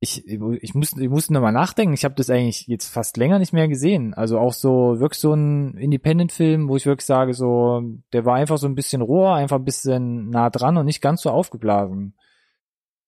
[0.00, 1.94] ich, ich, muss, ich musste nochmal nachdenken.
[1.94, 4.14] Ich habe das eigentlich jetzt fast länger nicht mehr gesehen.
[4.14, 7.82] Also auch so wirklich so ein Independent-Film, wo ich wirklich sage, so,
[8.12, 11.22] der war einfach so ein bisschen roher, einfach ein bisschen nah dran und nicht ganz
[11.22, 12.14] so aufgeblasen.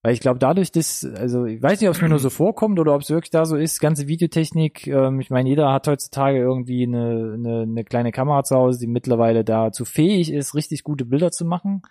[0.04, 2.78] Weil ich glaube, dadurch, dass, also ich weiß nicht, ob es mir nur so vorkommt
[2.78, 6.38] oder ob es wirklich da so ist, ganze Videotechnik, ähm, ich meine, jeder hat heutzutage
[6.38, 11.06] irgendwie eine, eine, eine kleine Kamera zu Hause, die mittlerweile dazu fähig ist, richtig gute
[11.06, 11.82] Bilder zu machen.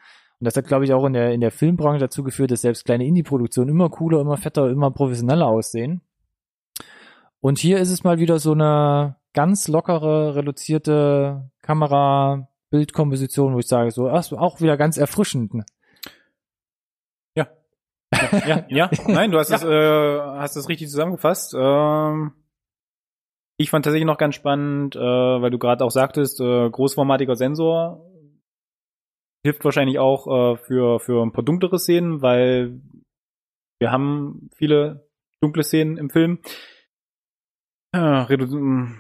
[0.44, 2.84] Und das hat, glaube ich, auch in der, in der Filmbranche dazu geführt, dass selbst
[2.84, 6.02] kleine Indie-Produktionen immer cooler, immer fetter, immer professioneller aussehen.
[7.40, 13.70] Und hier ist es mal wieder so eine ganz lockere, reduzierte Kamera, Bildkomposition, wo ich
[13.70, 15.54] sage, so, ach, auch wieder ganz erfrischend.
[15.54, 15.66] Ne?
[17.34, 17.48] Ja.
[18.46, 21.56] Ja, ja, nein, du hast es, äh, hast es richtig zusammengefasst.
[21.58, 22.34] Ähm,
[23.56, 28.10] ich fand tatsächlich noch ganz spannend, äh, weil du gerade auch sagtest, äh, großformatiger Sensor
[29.44, 32.82] hilft wahrscheinlich auch äh, für für ein paar dunklere Szenen, weil
[33.80, 35.08] wir haben viele
[35.42, 36.40] dunkle Szenen im Film.
[37.94, 38.28] Ja,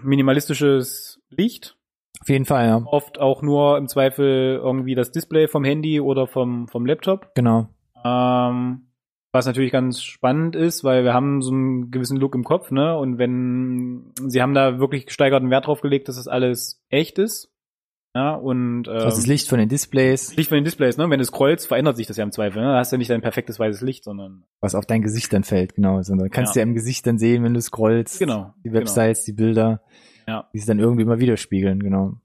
[0.04, 1.78] minimalistisches Licht.
[2.22, 2.82] Auf jeden Fall, ja.
[2.86, 7.34] Oft auch nur im Zweifel irgendwie das Display vom Handy oder vom, vom Laptop.
[7.34, 7.70] Genau.
[8.06, 8.88] Ähm,
[9.32, 12.96] was natürlich ganz spannend ist, weil wir haben so einen gewissen Look im Kopf, ne?
[12.98, 17.53] Und wenn sie haben da wirklich gesteigerten Wert drauf gelegt, dass das alles echt ist.
[18.16, 20.36] Ja, und ähm, das ist Licht von den Displays.
[20.36, 21.10] Licht von den Displays, ne?
[21.10, 22.62] Wenn du scrollst, verändert sich das ja im Zweifel.
[22.62, 22.68] Ne?
[22.68, 25.44] Da hast du ja nicht dein perfektes weißes Licht, sondern was auf dein Gesicht dann
[25.44, 26.02] fällt, genau.
[26.04, 26.54] Sondern kannst ja.
[26.54, 28.20] du ja im Gesicht dann sehen, wenn du scrollst.
[28.20, 28.54] Genau.
[28.64, 29.26] Die Websites, genau.
[29.26, 29.82] die Bilder,
[30.28, 30.48] ja.
[30.54, 32.18] die sich dann irgendwie immer widerspiegeln, genau.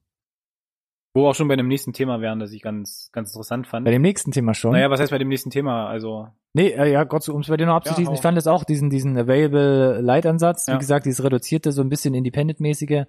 [1.19, 3.85] Wo wir auch schon bei dem nächsten Thema wären, das ich ganz, ganz interessant fand.
[3.85, 4.71] Bei dem nächsten Thema schon?
[4.71, 5.89] Naja, was heißt bei dem nächsten Thema?
[5.89, 6.29] Also.
[6.53, 8.63] Nee, äh, ja, Gott, um es bei dir noch abzuschließen, ja, ich fand das auch,
[8.63, 10.75] diesen, diesen Available Light Ansatz, ja.
[10.75, 13.05] wie gesagt, dieses reduzierte, so ein bisschen Independent-mäßige,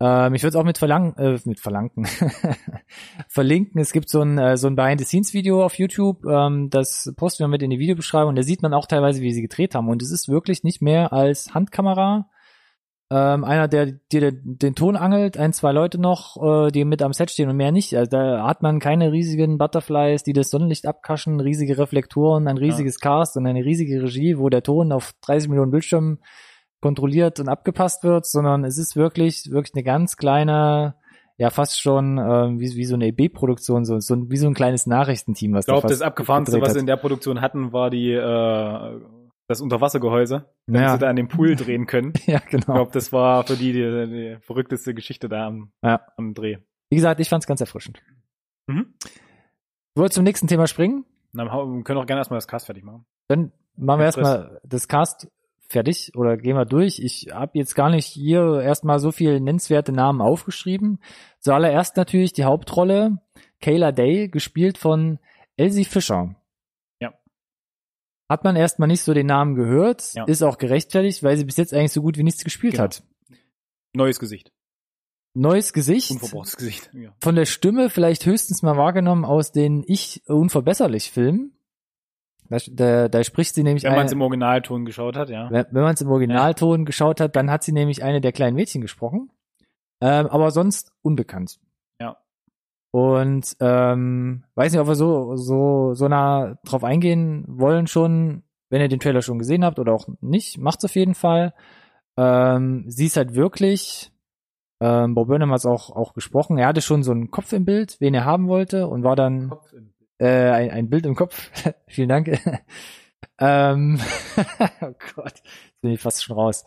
[0.00, 1.90] ähm, ich würde es auch mit verlangen, äh, mit verlangen,
[3.28, 3.80] verlinken.
[3.80, 7.62] Es gibt so ein, äh, so ein Behind-the-Scenes-Video auf YouTube, ähm, das posten wir mit
[7.62, 8.36] in die Videobeschreibung.
[8.36, 9.88] Da sieht man auch teilweise, wie sie gedreht haben.
[9.88, 12.28] Und es ist wirklich nicht mehr als Handkamera.
[13.10, 17.14] Ähm, einer, der dir den Ton angelt, ein, zwei Leute noch, äh, die mit am
[17.14, 17.96] Set stehen und mehr nicht.
[17.96, 22.98] Also da hat man keine riesigen Butterflies, die das Sonnenlicht abkaschen, riesige Reflektoren, ein riesiges
[23.02, 23.08] ja.
[23.08, 26.18] Cast und eine riesige Regie, wo der Ton auf 30 Millionen Bildschirmen
[26.82, 30.94] kontrolliert und abgepasst wird, sondern es ist wirklich, wirklich eine ganz kleine,
[31.38, 34.86] ja fast schon äh, wie, wie so eine EB-Produktion, so, so wie so ein kleines
[34.86, 39.00] Nachrichtenteam, was Ich glaube, das abgefahrenste, was sie in der Produktion hatten, war die äh,
[39.48, 40.92] das Unterwassergehäuse, damit ja.
[40.92, 42.12] sie da an dem Pool drehen können.
[42.26, 42.58] ja, genau.
[42.58, 46.00] Ich glaube, das war für die, die die verrückteste Geschichte da am, ja.
[46.16, 46.58] am Dreh.
[46.90, 48.00] Wie gesagt, ich fand's ganz erfrischend.
[48.66, 48.94] Mhm.
[49.94, 51.04] Wollt zum nächsten Thema springen?
[51.32, 53.04] Na, wir können auch gerne erstmal das Cast fertig machen.
[53.26, 55.28] Dann machen wir erstmal das Cast
[55.68, 56.98] fertig oder gehen wir durch.
[56.98, 61.00] Ich habe jetzt gar nicht hier erstmal so viel nennenswerte Namen aufgeschrieben.
[61.40, 63.18] Zuallererst natürlich die Hauptrolle
[63.60, 65.18] Kayla Day, gespielt von
[65.56, 66.36] Elsie Fischer.
[68.28, 70.24] Hat man erstmal nicht so den Namen gehört, ja.
[70.24, 72.84] ist auch gerechtfertigt, weil sie bis jetzt eigentlich so gut wie nichts gespielt genau.
[72.84, 73.02] hat.
[73.94, 74.52] Neues Gesicht.
[75.34, 76.10] Neues Gesicht.
[76.10, 76.90] Unverbrauchtes Gesicht.
[76.92, 77.14] Ja.
[77.20, 81.52] Von der Stimme vielleicht höchstens mal wahrgenommen aus den Ich unverbesserlich Filmen.
[82.50, 83.84] Da, da, da spricht sie nämlich.
[83.84, 85.50] Wenn man es im Originalton geschaut hat, ja.
[85.50, 86.84] Wenn, wenn man es im Originalton ja.
[86.84, 89.30] geschaut hat, dann hat sie nämlich eine der kleinen Mädchen gesprochen.
[90.00, 91.58] Ähm, aber sonst unbekannt.
[92.90, 98.80] Und ähm, weiß nicht, ob wir so, so, so nah drauf eingehen wollen schon, wenn
[98.80, 101.54] ihr den Trailer schon gesehen habt oder auch nicht, macht's auf jeden Fall.
[102.16, 104.10] Ähm, sie ist halt wirklich,
[104.80, 107.64] ähm, Bob Burnham hat es auch, auch gesprochen, er hatte schon so einen Kopf im
[107.64, 109.52] Bild, wen er haben wollte und war dann.
[110.20, 111.50] Äh, ein, ein Bild im Kopf.
[111.86, 112.28] Vielen Dank.
[113.38, 114.00] ähm,
[114.80, 116.64] oh Gott, jetzt bin ich fast schon raus.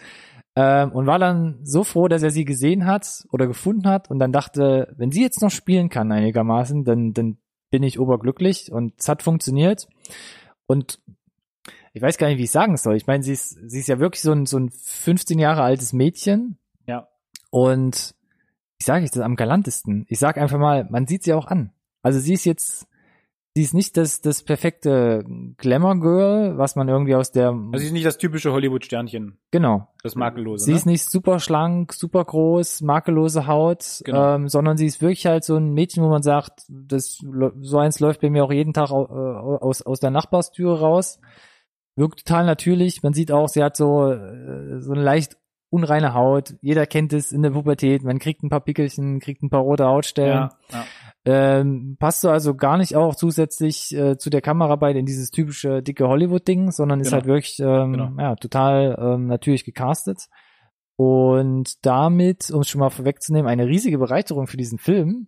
[0.56, 4.20] Ähm, und war dann so froh, dass er sie gesehen hat oder gefunden hat und
[4.20, 7.38] dann dachte, wenn sie jetzt noch spielen kann einigermaßen, dann, dann
[7.70, 9.88] bin ich oberglücklich und es hat funktioniert.
[10.68, 11.00] Und
[11.94, 12.96] ich weiß gar nicht, wie ich sagen soll.
[12.96, 15.94] Ich meine, sie ist, sie ist ja wirklich so ein, so ein 15 Jahre altes
[15.94, 16.58] Mädchen.
[16.86, 17.08] Ja.
[17.50, 18.16] Und
[18.78, 20.06] ich sage ich das am galantesten.
[20.10, 21.72] Ich sag einfach mal, man sieht sie auch an.
[22.02, 22.88] Also sie ist jetzt
[23.54, 25.26] sie ist nicht das, das perfekte
[25.58, 27.50] Glamour-Girl, was man irgendwie aus der.
[27.50, 29.38] Also sie ist nicht das typische Hollywood-Sternchen.
[29.52, 29.88] Genau.
[30.04, 30.66] Das makellose.
[30.66, 30.78] Sie ne?
[30.78, 34.36] ist nicht super schlank, super groß, makellose Haut, genau.
[34.36, 37.18] ähm, sondern sie ist wirklich halt so ein Mädchen, wo man sagt, das
[37.62, 41.20] so eins läuft bei mir auch jeden Tag äh, aus, aus der Nachbarstüre raus.
[41.96, 43.04] Wirkt total natürlich.
[43.04, 45.38] Man sieht auch, sie hat so, äh, so eine leicht
[45.70, 46.56] unreine Haut.
[46.62, 48.04] Jeder kennt es in der Pubertät.
[48.04, 50.50] Man kriegt ein paar Pickelchen, kriegt ein paar rote Hautstellen.
[50.50, 50.86] Ja, ja.
[51.24, 55.84] Ähm, passt so also gar nicht auch zusätzlich äh, zu der Kameraarbeit in dieses typische
[55.84, 57.18] dicke Hollywood-Ding, sondern ist genau.
[57.18, 58.12] halt wirklich ähm, genau.
[58.18, 60.28] ja, total ähm, natürlich gecastet.
[60.96, 65.28] Und damit, um es schon mal vorwegzunehmen, eine riesige Bereicherung für diesen Film.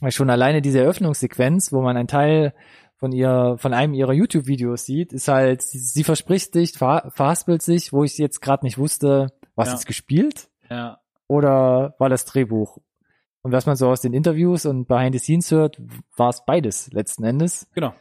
[0.00, 2.54] Weil schon alleine diese Eröffnungssequenz, wo man einen Teil
[2.98, 7.62] von ihr, von einem ihrer YouTube-Videos sieht, ist halt, sie, sie verspricht sich, ver, verhaspelt
[7.62, 9.74] sich, wo ich jetzt gerade nicht wusste, was Ja.
[9.74, 11.00] ist gespielt Ja.
[11.26, 12.78] oder war das Drehbuch?
[13.42, 15.80] Und was man so aus den Interviews und Behind the Scenes hört,
[16.16, 17.68] war es beides letzten Endes.
[17.74, 17.94] Genau.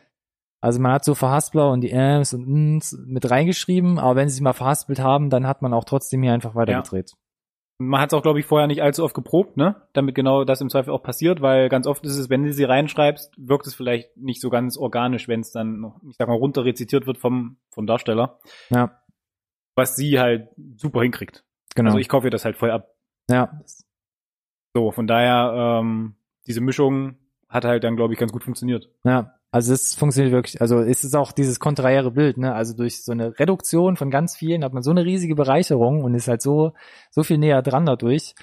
[0.62, 4.34] Also man hat so Verhaspler und die Ms und Ns mit reingeschrieben, aber wenn sie
[4.36, 7.14] sich mal verhaspelt haben, dann hat man auch trotzdem hier einfach weitergedreht.
[7.80, 9.88] Man hat es auch, glaube ich, vorher nicht allzu oft geprobt, ne?
[9.94, 12.64] Damit genau das im Zweifel auch passiert, weil ganz oft ist es, wenn du sie
[12.64, 16.34] reinschreibst, wirkt es vielleicht nicht so ganz organisch, wenn es dann noch, ich sag mal,
[16.34, 18.40] runter rezitiert wird vom, vom Darsteller.
[18.72, 19.00] Ja,
[19.76, 21.46] Was sie halt super hinkriegt.
[21.76, 21.90] genau.
[21.90, 22.96] Also ich kaufe ihr das halt voll ab.
[23.30, 23.62] ja,
[24.78, 26.14] So, von daher, ähm,
[26.46, 27.16] diese Mischung
[27.50, 28.92] hat halt dann, glaube ich, ganz gut funktioniert.
[29.04, 32.54] Ja, also es funktioniert wirklich, also es ist auch dieses konträre Bild, ne?
[32.54, 36.14] Also durch so eine Reduktion von ganz vielen hat man so eine riesige Bereicherung und
[36.14, 36.74] ist halt so,
[37.10, 38.36] so viel näher dran dadurch.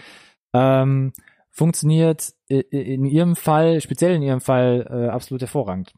[0.52, 1.12] Ähm,
[1.52, 5.94] funktioniert in ihrem Fall, speziell in ihrem Fall, äh, absolut hervorragend.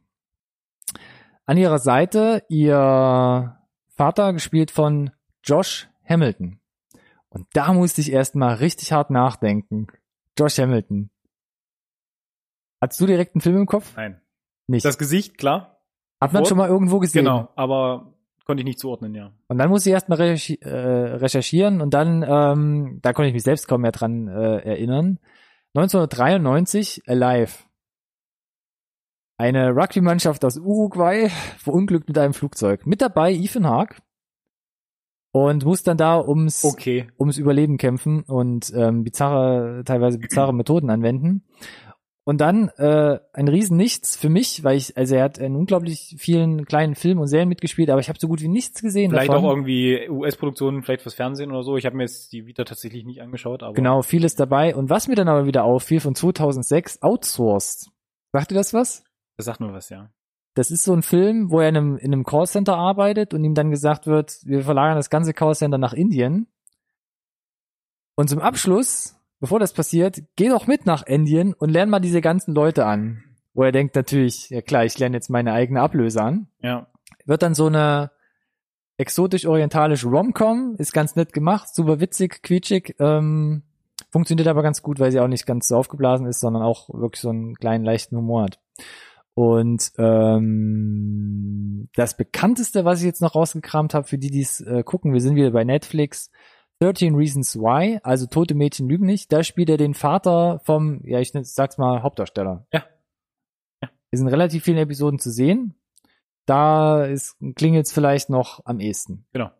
[1.47, 3.57] An ihrer Seite ihr
[3.89, 6.61] Vater, gespielt von Josh Hamilton.
[7.31, 9.87] Und da musste ich erst mal richtig hart nachdenken.
[10.39, 11.11] Josh Hamilton.
[12.83, 13.97] Hast du direkt einen Film im Kopf?
[13.97, 14.21] Nein.
[14.69, 14.85] Nicht.
[14.85, 15.81] Das Gesicht, klar.
[16.21, 17.25] Hat man Vor- schon mal irgendwo gesehen.
[17.25, 17.49] Genau.
[17.57, 18.13] Aber
[18.45, 19.33] konnte ich nicht zuordnen, ja.
[19.49, 23.43] Und dann muss ich erstmal recherchi äh, recherchieren und dann, ähm, da konnte ich mich
[23.43, 25.19] selbst kaum mehr dran äh, erinnern.
[25.75, 27.65] 1993, Alive.
[29.39, 32.87] Eine Rugby-Mannschaft aus Uruguay verunglückt mit einem Flugzeug.
[32.87, 34.01] Mit dabei Ethan Haag.
[35.45, 37.09] Und muss dann da ums, Okay.
[37.19, 41.45] ums Überleben kämpfen und ähm, bizarre, teilweise bizarre Methoden anwenden.
[42.25, 46.65] Und dann äh, ein Riesen-Nichts für mich, weil ich, also er hat in unglaublich vielen
[46.65, 49.45] kleinen Filmen und Serien mitgespielt, aber ich habe so gut wie nichts gesehen Vielleicht davon.
[49.45, 51.77] auch irgendwie US-Produktionen, vielleicht fürs Fernsehen oder so.
[51.77, 54.75] Ich habe mir jetzt die Vita tatsächlich nicht angeschaut, aber Genau, vieles dabei.
[54.75, 57.91] Und was mir dann aber wieder auffiel von 2006, Outsourced.
[58.33, 59.05] Sagt ihr das was?
[59.37, 60.09] das sagt nur was, ja.
[60.57, 63.53] Das ist so ein Film, wo er in einem, in einem Callcenter arbeitet und ihm
[63.53, 66.47] dann gesagt wird, wir verlagern das ganze Callcenter nach Indien.
[68.15, 72.23] Und zum Abschluss, bevor das passiert, geh doch mit nach Indien und lern mal diese
[72.23, 73.23] ganzen Leute an.
[73.53, 76.49] Wo er denkt natürlich, ja klar, ich lerne jetzt meine eigene Ablöse an.
[76.63, 76.87] Ja.
[77.27, 78.11] Wird dann so eine
[78.97, 83.63] exotisch-orientalische Rom-Com, ist ganz nett gemacht, super witzig, quietschig, ähm,
[84.09, 87.21] funktioniert aber ganz gut, weil sie auch nicht ganz so aufgeblasen ist, sondern auch wirklich
[87.21, 88.59] so einen kleinen, leichten Humor hat.
[89.37, 94.83] Und ähm, das bekannteste, was ich jetzt noch rausgekramt habe, für die, die es äh,
[94.83, 96.31] gucken, wir sind wieder bei Netflix,
[96.81, 101.21] 13 Reasons Why, also Tote Mädchen lügen nicht, da spielt er den Vater vom, ja,
[101.21, 102.67] ich sag's mal, Hauptdarsteller.
[102.73, 102.87] Ja.
[103.83, 103.91] Ja.
[104.11, 105.75] Ist in relativ vielen Episoden zu sehen.
[106.47, 109.27] Da ist, klingelt's vielleicht noch am ehesten.
[109.35, 109.51] Genau.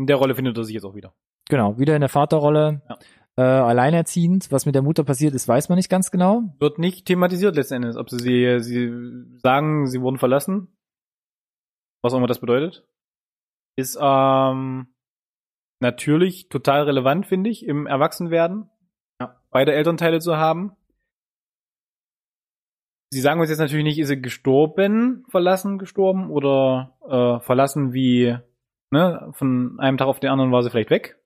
[0.00, 1.14] In der Rolle findet er sich jetzt auch wieder.
[1.48, 2.82] Genau, wieder in der Vaterrolle.
[2.88, 2.98] Ja.
[3.36, 6.54] Äh, alleinerziehend, was mit der Mutter passiert ist, weiß man nicht ganz genau.
[6.60, 10.68] Wird nicht thematisiert letzten Endes, ob sie, sie, sie sagen, sie wurden verlassen.
[12.02, 12.86] Was auch immer das bedeutet.
[13.76, 14.94] Ist ähm,
[15.80, 18.70] natürlich total relevant, finde ich, im Erwachsenwerden.
[19.20, 19.40] Ja.
[19.50, 20.76] Beide Elternteile zu haben.
[23.10, 28.36] Sie sagen uns jetzt natürlich nicht, ist sie gestorben, verlassen, gestorben oder äh, verlassen wie,
[28.90, 31.18] ne, von einem Tag auf den anderen war sie vielleicht weg.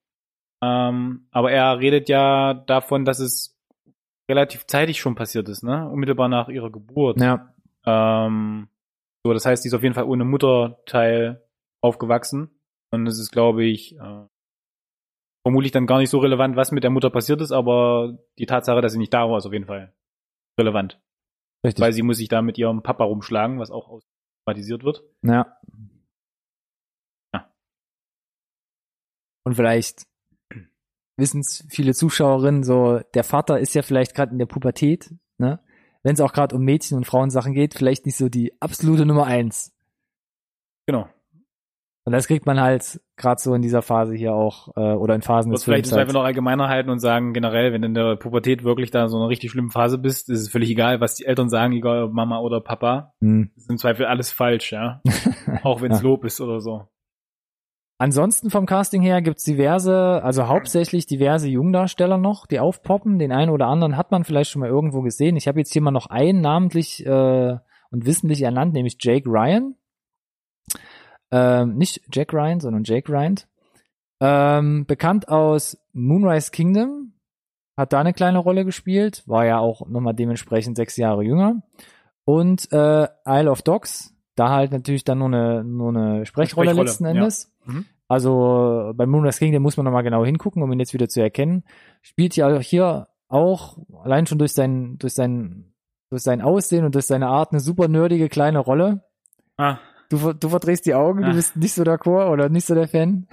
[0.62, 3.56] Ähm, aber er redet ja davon, dass es
[4.30, 5.88] relativ zeitig schon passiert ist, ne?
[5.88, 7.20] Unmittelbar nach ihrer Geburt.
[7.20, 7.54] Ja,
[7.86, 8.68] Ähm,
[9.24, 11.44] so, das heißt, die ist auf jeden Fall ohne Mutterteil
[11.82, 12.50] aufgewachsen.
[12.90, 14.26] Und es ist, glaube ich, äh,
[15.46, 18.80] vermutlich dann gar nicht so relevant, was mit der Mutter passiert ist, aber die Tatsache,
[18.80, 19.94] dass sie nicht da war, ist auf jeden Fall
[20.58, 21.00] relevant.
[21.64, 21.82] richtig.
[21.82, 23.88] Weil sie muss sich da mit ihrem Papa rumschlagen, was auch
[24.46, 25.04] automatisiert wird.
[25.22, 25.56] Ja.
[27.34, 27.50] Ja.
[29.46, 30.07] Und vielleicht
[31.18, 35.60] wissen es viele Zuschauerinnen, so der Vater ist ja vielleicht gerade in der Pubertät, ne?
[36.04, 39.26] Wenn es auch gerade um Mädchen und Frauensachen geht, vielleicht nicht so die absolute Nummer
[39.26, 39.74] eins.
[40.86, 41.08] Genau.
[42.04, 45.20] Und das kriegt man halt gerade so in dieser Phase hier auch äh, oder in
[45.20, 46.14] Phasen des vielleicht das einfach Halt.
[46.14, 49.28] noch allgemeiner halten und sagen, generell, wenn du in der Pubertät wirklich da so eine
[49.28, 52.38] richtig schlimme Phase bist, ist es völlig egal, was die Eltern sagen, egal ob Mama
[52.38, 53.12] oder Papa.
[53.20, 53.50] Hm.
[53.54, 55.02] Das ist im Zweifel alles falsch, ja.
[55.64, 56.04] Auch wenn es Ja.
[56.04, 56.88] Lob ist oder so.
[58.00, 63.18] Ansonsten vom Casting her gibt's diverse, also hauptsächlich diverse Jungdarsteller noch, die aufpoppen.
[63.18, 65.36] Den einen oder anderen hat man vielleicht schon mal irgendwo gesehen.
[65.36, 67.58] Ich habe jetzt hier mal noch einen namentlich äh,
[67.90, 69.74] und wissentlich ernannt, nämlich Jake Ryan.
[71.32, 73.40] Ähm, nicht Jack Ryan, sondern Jake Ryan.
[74.20, 77.14] Ähm, bekannt aus Moonrise Kingdom,
[77.76, 81.62] hat da eine kleine Rolle gespielt, war ja auch nochmal dementsprechend sechs Jahre jünger.
[82.24, 86.86] Und äh, Isle of Dogs, da halt natürlich dann nur eine, nur eine Sprechrolle, Sprechrolle,
[86.88, 87.10] letzten ja.
[87.12, 87.52] Endes.
[87.64, 87.84] Mhm.
[88.08, 91.64] Also bei Moonrise Kingdom muss man nochmal genau hingucken, um ihn jetzt wieder zu erkennen.
[92.02, 95.74] Spielt ja hier auch allein schon durch sein, durch sein,
[96.08, 99.04] durch sein Aussehen und durch seine Art eine super nerdige kleine Rolle.
[99.58, 99.78] Ah,
[100.10, 101.32] Du, du verdrehst die Augen, du Ah.
[101.34, 103.28] bist nicht so d'accord oder nicht so der Fan.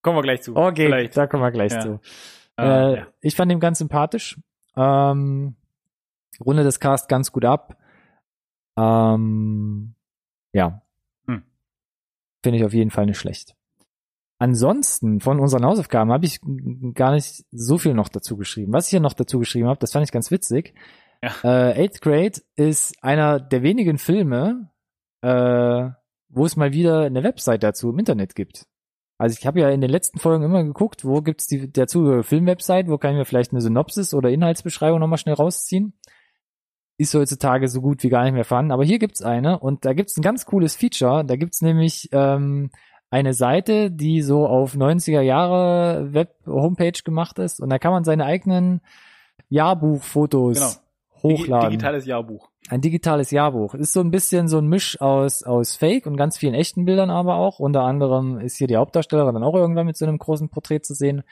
[0.00, 0.56] kommen wir gleich zu.
[0.56, 1.14] Okay, Vielleicht.
[1.14, 1.80] da kommen wir gleich Ja.
[1.80, 2.00] zu.
[2.58, 3.06] Äh, ja.
[3.20, 4.40] Ich fand ihn ganz sympathisch.
[4.74, 5.54] Ähm,
[6.42, 7.76] runde das Cast ganz gut ab.
[8.78, 9.95] Ähm,
[10.56, 10.82] ja.
[11.28, 11.42] Hm.
[12.42, 13.54] Finde ich auf jeden Fall nicht schlecht.
[14.38, 16.40] Ansonsten von unseren Hausaufgaben habe ich
[16.94, 18.72] gar nicht so viel noch dazu geschrieben.
[18.72, 20.74] Was ich hier noch dazu geschrieben habe, das fand ich ganz witzig.
[21.22, 21.32] Ja.
[21.42, 24.70] Äh, Eighth Grade ist einer der wenigen Filme,
[25.22, 25.88] äh,
[26.28, 28.66] wo es mal wieder eine Website dazu im Internet gibt.
[29.18, 32.88] Also ich habe ja in den letzten Folgen immer geguckt, wo gibt's die dazu Filmwebsite,
[32.88, 35.94] wo kann ich mir vielleicht eine Synopsis oder Inhaltsbeschreibung nochmal schnell rausziehen.
[36.98, 39.92] Ist heutzutage so gut wie gar nicht mehr vorhanden, aber hier gibt's eine und da
[39.92, 41.24] gibt's ein ganz cooles Feature.
[41.24, 42.70] Da gibt's nämlich ähm,
[43.10, 48.24] eine Seite, die so auf 90er Jahre Web-Homepage gemacht ist und da kann man seine
[48.24, 48.80] eigenen
[49.50, 51.22] Jahrbuchfotos Genau.
[51.22, 51.66] hochladen.
[51.66, 52.48] Digi- Digitales Jahrbuch.
[52.68, 53.74] Ein digitales Jahrbuch.
[53.74, 57.10] Ist so ein bisschen so ein Misch aus, aus Fake und ganz vielen echten Bildern
[57.10, 57.60] aber auch.
[57.60, 60.94] Unter anderem ist hier die Hauptdarstellerin dann auch irgendwann mit so einem großen Porträt zu
[60.94, 61.22] sehen.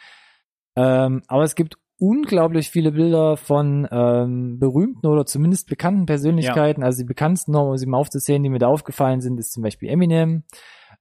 [0.76, 6.82] Ähm, aber es gibt unglaublich viele Bilder von ähm, berühmten oder zumindest bekannten Persönlichkeiten.
[6.82, 9.88] Also die bekanntesten, um sie mal aufzuzählen, die mir da aufgefallen sind, ist zum Beispiel
[9.88, 10.44] Eminem,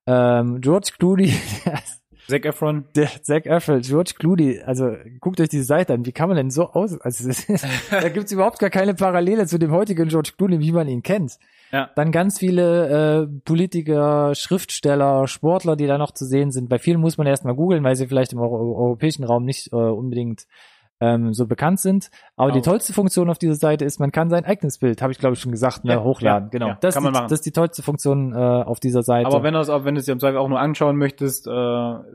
[0.07, 1.33] ähm, George Clooney,
[2.27, 2.85] Zac Efron.
[2.95, 6.51] der Zac Efron, George Clooney, also guckt euch diese Seite an, wie kann man denn
[6.51, 7.49] so aus, also ist,
[7.91, 11.37] da gibt's überhaupt gar keine Parallele zu dem heutigen George Clooney, wie man ihn kennt.
[11.73, 11.89] Ja.
[11.95, 16.69] Dann ganz viele äh, Politiker, Schriftsteller, Sportler, die da noch zu sehen sind.
[16.69, 19.75] Bei vielen muss man erstmal googeln, weil sie vielleicht im Euro europäischen Raum nicht äh,
[19.75, 20.45] unbedingt
[21.03, 22.09] ähm, so bekannt sind.
[22.35, 22.71] Aber die Genau.
[22.71, 25.39] tollste Funktion auf dieser Seite ist, man kann sein eigenes Bild, habe ich glaube ich
[25.41, 26.45] schon gesagt, ne, Ja, hochladen.
[26.47, 26.67] ja, genau.
[26.69, 27.29] ja, das, kann ist man die, machen.
[27.29, 29.27] das ist die tollste Funktion äh, auf dieser Seite.
[29.27, 31.47] Aber wenn du es auch, wenn du es dir im Zweifel auch nur anschauen möchtest,
[31.47, 31.51] äh,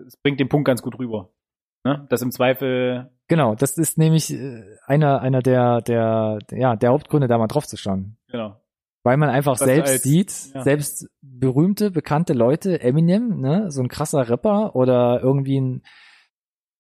[0.07, 1.31] es bringt den Punkt ganz gut rüber.
[1.85, 2.07] Ne?
[2.09, 7.29] Das im Zweifel, Genau, das ist nämlich äh, einer, einer der, der, ja, der Hauptgründe,
[7.29, 8.17] da mal drauf zu schauen.
[8.29, 8.57] genau.
[9.05, 10.63] Weil man einfach Das selbst als- sieht, ja.
[10.63, 15.83] selbst berühmte, bekannte Leute, Eminem, ne, so ein krasser Rapper oder irgendwie ein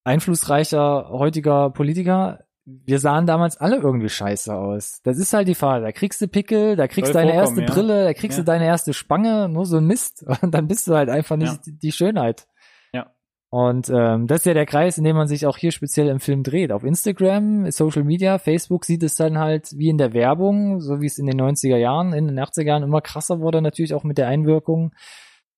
[0.09, 5.01] einflussreicher heutiger Politiker, wir sahen damals alle irgendwie scheiße aus.
[5.03, 5.85] Das ist halt die Frage.
[5.85, 7.67] Da kriegst du Pickel, da kriegst du Soll deine erste ja.
[7.67, 8.45] Brille, da kriegst Ja.
[8.45, 10.25] du deine erste Spange, nur so ein Mist.
[10.43, 11.73] Und dann bist du halt einfach nicht Ja.
[11.83, 12.47] die Schönheit.
[12.93, 13.07] Ja.
[13.51, 16.21] Und ähm, das ist ja der Kreis, in dem man sich auch hier speziell im
[16.21, 16.71] Film dreht.
[16.71, 21.07] Auf Instagram, Social Media, Facebook sieht es dann halt wie in der Werbung, so wie
[21.07, 24.19] es in den 90er Jahren, in den 80er Jahren immer krasser wurde, natürlich auch mit
[24.19, 24.93] der Einwirkung.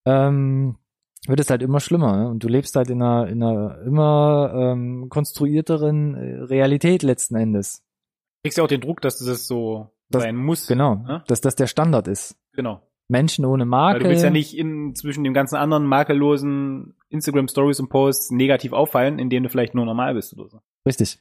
[0.07, 0.77] Ähm,
[1.31, 2.17] wird es halt immer schlimmer.
[2.17, 2.29] Ne?
[2.29, 7.83] Und du lebst halt in einer, in einer immer ähm, konstruierteren äh, Realität letzten Endes.
[8.45, 10.67] Kriegst ja auch den Druck, dass das so Das- sein muss.
[10.67, 11.05] Genau.
[11.09, 11.25] Ja?
[11.27, 12.37] Dass das der Standard ist.
[12.53, 12.83] Genau.
[13.09, 14.03] Menschen ohne Weil Makel.
[14.05, 18.73] du willst ja nicht in, zwischen dem ganzen anderen makellosen Instagram Stories und Posts negativ
[18.73, 20.61] auffallen, indem du vielleicht nur normal bist oder so.
[20.87, 21.19] Richtig.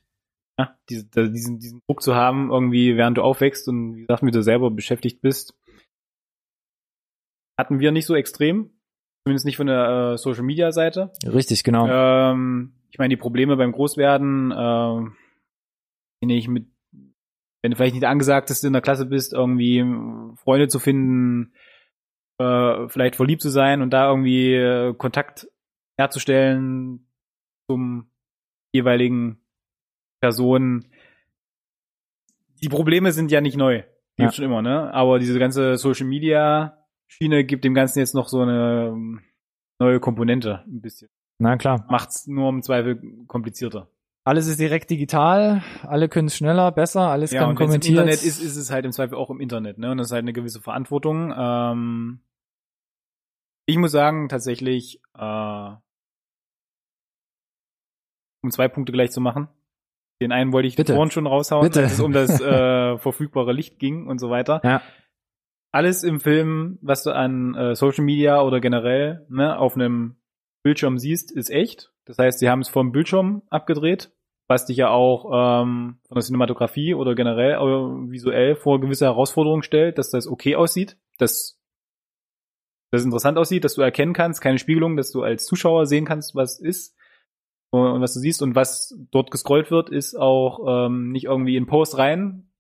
[0.60, 4.36] Ja, diese, diesen, diesen Druck zu haben, irgendwie, während du aufwächst und wie gesagt, mit
[4.36, 5.56] dir selber beschäftigt bist,
[7.58, 8.70] hatten wir nicht so extrem.
[9.26, 11.12] Zumindest nicht von der äh, Social Media Seite.
[11.26, 11.88] Richtig, genau.
[11.88, 15.16] Ähm, ich meine, die Probleme beim Großwerden, ähm,
[16.22, 16.68] wenn ich mit,
[17.62, 21.54] wenn du vielleicht nicht der Angesagteste in der Klasse bist, irgendwie ähm, Freunde zu finden,
[22.40, 25.48] äh, vielleicht verliebt zu sein und da irgendwie äh, Kontakt
[25.98, 27.06] herzustellen
[27.70, 28.10] zum
[28.74, 29.42] jeweiligen
[30.22, 30.88] Person.
[32.62, 33.84] Die Probleme sind ja nicht neu.
[34.18, 34.26] Die Ja.
[34.26, 34.94] gibt's schon immer, ne?
[34.94, 36.79] Aber diese ganze Social Media
[37.12, 39.22] Schiene gibt dem Ganzen jetzt noch so eine ähm,
[39.80, 41.10] neue Komponente ein bisschen
[41.40, 41.86] Na klar.
[41.90, 43.90] macht's nur im Zweifel komplizierter.
[44.26, 47.92] Alles ist direkt digital, alle können es schneller, besser, alles Ja, kann es im kommentiert.
[47.98, 49.90] Internet ist, ist es halt im Zweifel auch im Internet, ne?
[49.92, 51.34] Und das ist halt eine gewisse Verantwortung.
[51.36, 52.20] Ähm,
[53.66, 55.72] ich muss sagen, tatsächlich, äh,
[58.44, 59.48] um zwei Punkte gleich zu machen.
[60.22, 60.94] Den einen wollte ich Bitte.
[60.94, 61.84] vorhin schon raushauen, Bitte.
[61.84, 64.62] als es um das äh, verfügbare Licht ging und so weiter.
[64.64, 64.82] Ja.
[65.72, 70.16] Alles im Film, was du an äh, Social Media oder generell ne, auf einem
[70.64, 71.94] Bildschirm siehst, ist echt.
[72.06, 74.12] Das heißt, sie haben es vom Bildschirm abgedreht,
[74.48, 79.62] was dich ja auch ähm, von der Cinematografie oder generell äh, visuell vor gewisse Herausforderungen
[79.62, 81.60] stellt, dass das okay aussieht, dass
[82.92, 86.34] das interessant aussieht, dass du erkennen kannst, keine Spiegelung, dass du als Zuschauer sehen kannst,
[86.34, 86.96] was ist
[87.72, 91.68] und was du siehst und was dort gescrollt wird, ist auch ähm, nicht irgendwie in
[91.68, 92.52] Post rein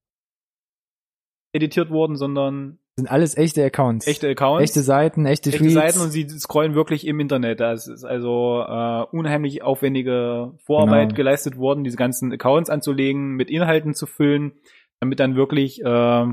[1.52, 4.06] editiert worden, sondern sind alles echte Accounts.
[4.08, 5.74] echte Accounts, echte Seiten, echte, echte Tweets.
[5.74, 7.60] Seiten und sie scrollen wirklich im Internet.
[7.60, 11.16] Da ist also äh, unheimlich aufwendige Vorarbeit Genau.
[11.18, 14.54] geleistet worden, diese ganzen Accounts anzulegen, mit Inhalten zu füllen,
[15.00, 16.26] damit dann wirklich äh,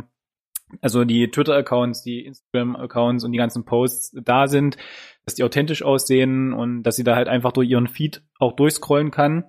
[0.80, 4.76] also die Twitter-Accounts, die Instagram-Accounts und die ganzen Posts da sind,
[5.24, 9.10] dass die authentisch aussehen und dass sie da halt einfach durch ihren Feed auch durchscrollen
[9.10, 9.44] kann.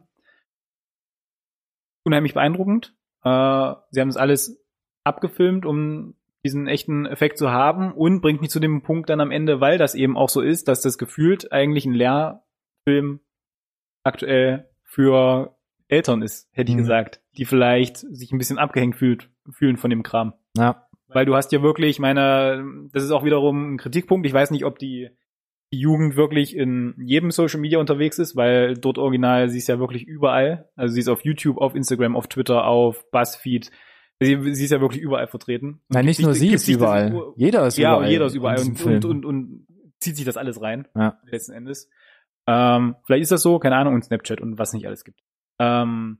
[2.04, 2.96] Unheimlich beeindruckend.
[3.24, 4.64] Äh, sie haben das alles
[5.04, 6.16] abgefilmt, um
[6.48, 9.78] diesen echten Effekt zu haben und bringt mich zu dem Punkt dann am Ende, weil
[9.78, 13.20] das eben auch so ist, dass das gefühlt eigentlich ein Lehrfilm
[14.04, 15.56] aktuell für
[15.88, 16.82] Eltern ist, hätte ich Mhm.
[16.82, 20.34] gesagt, die vielleicht sich ein bisschen abgehängt fühlt, fühlen von dem Kram.
[20.58, 20.84] Ja.
[21.10, 24.28] weil du hast ja wirklich, ich meine, das ist auch wiederum ein Kritikpunkt.
[24.28, 25.10] Ich weiß nicht, ob die,
[25.72, 29.80] die Jugend wirklich in jedem Social Media unterwegs ist, weil dort original sie ist ja
[29.80, 30.68] wirklich überall.
[30.76, 33.72] Also sie ist auf YouTube, auf Instagram, auf Twitter, auf Buzzfeed.
[34.20, 35.82] Sie, sie ist ja wirklich überall vertreten.
[35.90, 37.12] Nein, nicht nur sie ist überall.
[37.12, 38.10] Das, jeder ist ja, überall.
[38.10, 39.68] jeder ist überall und, und, und, und
[40.00, 41.20] zieht sich das alles rein, Ja.
[41.26, 41.90] letzten Endes.
[42.48, 45.22] Ähm, vielleicht ist das so, keine Ahnung, und Snapchat und was nicht alles gibt.
[45.60, 46.20] Ähm,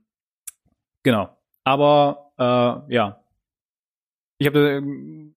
[1.02, 1.36] genau.
[1.64, 3.24] Aber äh, ja,
[4.38, 5.34] ich habe ähm,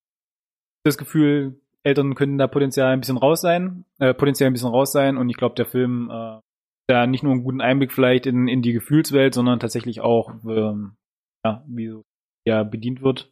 [0.83, 4.91] das Gefühl, Eltern können da potenziell ein bisschen raus sein, äh, potenziell ein bisschen raus
[4.91, 6.39] sein und ich glaube, der Film äh,
[6.87, 10.95] da nicht nur einen guten Einblick vielleicht in, in die Gefühlswelt, sondern tatsächlich auch, ähm,
[11.43, 12.03] ja, wie so
[12.45, 13.31] ja bedient wird.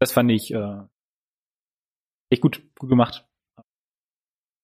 [0.00, 0.82] Das fand ich äh,
[2.30, 3.26] echt gut, gut gemacht.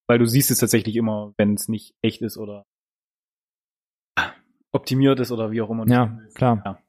[0.08, 2.66] Weil du siehst es tatsächlich immer, wenn es nicht echt ist oder
[4.72, 5.86] optimiert ist oder wie auch immer.
[5.88, 6.82] Ja, klar.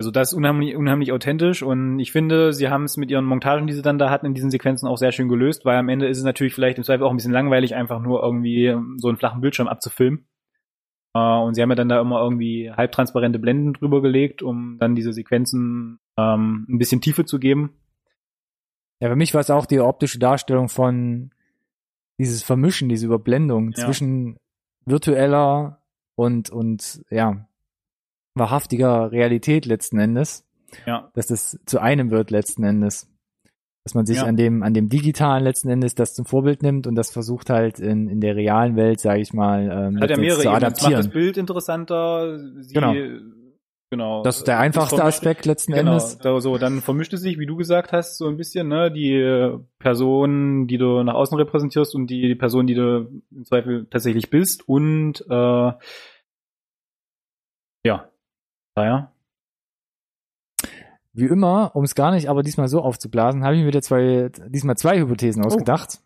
[0.00, 3.66] Also das ist unheimlich, unheimlich authentisch und ich finde, sie haben es mit ihren Montagen,
[3.66, 6.06] die sie dann da hatten, in diesen Sequenzen auch sehr schön gelöst, weil am Ende
[6.06, 9.16] ist es natürlich vielleicht im Zweifel auch ein bisschen langweilig, einfach nur irgendwie so einen
[9.16, 10.28] flachen Bildschirm abzufilmen.
[11.18, 14.94] Äh, und sie haben ja dann da immer irgendwie halbtransparente Blenden drüber gelegt, um dann
[14.94, 17.72] diese Sequenzen ähm, ein bisschen Tiefe zu geben.
[19.00, 21.30] Ja, für mich war es auch die optische Darstellung von
[22.18, 23.84] dieses Vermischen, diese Überblendung Ja.
[23.84, 24.38] zwischen
[24.84, 25.82] virtueller
[26.16, 27.46] und, und, ja,
[28.34, 30.44] wahrhaftiger Realität letzten Endes,
[30.86, 33.08] Ja, dass das zu einem wird letzten Endes.
[33.88, 34.24] Dass man sich Ja.
[34.24, 37.78] an dem, an dem digitalen letzten Endes das zum Vorbild nimmt und das versucht halt
[37.80, 40.48] in, in der realen Welt, sage ich mal, ähm, hat ja mehrere zu.
[40.48, 41.10] Es macht das adaptieren.
[41.10, 42.38] Bild interessanter.
[42.60, 42.92] Sie, Genau.
[43.90, 44.22] genau.
[44.24, 46.18] Das ist der einfachste Aspekt letzten Genau, Endes.
[46.18, 49.14] da, so, dann vermischt es sich, wie du gesagt hast, so ein bisschen, ne, die
[49.14, 53.86] äh, Person, die du nach außen repräsentierst und die, die Person, die du im Zweifel
[53.88, 55.72] tatsächlich bist und äh,
[57.86, 58.10] ja,
[58.76, 59.12] naja.
[61.18, 64.76] Wie immer, um es gar nicht aber diesmal so aufzublasen, habe ich mir zwei, diesmal
[64.76, 65.46] zwei Hypothesen Oh.
[65.46, 65.98] ausgedacht.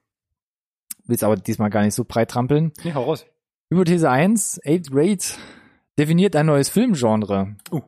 [1.05, 2.73] Will es aber diesmal gar nicht so breit trampeln.
[2.83, 3.27] Nee, hau raus.
[3.71, 5.23] Hypothese 1, Eighth Grade
[5.99, 7.57] definiert ein neues Filmgenre.
[7.71, 7.81] Uh.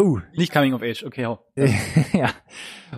[0.00, 0.20] Uh.
[0.34, 1.38] Nicht Coming of Age, okay, hau.
[2.12, 2.30] ja.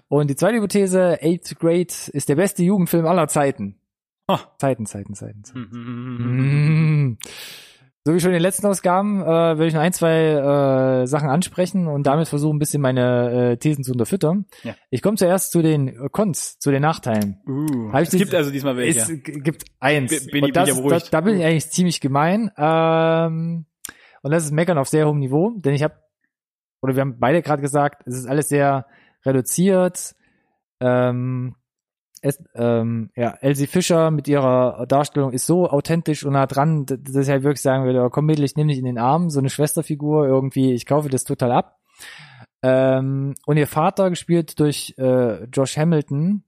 [0.08, 3.78] Und die zweite Hypothese, Eighth Grade ist der beste Jugendfilm aller Zeiten.
[4.28, 4.38] Oh.
[4.58, 5.44] Zeiten, Zeiten, Zeiten.
[5.44, 5.68] Zeiten.
[5.70, 7.08] Mhm.
[7.10, 7.18] Mm.
[8.06, 11.30] So wie schon in den letzten Ausgaben äh, will ich noch ein, zwei äh, Sachen
[11.30, 14.44] ansprechen und damit versuchen, ein bisschen meine äh, Thesen zu unterfüttern.
[14.62, 14.74] Ja.
[14.90, 17.40] Ich komme zuerst zu den Cons, zu den Nachteilen.
[17.48, 19.00] Uh, es gibt also diesmal welche.
[19.00, 20.10] Es gibt eins.
[20.10, 22.50] Bin- bin ich- und das, bin ich das, da bin ich eigentlich ziemlich gemein.
[22.58, 23.64] Ähm,
[24.20, 25.94] und das ist Meckern auf sehr hohem Niveau, denn ich habe,
[26.82, 28.86] oder wir haben beide gerade gesagt, es ist alles sehr
[29.24, 30.14] reduziert.
[30.80, 31.56] Ähm,
[32.24, 37.14] es, ähm, ja, Elsie Fischer mit ihrer Darstellung ist so authentisch und nah dran, dass
[37.14, 39.40] ich halt wirklich sagen würde, oh, komm Mädel, ich nehme dich in den Arm, so
[39.40, 41.80] eine Schwesterfigur irgendwie, ich kaufe das total ab.
[42.62, 46.44] Ähm, und ihr Vater, gespielt durch äh, Josh Hamilton,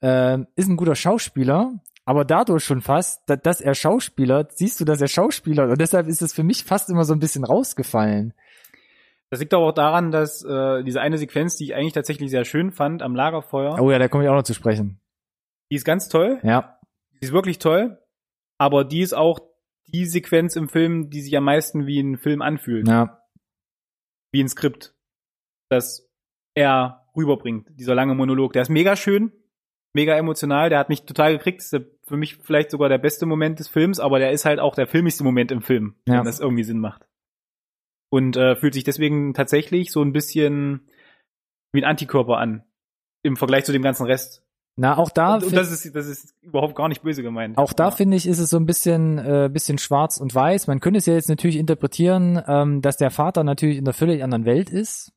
[0.00, 1.74] ähm, ist ein guter Schauspieler,
[2.06, 6.06] aber dadurch schon fast, da, dass er Schauspieler, siehst du, dass er Schauspieler und deshalb
[6.06, 8.32] ist es für mich fast immer so ein bisschen rausgefallen.
[9.30, 12.44] Das liegt aber auch daran, dass äh, diese eine Sequenz, die ich eigentlich tatsächlich sehr
[12.44, 15.00] schön fand, am Lagerfeuer, Oh ja, da komme ich auch noch zu sprechen.
[15.70, 16.40] die ist ganz toll.
[16.42, 16.78] Ja,
[17.14, 17.98] Die ist wirklich toll.
[18.58, 19.38] Aber die ist auch
[19.86, 22.88] die Sequenz im Film, die sich am meisten wie ein Film anfühlt.
[22.88, 23.22] ja,
[24.32, 24.94] Wie ein Skript.
[25.70, 26.08] Das
[26.54, 27.68] er rüberbringt.
[27.78, 28.52] Dieser lange Monolog.
[28.52, 29.32] Der ist mega schön.
[29.94, 30.68] Mega emotional.
[30.70, 31.60] Der hat mich total gekriegt.
[31.60, 33.98] Das ist für mich vielleicht sogar der beste Moment des Films.
[34.00, 35.94] Aber der ist halt auch der filmigste Moment im Film.
[36.06, 36.18] Ja.
[36.18, 37.06] Wenn das irgendwie Sinn macht.
[38.10, 40.88] Und äh, fühlt sich deswegen tatsächlich so ein bisschen
[41.72, 42.64] wie ein Antikörper an.
[43.22, 44.42] Im Vergleich zu dem ganzen Rest.
[44.76, 47.58] na auch da, und, und das ist, das ist überhaupt gar nicht böse gemeint.
[47.58, 47.90] auch da Ja.
[47.90, 50.66] finde ich, ist es so ein bisschen, äh, bisschen schwarz und weiß.
[50.68, 54.24] Man könnte es ja jetzt natürlich interpretieren, ähm, dass der Vater natürlich in einer völlig
[54.24, 55.12] anderen Welt ist.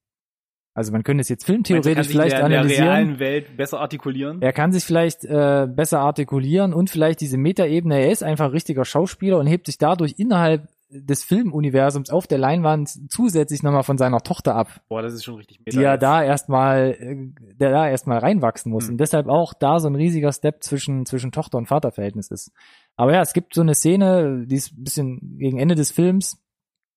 [0.76, 2.88] Also man könnte es jetzt er filmtheoretisch sich vielleicht in der, in der analysieren.
[2.88, 4.42] realen Welt besser artikulieren.
[4.42, 8.52] Er kann sich vielleicht äh, besser artikulieren und vielleicht diese Metaebene, er ist einfach ein
[8.52, 13.98] richtiger Schauspieler und hebt sich dadurch innerhalb des Filmuniversums auf der Leinwand zusätzlich nochmal von
[13.98, 17.16] seiner Tochter ab, Boah, das ist schon richtig die ja da erstmal, äh,
[17.56, 18.86] der da erstmal reinwachsen muss.
[18.86, 18.92] Hm.
[18.92, 22.52] Und deshalb auch da so ein riesiger Step zwischen, zwischen Tochter- und Vaterverhältnis ist.
[22.96, 26.38] Aber ja, es gibt so eine Szene, die ist ein bisschen gegen Ende des Films,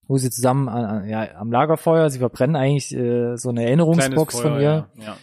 [0.06, 4.54] wo sie zusammen äh, ja, am Lagerfeuer, sie verbrennen eigentlich äh, so eine Erinnerungsbox von
[4.54, 4.88] ihr.
[4.96, 5.16] Ja,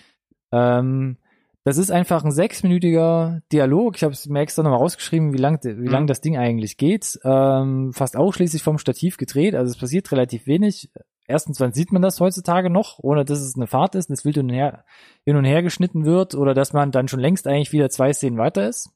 [0.51, 0.79] ja.
[0.79, 1.17] Ähm,
[1.65, 3.95] das ist einfach ein sechsminütiger Dialog.
[3.95, 6.07] Ich habe es mir extra nochmal rausgeschrieben, wie lang, wie lang Mhm.
[6.07, 7.19] das Ding eigentlich geht.
[7.23, 9.55] Ähm, fast ausschließlich vom Stativ gedreht.
[9.55, 10.91] Also es passiert relativ wenig.
[11.25, 14.35] Erstens, wann sieht man das heutzutage noch, ohne dass es eine Fahrt ist, das wild
[14.35, 14.83] hin und her,
[15.25, 18.37] hin und her geschnitten wird oder dass man dann schon längst eigentlich wieder zwei Szenen
[18.37, 18.89] weiter ist.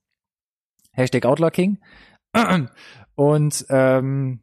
[0.92, 1.80] Hashtag Outlaw King.
[3.16, 4.42] Und ähm,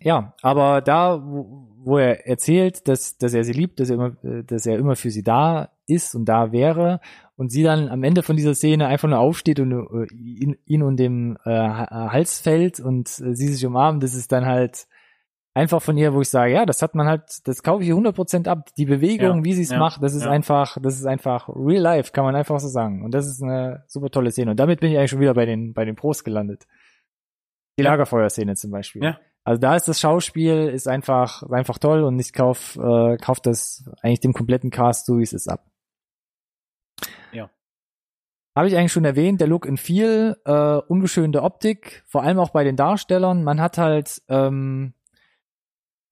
[0.00, 4.16] Ja, aber da, wo, wo er erzählt, dass, dass er sie liebt, dass er immer,
[4.24, 7.00] äh, dass er immer für sie da ist und da wäre
[7.36, 10.82] und sie dann am Ende von dieser Szene einfach nur aufsteht und äh, ihn, ihn
[10.82, 14.86] und dem äh, Hals fällt und äh, sie sich umarmen, das ist dann halt
[15.54, 18.48] einfach von ihr, wo ich sage, ja, das hat man halt, das kaufe ich 100%
[18.48, 18.68] ab.
[18.76, 20.30] Die Bewegung, Ja, wie sie es ja, macht, das ist ja.
[20.30, 23.04] einfach, das ist einfach real life, kann man einfach so sagen.
[23.04, 24.50] Und das ist eine super tolle Szene.
[24.50, 26.66] Und damit bin ich eigentlich schon wieder bei den, bei den Pros gelandet.
[27.78, 27.82] Die.
[27.82, 29.02] Lagerfeuerszene zum Beispiel.
[29.02, 29.18] Ja.
[29.44, 33.84] Also da ist das Schauspiel ist einfach, einfach toll und ich kauf, äh, kauf das
[34.00, 35.66] eigentlich dem kompletten Cast so wie es ist ab.
[37.30, 37.50] Ja.
[38.56, 42.50] Habe ich eigentlich schon erwähnt, der Look in viel, äh, ungeschönte Optik, vor allem auch
[42.50, 43.44] bei den Darstellern.
[43.44, 44.94] Man hat halt, ähm,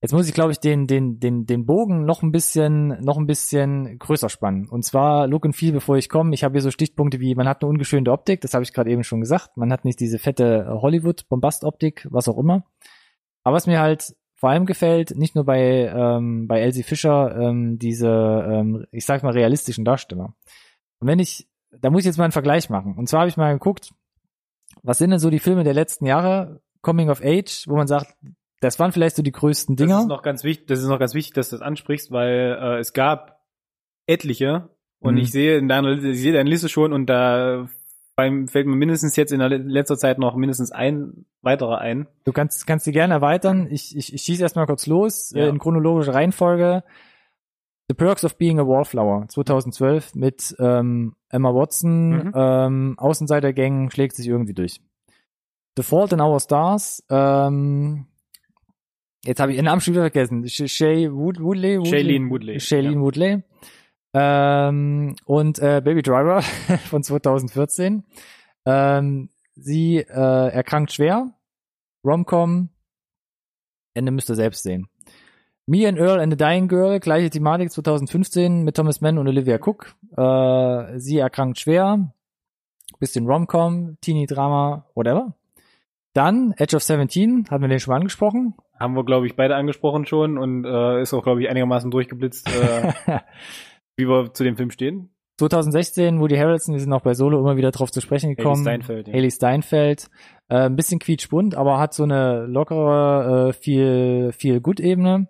[0.02, 3.26] jetzt muss ich glaube ich den, den, den, den Bogen noch ein bisschen, noch ein
[3.26, 4.68] bisschen größer spannen.
[4.68, 6.34] Und zwar Look and Feel, bevor ich komme.
[6.34, 8.90] Ich habe hier so Stichpunkte wie, man hat eine ungeschönte Optik, das habe ich gerade
[8.90, 9.56] eben schon gesagt.
[9.56, 12.66] Man hat nicht diese fette Hollywood-Bombast-Optik, was auch immer.
[13.44, 17.78] Aber was mir halt vor allem gefällt, nicht nur bei, ähm, bei Elsie Fischer, ähm,
[17.78, 20.34] diese, ähm, ich sag mal, realistischen Darsteller.
[20.98, 22.94] Und wenn ich, da muss ich jetzt mal einen Vergleich machen.
[22.96, 23.90] Und zwar habe ich mal geguckt,
[24.82, 28.16] was sind denn so die Filme der letzten Jahre, Coming of Age, wo man sagt,
[28.60, 30.00] das waren vielleicht so die größten Das Dinger.
[30.00, 32.78] ist noch ganz wichtig, das ist noch ganz wichtig, dass du das ansprichst, weil äh,
[32.78, 33.40] es gab
[34.06, 34.70] etliche
[35.00, 35.20] und Mhm.
[35.20, 37.68] ich sehe in deiner ich sehe deine Liste schon und da
[38.16, 42.06] beim, fällt mir mindestens jetzt in der le- letzter Zeit noch mindestens ein weiterer ein.
[42.24, 43.68] Du kannst, kannst die gerne erweitern.
[43.70, 45.44] Ich, ich, ich schieße erstmal kurz los, Ja.
[45.44, 46.84] äh, in chronologischer Reihenfolge.
[47.88, 52.32] The Perks of Being a Wallflower 2012 mit ähm, Emma Watson, Mhm.
[52.34, 54.80] ähm, Außenseitergang schlägt sich irgendwie durch.
[55.76, 58.06] The Fault in Our Stars, ähm,
[59.24, 60.44] jetzt habe ich ihren Namen schon wieder vergessen.
[60.44, 61.90] Sh- Shay Wood, Woodley, Woodley?
[61.90, 62.60] Shailene Woodley.
[62.60, 63.42] Shailene Woodley.
[64.14, 66.42] Ähm, und äh, Baby Driver
[66.90, 68.04] von 2014.
[68.66, 71.32] Ähm, sie äh, erkrankt schwer.
[72.04, 72.68] Romcom.
[73.94, 74.88] Ende müsst ihr selbst sehen.
[75.66, 79.58] Me and Earl and the Dying Girl, gleiche Thematik 2015 mit Thomas Mann und Olivia
[79.58, 79.94] Cook.
[80.16, 82.12] Äh, sie erkrankt schwer.
[82.98, 85.34] Bisschen Romcom, Teenie-Drama, whatever.
[86.14, 88.54] Dann Edge of 17, hatten wir den schon mal angesprochen.
[88.78, 92.50] Haben wir, glaube ich, beide angesprochen schon und äh, ist auch, glaube ich, einigermaßen durchgeblitzt,
[92.54, 92.92] äh,
[94.02, 95.08] wie wir zu dem Film stehen.
[95.38, 98.62] 2016, Woody Harrelson, wir sind auch bei Solo immer wieder drauf zu sprechen Haley gekommen.
[98.62, 99.08] Steinfeld.
[99.08, 99.14] Ja.
[99.14, 100.10] Haley Steinfeld.
[100.48, 105.26] Äh, ein bisschen quietschbunt, aber hat so eine lockere, äh, viel, viel Gut-Ebene.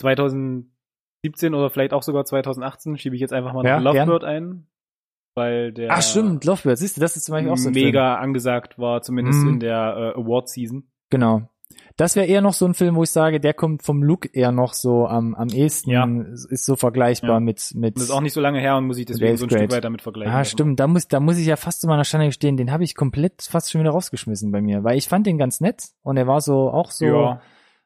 [0.00, 4.66] 2017 oder vielleicht auch sogar 2018 schiebe ich jetzt einfach mal Ja, Lovebird ein,
[5.34, 7.86] weil der Ach stimmt, Lovebird, siehst du, das ist zum Beispiel auch so ein Film.
[7.86, 9.48] mega angesagt war, zumindest Mhm.
[9.54, 10.88] in der äh, Award-Season.
[11.10, 11.48] Genau.
[11.96, 14.52] Das wäre eher noch so ein Film, wo ich sage, der kommt vom Look eher
[14.52, 16.04] noch so am, am ehesten, Ja.
[16.50, 17.40] ist so vergleichbar Ja.
[17.40, 17.96] mit, mit.
[17.96, 19.50] Das ist auch nicht so lange her und muss ich deswegen so ein.
[19.50, 20.32] Stück weiter mit vergleichen.
[20.32, 22.84] Ah, stimmt, da muss, da muss ich ja fast zu meiner Schande gestehen, den habe
[22.84, 26.16] ich komplett fast schon wieder rausgeschmissen bei mir, weil ich fand den ganz nett und
[26.16, 27.40] er war so, auch so Ja,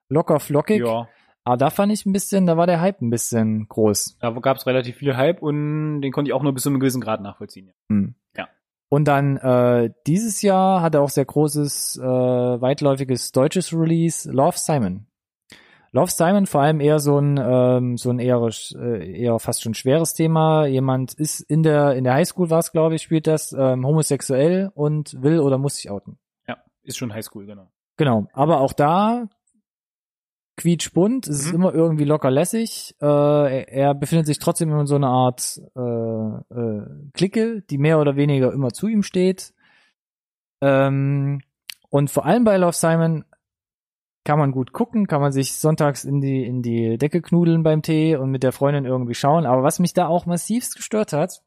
[0.09, 1.09] locker flockig, ja.
[1.45, 4.19] aber da fand ich ein bisschen, da war der Hype ein bisschen groß.
[4.21, 6.81] Da gab es relativ viel Hype und den konnte ich auch nur bis zu einem
[6.81, 7.73] gewissen Grad nachvollziehen.
[7.91, 8.15] Hm.
[8.97, 14.57] Und dann äh, dieses Jahr hat er auch sehr großes, äh, weitläufiges deutsches Release, Love
[14.57, 15.07] Simon.
[15.93, 18.41] Love Simon vor allem eher so ein ähm, so ein eher
[18.75, 20.65] äh, eher fast schon schweres Thema.
[20.65, 24.71] Jemand ist in der in der Highschool war es glaube ich spielt das ähm, homosexuell
[24.75, 26.17] und will oder muss sich outen.
[26.49, 27.69] Ja, ist schon Highschool, genau.
[27.99, 29.29] Genau, aber auch da
[30.57, 31.55] quietschbunt, es ist Mhm.
[31.55, 32.95] immer irgendwie locker lässig.
[33.01, 37.99] Äh, er, er befindet sich trotzdem in so einer Art äh, äh, Clique, die mehr
[38.01, 39.53] oder weniger immer zu ihm steht.
[40.63, 41.41] Ähm,
[41.91, 43.25] und vor allem bei Love Simon
[44.25, 47.83] kann man gut gucken, kann man sich sonntags in die in die Decke knudeln beim
[47.83, 49.47] Tee und mit der Freundin irgendwie schauen.
[49.47, 51.43] Aber was mich da auch massivst gestört hat,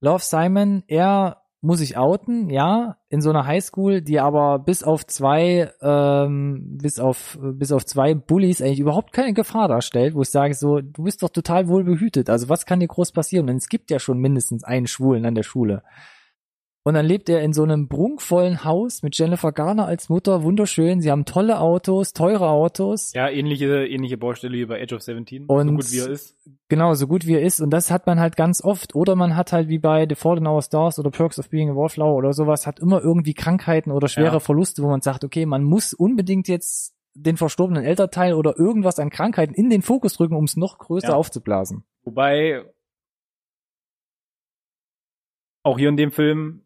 [0.00, 5.06] Love Simon, er muss sich outen, ja, in so einer Highschool, die aber bis auf
[5.06, 10.30] zwei, ähm, bis auf, bis auf zwei Bullies eigentlich überhaupt keine Gefahr darstellt, wo ich
[10.30, 12.30] sage so, du bist doch total wohl behütet.
[12.30, 13.46] Also was kann dir groß passieren?
[13.46, 15.82] Denn es gibt ja schon mindestens einen Schwulen an der Schule.
[16.82, 21.02] Und dann lebt er in so einem prunkvollen Haus mit Jennifer Garner als Mutter, wunderschön.
[21.02, 23.12] Sie haben tolle Autos, teure Autos.
[23.12, 26.38] Ja, ähnliche, ähnliche Baustelle wie bei Edge of 17, so Und- gut wie er ist.
[26.70, 27.60] Genau, so gut wie er ist.
[27.60, 28.94] Und das hat man halt ganz oft.
[28.94, 31.68] Oder man hat halt wie bei The Fault in Our Stars oder Perks of Being
[31.68, 34.40] a Wallflower oder sowas, hat immer irgendwie Krankheiten oder schwere Ja.
[34.40, 39.10] Verluste, wo man sagt, okay, man muss unbedingt jetzt den verstorbenen Elternteil oder irgendwas an
[39.10, 41.14] Krankheiten in den Fokus drücken, um es noch größer Ja.
[41.16, 41.84] aufzublasen.
[42.04, 42.64] Wobei,
[45.62, 46.62] auch hier in dem Film,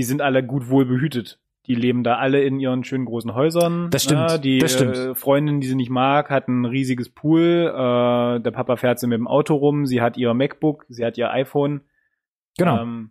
[0.00, 1.38] die sind alle gut wohl behütet.
[1.66, 3.90] Die leben da alle in ihren schönen großen Häusern.
[3.90, 4.96] Das stimmt, Ja, die das stimmt.
[4.96, 7.66] Äh, Freundin, die sie nicht mag, hat ein riesiges Pool.
[7.66, 9.84] Äh, der Papa fährt sie mit dem Auto rum.
[9.84, 11.82] Sie hat ihr MacBook, sie hat ihr iPhone.
[12.56, 12.80] Genau.
[12.80, 13.10] Ähm,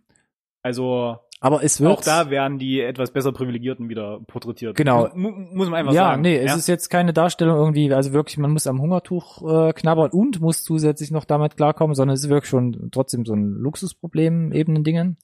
[0.64, 4.76] also Aber es wird Auch da werden die etwas besser Privilegierten wieder porträtiert.
[4.76, 5.10] Genau.
[5.14, 6.22] Mu muss man einfach ja, sagen.
[6.22, 10.10] nee, es ist jetzt keine Darstellung irgendwie, also wirklich, man muss am Hungertuch äh, knabbern
[10.10, 14.50] und muss zusätzlich noch damit klarkommen, sondern es ist wirklich schon trotzdem so ein Luxusproblem
[14.50, 15.18] eben in Dingen.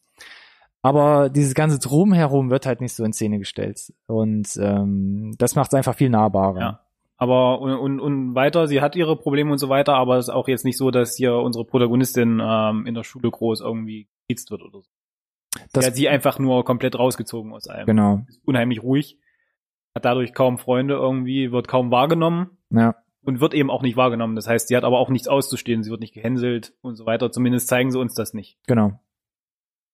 [0.87, 3.93] Aber dieses ganze Drumherum wird halt nicht so in Szene gestellt.
[4.07, 6.61] Und ähm, das macht es einfach viel nahbarer.
[6.61, 6.81] Ja.
[7.17, 10.35] Aber und, und, und weiter, sie hat ihre Probleme und so weiter, aber es ist
[10.35, 14.51] auch jetzt nicht so, dass hier unsere Protagonistin ähm, in der Schule groß irgendwie gekietzt
[14.53, 14.89] wird oder so.
[15.73, 17.87] Das, Der hat sie einfach nur komplett rausgezogen aus allem.
[17.87, 18.21] genau.
[18.29, 19.19] Ist unheimlich ruhig,
[19.95, 22.95] hat dadurch kaum Freunde irgendwie, wird kaum wahrgenommen Ja.
[23.25, 24.37] und wird eben auch nicht wahrgenommen.
[24.37, 27.33] Das heißt, sie hat aber auch nichts auszustehen, sie wird nicht gehänselt und so weiter.
[27.33, 28.59] Zumindest zeigen sie uns das nicht.
[28.67, 29.01] Genau.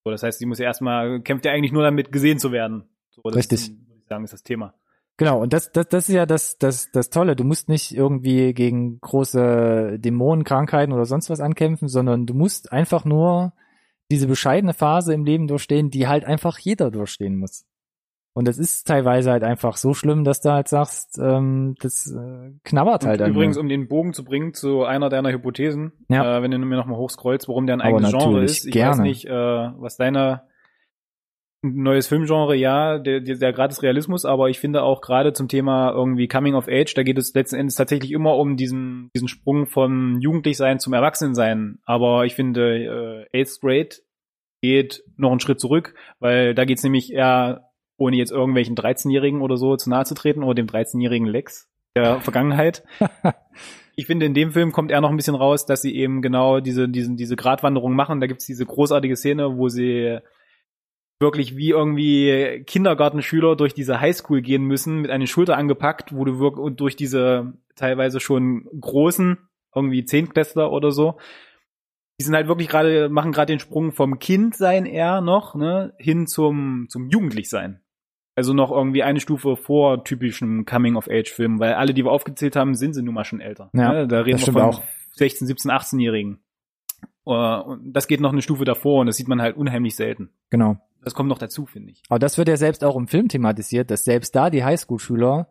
[0.05, 2.85] So, das heißt, sie muss ja erstmal, kämpft ja eigentlich nur damit, gesehen zu werden.
[3.11, 3.61] So, das Richtig.
[3.61, 4.75] Ist, würde ich sagen, ist das Thema.
[5.17, 7.37] Genau, und das, das, das ist ja das, das, das Tolle.
[7.37, 12.73] Du musst nicht irgendwie gegen große Dämonen, Krankheiten oder sonst was ankämpfen, sondern du musst
[12.73, 13.53] einfach nur
[14.11, 17.65] diese bescheidene Phase im Leben durchstehen, die halt einfach jeder durchstehen muss.
[18.35, 22.53] Und das ist teilweise halt einfach so schlimm, dass du halt sagst, ähm, das äh,
[22.65, 26.39] knabbert halt übrigens, um den Bogen zu bringen zu einer deiner Hypothesen, Ja.
[26.39, 28.65] äh, wenn du mir nochmal hochscrollst, warum der ein eigenes Genre ist.
[28.67, 28.93] Ich gerne.
[28.93, 30.43] weiß nicht, äh, was deine
[31.65, 35.93] neues Filmgenre, ja, der, der, der gratis Realismus, aber ich finde auch gerade zum Thema
[35.93, 39.67] irgendwie Coming of Age, da geht es letzten Endes tatsächlich immer um diesen, diesen Sprung
[39.67, 41.79] vom Jugendlichsein zum Erwachsensein.
[41.85, 43.91] Aber ich finde, äh, Eighth Grade
[44.61, 49.57] geht noch einen Schritt zurück, weil da geht's nämlich eher, ohne jetzt irgendwelchen 13-Jährigen oder
[49.57, 52.85] so zu nahe zu treten, oder dem 13-jährigen Lex der Vergangenheit.
[53.97, 56.61] ich finde, in dem Film kommt er noch ein bisschen raus, dass sie eben genau
[56.61, 58.21] diese, diesen, diese Gratwanderung machen.
[58.21, 60.19] Da gibt's diese großartige Szene, wo sie
[61.21, 66.39] wirklich wie irgendwie Kindergartenschüler durch diese Highschool gehen müssen, mit einer Schulter angepackt, wo du
[66.41, 69.39] wirklich und durch diese teilweise schon großen,
[69.75, 71.19] irgendwie Zehntklässler oder so,
[72.23, 76.29] die sind halt wirklich gerade, machen gerade den Sprung vom Kindsein eher noch, ne, hin
[76.29, 77.81] zum, zum Jugendlichsein.
[78.37, 82.95] Also noch irgendwie eine Stufe vor typischen Coming-of-Age-Filmen, weil alle, die wir aufgezählt haben, sind
[82.95, 83.71] sie nun mal schon älter.
[83.73, 84.07] Ja, ne?
[84.07, 84.83] Da reden wir von auch.
[85.15, 86.39] 16, 17, 18-Jährigen.
[87.25, 90.31] Und das geht noch eine Stufe davor und das sieht man halt unheimlich selten.
[90.51, 90.77] Genau.
[91.03, 92.03] Das kommt noch dazu, finde ich.
[92.09, 95.49] Aber das wird ja selbst auch im Film thematisiert, dass selbst da die Highschool-Schüler,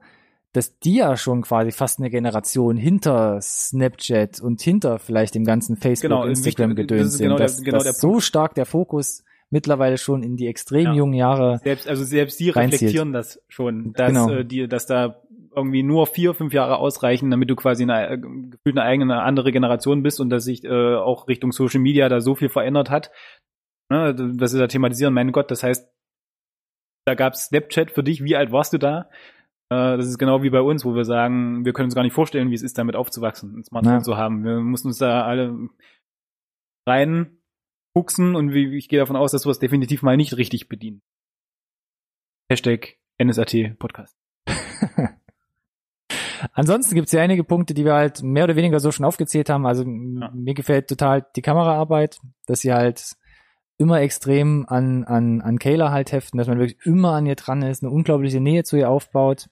[0.53, 5.77] dass die ja schon quasi fast eine Generation hinter Snapchat und hinter vielleicht dem ganzen
[5.77, 8.65] Facebook, Genau, Instagram gedöns ist genau sind, der- dass, genau dass der so stark der
[8.65, 10.93] Fokus mittlerweile schon in die extrem Ja.
[10.93, 12.81] jungen Jahre Selbst, also selbst die Reinzieht.
[12.81, 14.29] reflektieren das schon, dass, Genau.
[14.29, 15.21] äh, die, dass da
[15.53, 19.23] irgendwie nur vier, fünf Jahre ausreichen, damit du quasi eine, äh, gefühlt eine eigene, eine
[19.23, 22.89] andere Generation bist und dass sich äh, auch Richtung Social Media da so viel verändert
[22.89, 23.11] hat.
[23.89, 25.89] Ne, dass sie da thematisieren, mein Gott, das heißt,
[27.05, 29.09] da gab's Snapchat für dich, wie alt warst du da?
[29.71, 32.13] Äh, das ist genau wie bei uns, wo wir sagen, wir können uns gar nicht
[32.13, 34.01] vorstellen, wie es ist, damit aufzuwachsen, ein Smartphone Ja.
[34.01, 34.43] zu haben.
[34.43, 35.69] Wir mussten uns da alle
[36.85, 37.37] rein
[37.97, 41.01] fuchsen und ich gehe davon aus, dass du das definitiv mal nicht richtig bedient.
[42.51, 44.17] Hashtag NSAT Podcast.
[46.53, 49.49] Ansonsten gibt es ja einige Punkte, die wir halt mehr oder weniger so schon aufgezählt
[49.49, 49.65] haben.
[49.65, 50.31] Also Ja.
[50.33, 53.15] mir gefällt total die Kameraarbeit, dass sie halt
[53.77, 57.61] immer extrem an, an, an Kayla halt heften, dass man wirklich immer an ihr dran
[57.61, 59.49] ist, eine unglaubliche Nähe zu ihr aufbaut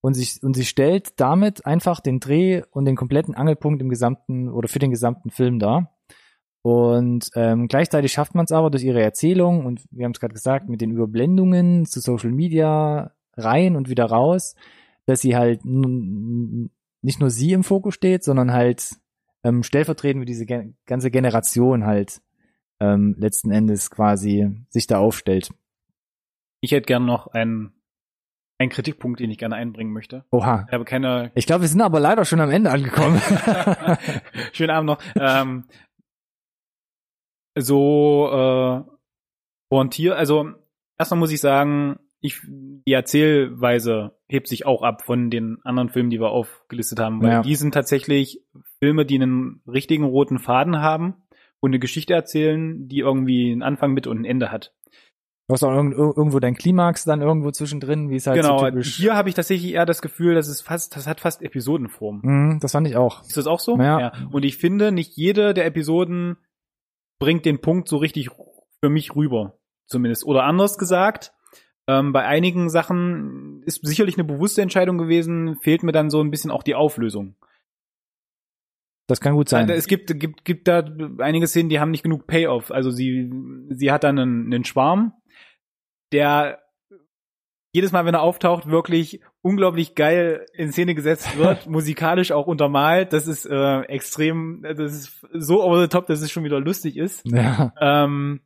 [0.00, 4.48] und sich und sie stellt damit einfach den Dreh und den kompletten Angelpunkt im gesamten
[4.48, 5.96] oder für den gesamten Film dar.
[6.62, 10.34] Und ähm, gleichzeitig schafft man es aber durch ihre Erzählung und wir haben es gerade
[10.34, 14.54] gesagt, mit den Überblendungen zu Social Media rein und wieder raus,
[15.06, 18.96] dass sie halt nicht nur sie im Fokus steht, sondern halt
[19.42, 22.20] ähm, stellvertretend für diese gen ganze Generation halt
[22.78, 25.50] ähm, letzten Endes quasi sich da aufstellt.
[26.60, 27.72] Ich hätte gern noch einen,
[28.60, 30.24] einen Kritikpunkt, den ich gerne einbringen möchte.
[30.30, 30.64] Oha.
[30.68, 33.20] Ich habe keine Ich glaube, wir sind aber leider schon am Ende angekommen.
[34.52, 35.02] Schönen Abend noch.
[35.18, 35.64] Ähm,
[37.58, 38.82] so äh,
[39.72, 40.50] Frontier, also
[40.98, 46.10] erstmal muss ich sagen, ich die Erzählweise hebt sich auch ab von den anderen Filmen,
[46.10, 47.42] die wir aufgelistet haben, weil Ja.
[47.42, 48.42] die sind tatsächlich
[48.78, 51.14] Filme, die einen richtigen roten Faden haben
[51.60, 54.74] und eine Geschichte erzählen, die irgendwie einen Anfang, Mitte und ein Ende hat.
[55.50, 58.66] Du hast auch irgend- irgendwo dein Klimax dann irgendwo zwischendrin, wie es halt genau, so
[58.66, 58.94] typisch.
[58.94, 62.20] hier habe ich tatsächlich eher das Gefühl, dass es fast, das hat fast Episodenform.
[62.22, 63.22] Mhm, das fand ich auch.
[63.22, 63.76] Ist das auch so?
[63.76, 64.12] Ja.
[64.30, 66.36] Und ich finde, nicht jede der Episoden
[67.18, 68.30] bringt den Punkt so richtig
[68.80, 69.58] für mich rüber,
[69.88, 70.24] zumindest.
[70.24, 71.32] Oder anders gesagt,
[71.88, 76.30] ähm, bei einigen Sachen ist sicherlich eine bewusste Entscheidung gewesen, fehlt mir dann so ein
[76.30, 77.34] bisschen auch die Auflösung.
[79.08, 79.68] Das kann gut sein.
[79.68, 80.84] Es gibt, gibt, gibt da
[81.18, 82.70] einige Szenen, die haben nicht genug Payoff.
[82.70, 83.28] Also sie,
[83.70, 85.14] sie hat dann einen, einen Schwarm,
[86.12, 86.62] der
[87.72, 93.12] jedes Mal, wenn er auftaucht, wirklich unglaublich geil in Szene gesetzt wird, musikalisch auch untermalt.
[93.12, 96.96] Das ist äh, extrem, das ist so over the top, dass es schon wieder lustig
[96.96, 97.24] ist.
[97.26, 97.72] Ja.
[97.80, 98.40] Ähm,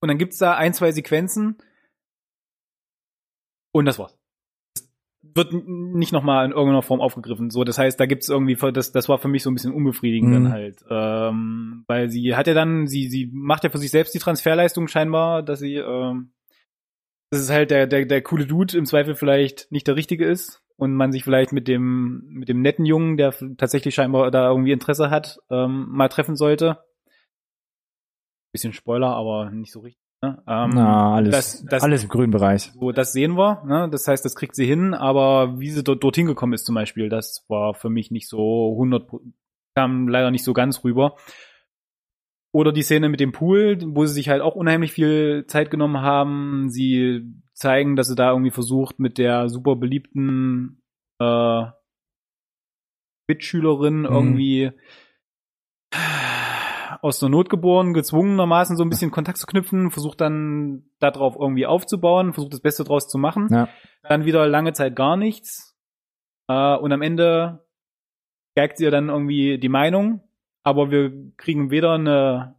[0.00, 1.58] Und dann gibt's da ein, zwei Sequenzen
[3.72, 4.16] und das war's.
[5.34, 7.50] Wird nicht nochmal in irgendeiner Form aufgegriffen.
[7.50, 10.30] So, das heißt, da gibt's irgendwie, das, das war für mich so ein bisschen unbefriedigend
[10.30, 10.34] Mhm.
[10.34, 10.84] dann halt.
[10.90, 14.86] Ähm, weil sie hat ja dann, sie, sie macht ja für sich selbst die Transferleistung
[14.88, 16.32] scheinbar, dass sie, ähm,
[17.30, 20.62] dass es halt der, der, der coole Dude im Zweifel vielleicht nicht der richtige ist
[20.76, 24.72] und man sich vielleicht mit dem, mit dem netten Jungen, der tatsächlich scheinbar da irgendwie
[24.72, 26.78] Interesse hat, ähm, mal treffen sollte.
[28.52, 30.03] Bisschen Spoiler, aber nicht so richtig.
[30.24, 30.42] Ne?
[30.46, 32.72] Ähm, Na, alles, das, das, alles im grünen Bereich.
[32.72, 33.62] so, das sehen wir.
[33.66, 33.88] Ne?
[33.90, 37.08] Das heißt, das kriegt sie hin, aber wie sie dort, dorthin gekommen ist zum Beispiel,
[37.08, 39.20] das war für mich nicht so 100, Pro-
[39.76, 41.16] kam leider nicht so ganz rüber.
[42.52, 46.00] Oder die Szene mit dem Pool, wo sie sich halt auch unheimlich viel Zeit genommen
[46.02, 46.70] haben.
[46.70, 47.22] Sie
[47.52, 50.80] zeigen, dass sie da irgendwie versucht, mit der super beliebten
[51.20, 51.64] äh,
[53.28, 54.04] Mitschülerin Mhm.
[54.06, 54.72] irgendwie
[57.04, 61.66] aus der Not geboren, gezwungenermaßen so ein bisschen Kontakt zu knüpfen, versucht dann darauf irgendwie
[61.66, 63.48] aufzubauen, versucht das Beste draus zu machen.
[63.50, 63.68] Ja.
[64.08, 65.76] Dann wieder lange Zeit gar nichts.
[66.48, 67.64] Äh, und am Ende
[68.56, 70.22] geigt sie ja dann irgendwie die Meinung,
[70.62, 72.54] aber wir kriegen weder eine,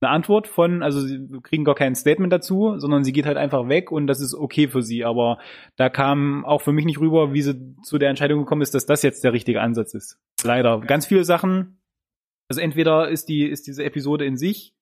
[0.00, 3.36] eine Antwort von, also sie- wir kriegen gar kein Statement dazu, sondern sie geht halt
[3.36, 5.04] einfach weg und das ist okay für sie.
[5.04, 5.38] Aber
[5.76, 8.86] da kam auch für mich nicht rüber, wie sie zu der Entscheidung gekommen ist, dass
[8.86, 10.18] das jetzt der richtige Ansatz ist.
[10.44, 10.80] Leider.
[10.80, 11.81] Ganz viele Sachen,
[12.48, 14.74] also entweder ist die, ist diese Episode in sich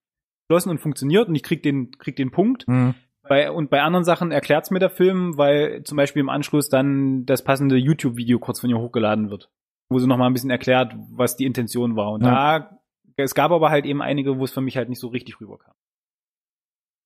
[0.49, 2.95] geschlossen und funktioniert und ich krieg den, krieg den Punkt, Mhm.
[3.23, 7.25] bei, und bei anderen Sachen erklärt's mir der Film, weil zum Beispiel im Anschluss dann
[7.27, 9.49] das passende YouTube-Video kurz von ihr hochgeladen wird,
[9.89, 12.11] wo sie nochmal ein bisschen erklärt, was die Intention war.
[12.13, 12.81] Und da,
[13.17, 15.75] es gab aber halt eben einige, wo es für mich halt nicht so richtig rüberkam.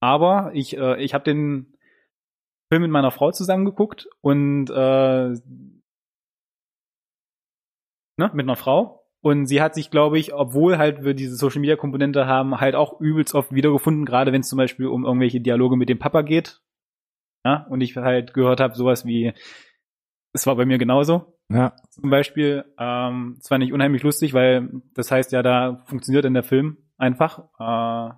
[0.00, 1.76] Aber ich, äh, ich habe den
[2.72, 5.28] Film mit meiner Frau zusammengeguckt und äh,
[8.16, 9.03] ne, mit einer Frau.
[9.24, 12.74] Und sie hat sich, glaube ich, obwohl halt wir diese Social Media Komponente haben, halt
[12.74, 16.20] auch übelst oft wiedergefunden, gerade wenn es zum Beispiel um irgendwelche Dialoge mit dem Papa
[16.20, 16.60] geht.
[17.42, 19.32] Ja, und ich halt gehört habe, sowas wie,
[20.34, 21.74] es war bei mir genauso, Ja.
[21.88, 22.66] zum Beispiel.
[22.78, 26.76] Ähm, das fand ich unheimlich lustig, weil das heißt ja, da funktioniert dann der Film
[26.98, 27.44] einfach.
[27.58, 28.14] Äh,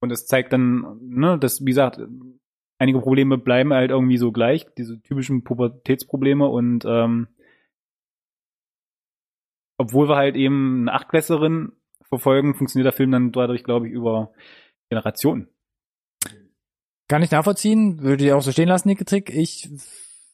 [0.00, 2.00] und es zeigt dann, ne, dass, wie gesagt,
[2.78, 7.26] einige Probleme bleiben halt irgendwie so gleich, diese typischen Pubertätsprobleme und ähm,
[9.78, 11.72] obwohl wir halt eben eine Achtklässlerin
[12.08, 14.32] verfolgen, funktioniert der Film dann dadurch, glaube ich, über
[14.90, 15.48] Generationen.
[17.08, 19.30] Kann ich nachvollziehen, würde ich auch so stehen lassen, die Kritik.
[19.30, 19.70] Ich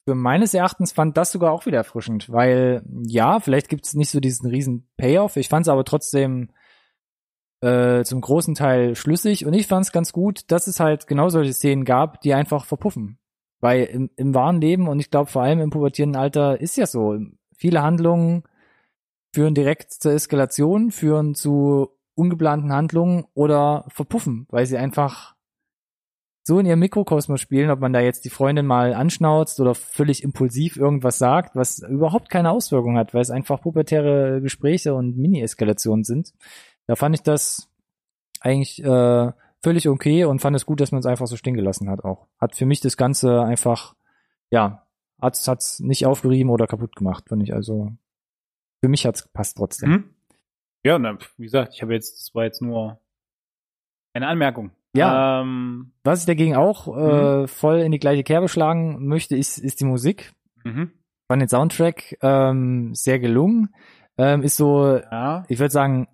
[0.04, 4.10] für meines Erachtens fand das sogar auch wieder erfrischend, weil ja, vielleicht gibt es nicht
[4.10, 5.36] so diesen riesen Payoff.
[5.36, 6.50] Ich fand es aber trotzdem
[7.62, 11.30] äh, zum großen Teil schlüssig und ich fand es ganz gut, dass es halt genau
[11.30, 13.18] solche Szenen gab, die einfach verpuffen.
[13.60, 16.86] Weil im, im wahren Leben und ich glaube vor allem im pubertierenden Alter ist ja
[16.86, 17.16] so,
[17.56, 18.42] viele Handlungen
[19.34, 25.34] führen direkt zur Eskalation, führen zu ungeplanten Handlungen oder verpuffen, weil sie einfach
[26.46, 30.22] so in ihrem Mikrokosmos spielen, ob man da jetzt die Freundin mal anschnauzt oder völlig
[30.22, 36.04] impulsiv irgendwas sagt, was überhaupt keine Auswirkung hat, weil es einfach pubertäre Gespräche und Mini-Eskalationen
[36.04, 36.34] sind.
[36.86, 37.70] Da fand ich das
[38.40, 39.32] eigentlich äh,
[39.62, 42.26] völlig okay und fand es gut, dass man es einfach so stehen gelassen hat auch.
[42.38, 43.94] Hat für mich das Ganze einfach,
[44.50, 44.86] ja,
[45.20, 47.92] hat's, hat's nicht aufgerieben oder kaputt gemacht, fand ich also.
[48.84, 49.90] Für mich hat's passt trotzdem.
[49.90, 50.04] Mhm.
[50.84, 53.00] Ja, na, wie gesagt, ich habe jetzt, das war jetzt nur
[54.12, 54.72] eine Anmerkung.
[54.94, 55.40] Ja.
[55.40, 59.80] Ähm, Was ich dagegen auch äh, voll in die gleiche Kerbe schlagen möchte, ist, ist
[59.80, 60.32] die Musik.
[60.64, 60.90] mhm.
[61.28, 63.74] Fand den Soundtrack ähm, sehr gelungen.
[64.18, 66.06] Ähm, ist so, Ja, ich würde sagen,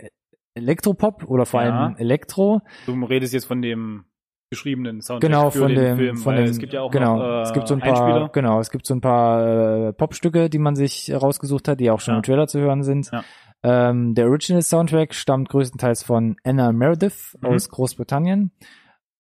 [0.55, 1.87] Elektropop oder vor Ja.
[1.87, 2.61] allem Elektro.
[2.87, 4.05] du redest jetzt von dem
[4.51, 7.17] geschriebenen Soundtrack Genau, für von den dem, Film, von dem, es gibt ja auch genau,
[7.17, 8.29] noch äh, es gibt so ein paar, Einspieler.
[8.33, 12.01] genau, es gibt so ein paar äh, Popstücke, die man sich rausgesucht hat, die auch
[12.01, 12.17] schon Ja.
[12.19, 13.11] im Trailer zu hören sind.
[13.13, 13.25] Ja.
[13.63, 17.49] Ähm, der Original Soundtrack stammt größtenteils von Anna Meredith Mhm.
[17.49, 18.51] aus Großbritannien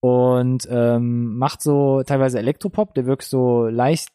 [0.00, 4.08] und ähm, macht so teilweise Elektropop, der wirkt so leicht,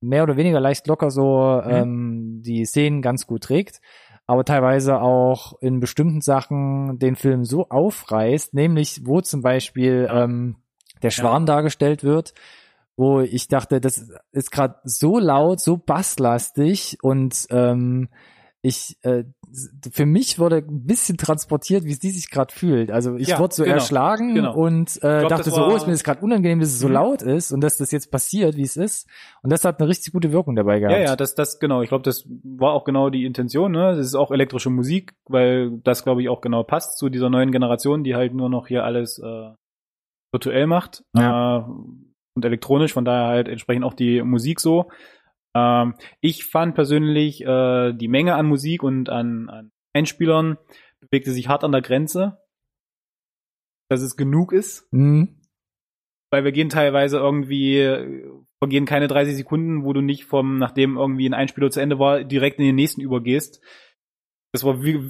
[0.00, 1.70] mehr oder weniger leicht locker so Mhm.
[1.70, 3.80] ähm, die Szenen ganz gut trägt
[4.30, 10.54] aber teilweise auch in bestimmten Sachen den Film so aufreißt, nämlich wo zum Beispiel ähm,
[11.02, 12.32] der Schwarm dargestellt wird,
[12.96, 18.08] wo ich dachte, das ist gerade so laut, so basslastig und ähm,
[18.62, 19.24] ich äh,
[19.90, 22.90] für mich wurde ein bisschen transportiert, wie es die sich gerade fühlt.
[22.90, 24.54] Also ich Ja, wurde so genau, erschlagen genau.
[24.54, 26.92] und äh, glaub, dachte so, oh, ist mir das gerade unangenehm, dass es so Mhm.
[26.94, 29.08] laut ist und dass das jetzt passiert, wie es ist.
[29.42, 30.98] Und das hat eine richtig gute Wirkung dabei gehabt.
[30.98, 31.80] Ja, ja, das, das, genau.
[31.80, 33.96] Ich glaube, das war auch genau die Intention, ne?
[33.96, 37.52] Das ist auch elektrische Musik, weil das, glaube ich, auch genau passt zu dieser neuen
[37.52, 39.50] Generation, die halt nur noch hier alles äh,
[40.32, 41.60] virtuell macht Ja.
[41.60, 41.64] äh,
[42.36, 44.90] und elektronisch, von daher halt entsprechend auch die Musik so.
[45.54, 50.58] Ähm, ich fand persönlich äh, die Menge an Musik und an, an Einspielern
[51.00, 52.38] bewegte sich hart an der Grenze,
[53.88, 54.86] dass es genug ist.
[54.92, 55.40] Mhm.
[56.32, 57.80] weil wir gehen teilweise irgendwie,
[58.62, 62.22] vergehen keine 30 Sekunden, wo du nicht vom, nachdem irgendwie ein Einspieler zu Ende war,
[62.22, 63.60] direkt in den nächsten übergehst.
[64.52, 65.00] Das war wie,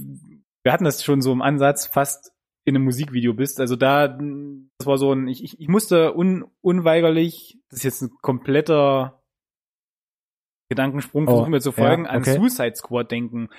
[0.62, 2.32] wir hatten das schon so im Ansatz, fast
[2.64, 3.60] in einem Musikvideo bist.
[3.60, 8.10] Also da, das war so ein, ich, ich, musste un, unweigerlich, das ist jetzt ein
[8.22, 9.19] kompletter
[10.70, 12.36] Gedankensprung, Oh, versuchen wir zu folgen, ja, an okay.
[12.36, 13.50] Suicide Squad denken,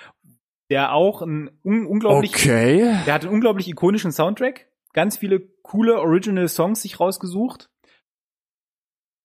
[0.72, 2.80] der auch ein un, unglaublich, Okay.
[3.06, 7.70] der hat einen unglaublich ikonischen Soundtrack, ganz viele coole Original Songs sich rausgesucht.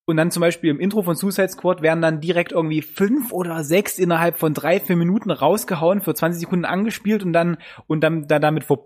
[0.09, 3.63] Und dann zum Beispiel im Intro von Suicide Squad werden dann direkt irgendwie fünf oder
[3.65, 7.57] sechs innerhalb von drei, vier Minuten rausgehauen, für 20 Sekunden angespielt und dann,
[7.87, 8.83] und dann, dann damit ver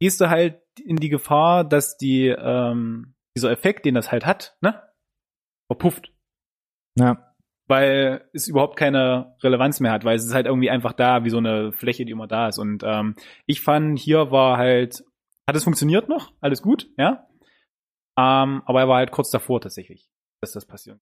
[0.00, 4.56] gehst du halt in die Gefahr, dass die, ähm, dieser Effekt, den das halt hat,
[4.62, 4.82] ne,
[5.70, 6.12] verpufft
[6.98, 7.27] Ja.
[7.68, 11.30] Weil es überhaupt keine Relevanz mehr hat, weil es ist halt irgendwie einfach da, wie
[11.30, 12.58] so eine Fläche, die immer da ist.
[12.58, 13.14] Und ähm,
[13.46, 15.04] ich fand, hier war halt,
[15.46, 17.26] hat es funktioniert noch, alles gut, ja.
[18.18, 20.08] Ähm, aber er war halt kurz davor tatsächlich,
[20.40, 20.98] dass das passiert.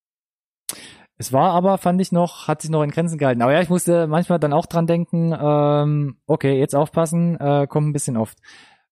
[1.19, 3.41] Es war aber, fand ich noch, hat sich noch in Grenzen gehalten.
[3.41, 7.89] Aber ja, ich musste manchmal dann auch dran denken, ähm, okay, jetzt aufpassen, äh, kommt
[7.89, 8.37] ein bisschen oft.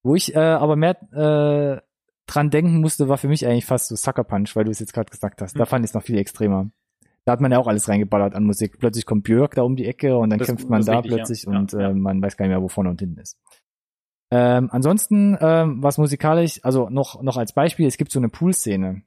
[0.02, 1.82] Wo ich äh, aber mehr äh,
[2.26, 4.94] dran denken musste, war für mich eigentlich fast so Sucker Punch, weil du es jetzt
[4.94, 5.54] gerade gesagt hast.
[5.58, 5.68] Da Mhm.
[5.68, 6.70] fand ich es noch viel extremer.
[7.24, 8.78] Da hat man ja auch alles reingeballert an Musik.
[8.78, 11.16] Plötzlich kommt Björk da um die Ecke und dann Das- kämpft man da richtig, ja.
[11.16, 11.90] plötzlich Ja, und ja.
[11.90, 13.38] Äh, man weiß gar nicht mehr, wo vorne und hinten ist.
[14.30, 19.02] Ähm, ansonsten, ähm, was musikalisch, also noch, noch als Beispiel, es gibt so eine Pool-Szene,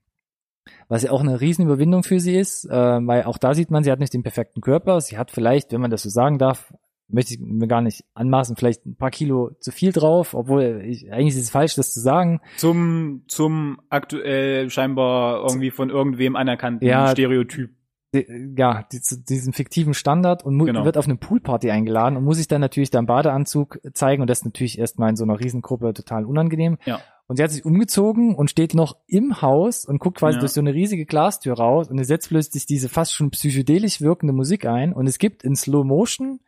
[0.88, 3.92] was ja auch eine Riesenüberwindung für sie ist, äh, weil auch da sieht man, sie
[3.92, 6.74] hat nicht den perfekten Körper, sie hat vielleicht, wenn man das so sagen darf,
[7.10, 11.12] möchte ich mir gar nicht anmaßen, vielleicht ein paar Kilo zu viel drauf, obwohl ich,
[11.12, 12.42] eigentlich ist es falsch, das zu sagen.
[12.58, 17.08] Zum, zum aktuell scheinbar irgendwie von irgendwem anerkannten Ja.
[17.10, 17.72] Stereotyp.
[18.16, 20.86] Die- Ja, die, zu diesen fiktiven Standard und Genau.
[20.86, 24.30] wird auf eine Poolparty eingeladen und muss sich dann natürlich da im Badeanzug zeigen und
[24.30, 26.78] das ist natürlich erstmal in so einer Riesengruppe total unangenehm.
[26.86, 27.02] Ja.
[27.28, 30.40] Und sie hat sich umgezogen und steht noch im Haus und guckt quasi Ja.
[30.40, 34.32] durch so eine riesige Glastür raus und es setzt plötzlich diese fast schon psychedelisch wirkende
[34.34, 36.40] Musik ein und es gibt in Slow Motion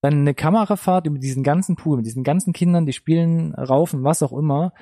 [0.00, 4.22] dann eine Kamerafahrt über diesen ganzen Pool mit diesen ganzen Kindern, die spielen, raufen, was
[4.22, 4.72] auch immer.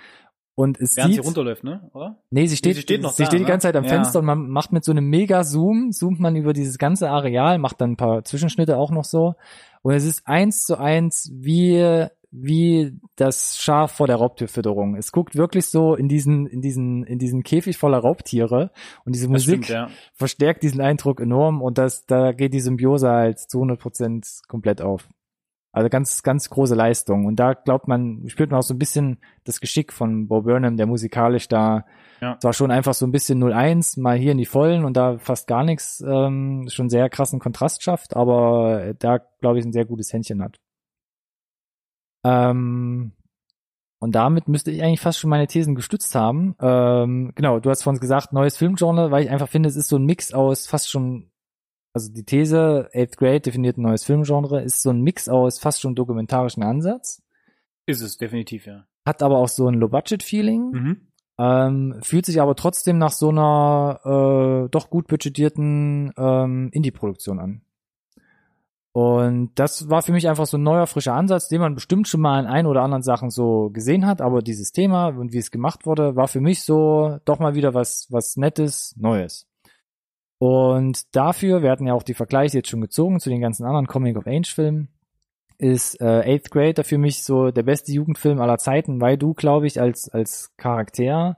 [0.60, 1.88] Und es Während sie sieht, runterläuft, ne?
[1.94, 2.18] Oder?
[2.28, 3.88] nee, sie steht, sie steht noch sie da, steht die ganze Zeit am Ja.
[3.94, 7.56] Fenster und man macht mit so einem mega Zoom, zoomt man über dieses ganze Areal,
[7.56, 9.36] macht dann ein paar Zwischenschnitte auch noch so.
[9.80, 14.96] Und es ist eins zu eins wie, wie das Schaf vor der Raubtierfütterung.
[14.96, 18.70] Es guckt wirklich so in diesen, in diesen, in diesen Käfig voller Raubtiere
[19.06, 19.88] und diese Das Musik stimmt, ja.
[20.12, 24.82] verstärkt diesen Eindruck enorm und das, da geht die Symbiose halt zu 100 Prozent komplett
[24.82, 25.08] auf.
[25.72, 27.26] Also ganz, ganz große Leistung.
[27.26, 30.76] Und da glaubt man, spürt man auch so ein bisschen das Geschick von Bo Burnham,
[30.76, 31.84] der musikalisch da
[32.20, 32.38] Ja.
[32.40, 35.46] zwar schon einfach so ein bisschen 0-1, mal hier in die Vollen und da fast
[35.46, 40.12] gar nichts, ähm, schon sehr krassen Kontrast schafft, aber da, glaube ich, ein sehr gutes
[40.12, 40.58] Händchen hat.
[42.24, 43.12] Ähm,
[44.00, 46.56] und damit müsste ich eigentlich fast schon meine Thesen gestützt haben.
[46.60, 49.96] Ähm, genau, du hast vorhin gesagt, neues Filmgenre, weil ich einfach finde, es ist so
[49.96, 51.29] ein Mix aus fast schon,
[51.92, 55.80] also die These, Eighth Grade definiert ein neues Filmgenre, ist so ein Mix aus fast
[55.80, 57.22] schon dokumentarischen Ansatz,
[57.86, 58.86] Ist es definitiv, ja.
[59.04, 61.00] hat aber auch so ein Low-Budget-Feeling, Mhm.
[61.38, 64.00] ähm, fühlt sich aber trotzdem nach so einer
[64.66, 67.62] äh, doch gut budgetierten ähm, Indie-Produktion an.
[68.92, 72.20] Und das war für mich einfach so ein neuer, frischer Ansatz, den man bestimmt schon
[72.20, 75.52] mal in ein oder anderen Sachen so gesehen hat, aber dieses Thema und wie es
[75.52, 79.46] gemacht wurde, war für mich so doch mal wieder was, was Nettes, Neues.
[80.40, 83.86] Und dafür, wir hatten ja auch die Vergleiche jetzt schon gezogen zu den ganzen anderen
[83.86, 84.88] Coming-of-Age-Filmen,
[85.58, 89.66] ist äh, Eighth Grade für mich so der beste Jugendfilm aller Zeiten, weil du, glaube
[89.66, 91.36] ich, als, als Charakter,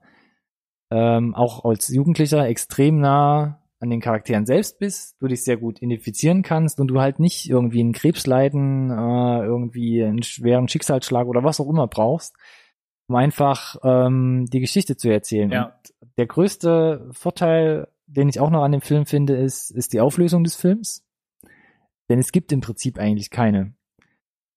[0.92, 5.82] ähm, auch als Jugendlicher extrem nah an den Charakteren selbst bist, du dich sehr gut
[5.82, 11.26] identifizieren kannst und du halt nicht irgendwie einen Krebs leiden, äh, irgendwie einen schweren Schicksalsschlag
[11.26, 12.36] oder was auch immer brauchst,
[13.08, 15.50] um einfach ähm, die Geschichte zu erzählen.
[15.50, 15.64] Ja.
[15.64, 20.00] Und der größte Vorteil, den ich auch noch an dem Film finde, ist, ist die
[20.00, 21.04] Auflösung des Films.
[22.08, 23.74] Denn es gibt im Prinzip eigentlich keine.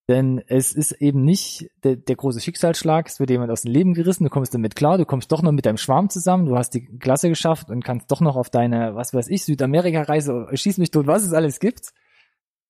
[0.07, 3.94] Denn es ist eben nicht der, der große Schicksalsschlag, es wird jemand aus dem Leben
[3.95, 6.72] gerissen, du kommst damit klar, du kommst doch noch mit deinem Schwarm zusammen, du hast
[6.76, 10.91] die Klasse geschafft und kannst doch noch auf deine, was weiß ich, Südamerika-Reise, schieß mich
[10.91, 11.91] tot, was es alles gibt.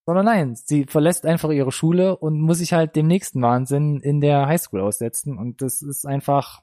[0.05, 4.21] Sondern nein, sie verlässt einfach ihre Schule und muss sich halt dem nächsten Wahnsinn in
[4.21, 5.37] der Highschool aussetzen.
[5.37, 6.61] Und das ist einfach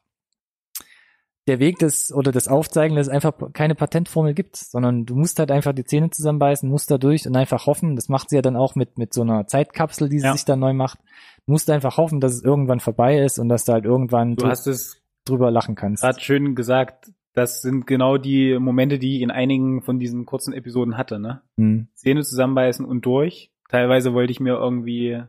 [1.48, 5.38] der Weg des oder das Aufzeigen, dass es einfach keine Patentformel gibt, sondern du musst
[5.40, 7.96] halt einfach die Zähne zusammenbeißen, musst da durch und einfach hoffen.
[7.96, 10.32] Das macht sie ja dann auch mit mit so einer Zeitkapsel, die sie Ja.
[10.34, 10.98] sich dann neu macht.
[11.46, 14.46] Du musst einfach hoffen, dass es irgendwann vorbei ist und dass du halt irgendwann Du
[14.46, 16.02] hast es drüber lachen kannst.
[16.02, 17.10] gerade schön gesagt.
[17.34, 21.40] Das sind genau die Momente, die ich in einigen von diesen kurzen Episoden hatte, ne?
[21.56, 21.88] Hm.
[21.94, 23.50] Zähne zusammenbeißen und durch.
[23.70, 25.22] Teilweise wollte ich mir irgendwie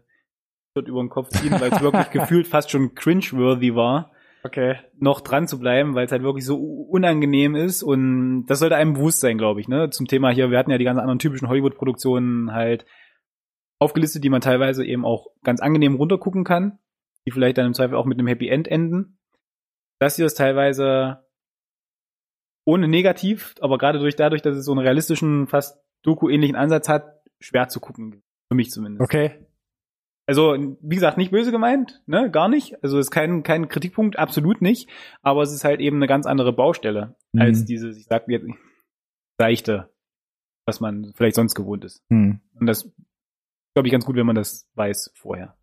[0.76, 4.12] dort über den Kopf ziehen, weil es wirklich gefühlt fast schon cringe-worthy war.
[4.46, 4.76] Okay.
[4.98, 8.94] noch dran zu bleiben, weil es halt wirklich so unangenehm ist und das sollte einem
[8.94, 9.90] bewusst sein, glaube ich, ne?
[9.90, 12.86] Zum Thema hier, wir hatten ja die ganzen anderen typischen Hollywood-Produktionen halt
[13.80, 16.80] aufgelistet, die man teilweise eben auch ganz angenehm runtergucken kann,
[17.26, 19.18] die vielleicht dann im Zweifel auch mit einem Happy End enden.
[20.00, 21.24] Das hier ist teilweise
[22.66, 27.22] ohne negativ, aber gerade durch dadurch, dass es so einen realistischen, fast Doku-ähnlichen Ansatz hat,
[27.40, 28.24] schwer zu gucken.
[28.50, 29.02] Für mich zumindest.
[29.04, 29.48] Okay.
[30.26, 32.82] Also, wie gesagt, nicht böse gemeint, ne, gar nicht.
[32.84, 34.90] Also, es ist kein, kein Kritikpunkt, absolut nicht.
[35.22, 37.42] Aber es ist halt eben eine ganz andere Baustelle Mhm.
[37.42, 38.48] als dieses, ich sag jetzt,
[39.40, 39.90] seichte,
[40.66, 42.04] was man vielleicht sonst gewohnt ist.
[42.10, 42.40] Hm.
[42.60, 42.84] Und das
[43.76, 45.58] glaube ich ganz gut, wenn man das weiß vorher.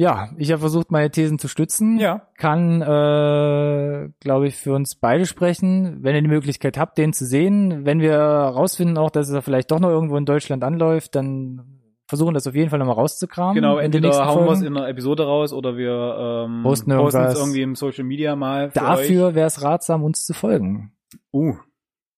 [0.00, 1.98] Ja, ich habe versucht, meine Thesen zu stützen.
[1.98, 2.28] Ja.
[2.36, 5.98] Kann, äh, glaube ich, für uns beide sprechen.
[6.02, 9.72] Wenn ihr die Möglichkeit habt, den zu sehen, wenn wir rausfinden auch, dass er vielleicht
[9.72, 13.56] doch noch irgendwo in Deutschland anläuft, dann versuchen das auf jeden Fall nochmal rauszukramen.
[13.56, 17.62] Genau, entweder hauen wir es in einer Episode raus oder wir ähm, Posten es irgendwie
[17.62, 18.70] im Social Media mal.
[18.70, 20.92] Für Dafür wäre es ratsam, uns zu folgen.
[21.32, 21.56] Uh,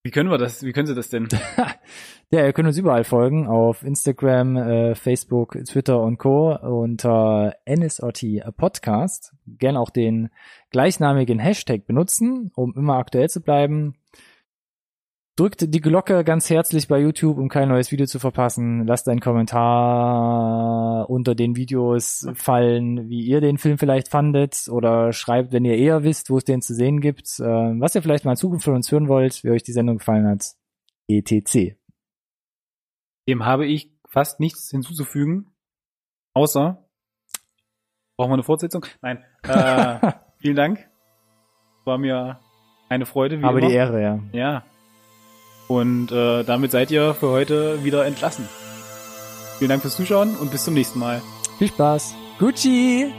[0.02, 0.62] wie können wir das?
[0.62, 1.28] Wie können Sie das denn?
[2.32, 6.55] Ja, ihr könnt uns überall folgen, auf Instagram, äh, Facebook, Twitter und Co.
[6.55, 9.35] unter NSRT Podcast.
[9.48, 10.28] Gern auch den
[10.70, 13.97] gleichnamigen Hashtag benutzen, um immer aktuell zu bleiben.
[15.41, 18.87] Drückt die Glocke ganz herzlich bei YouTube, um kein neues Video zu verpassen.
[18.87, 25.55] Lasst einen Kommentar unter den Videos fallen, wie ihr den Film vielleicht fandet oder schreibt,
[25.55, 28.33] wenn ihr eher wisst, wo es den zu sehen gibt, äh, was ihr vielleicht mal
[28.33, 30.45] in Zukunft von uns hören wollt, wie euch die Sendung gefallen hat.
[31.09, 31.79] ETC.
[33.27, 35.55] Dem habe ich fast nichts hinzuzufügen,
[36.35, 36.87] außer
[38.19, 38.85] brauchen wir eine Fortsetzung?
[39.01, 39.25] Nein.
[39.45, 40.87] Äh, vielen Dank.
[41.87, 42.41] War mir
[42.91, 43.41] eine Freude.
[43.41, 43.69] Wie Aber immer.
[43.69, 44.21] die Ehre, ja.
[44.33, 44.65] Ja.
[45.70, 48.48] Und äh, damit seid ihr für heute wieder entlassen.
[49.60, 51.22] Vielen Dank fürs Zuschauen und bis zum nächsten Mal.
[51.59, 52.16] Viel Spaß.
[52.40, 53.12] Gucci!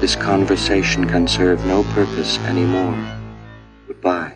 [0.00, 2.94] This conversation can serve no purpose anymore.
[3.88, 4.33] Goodbye.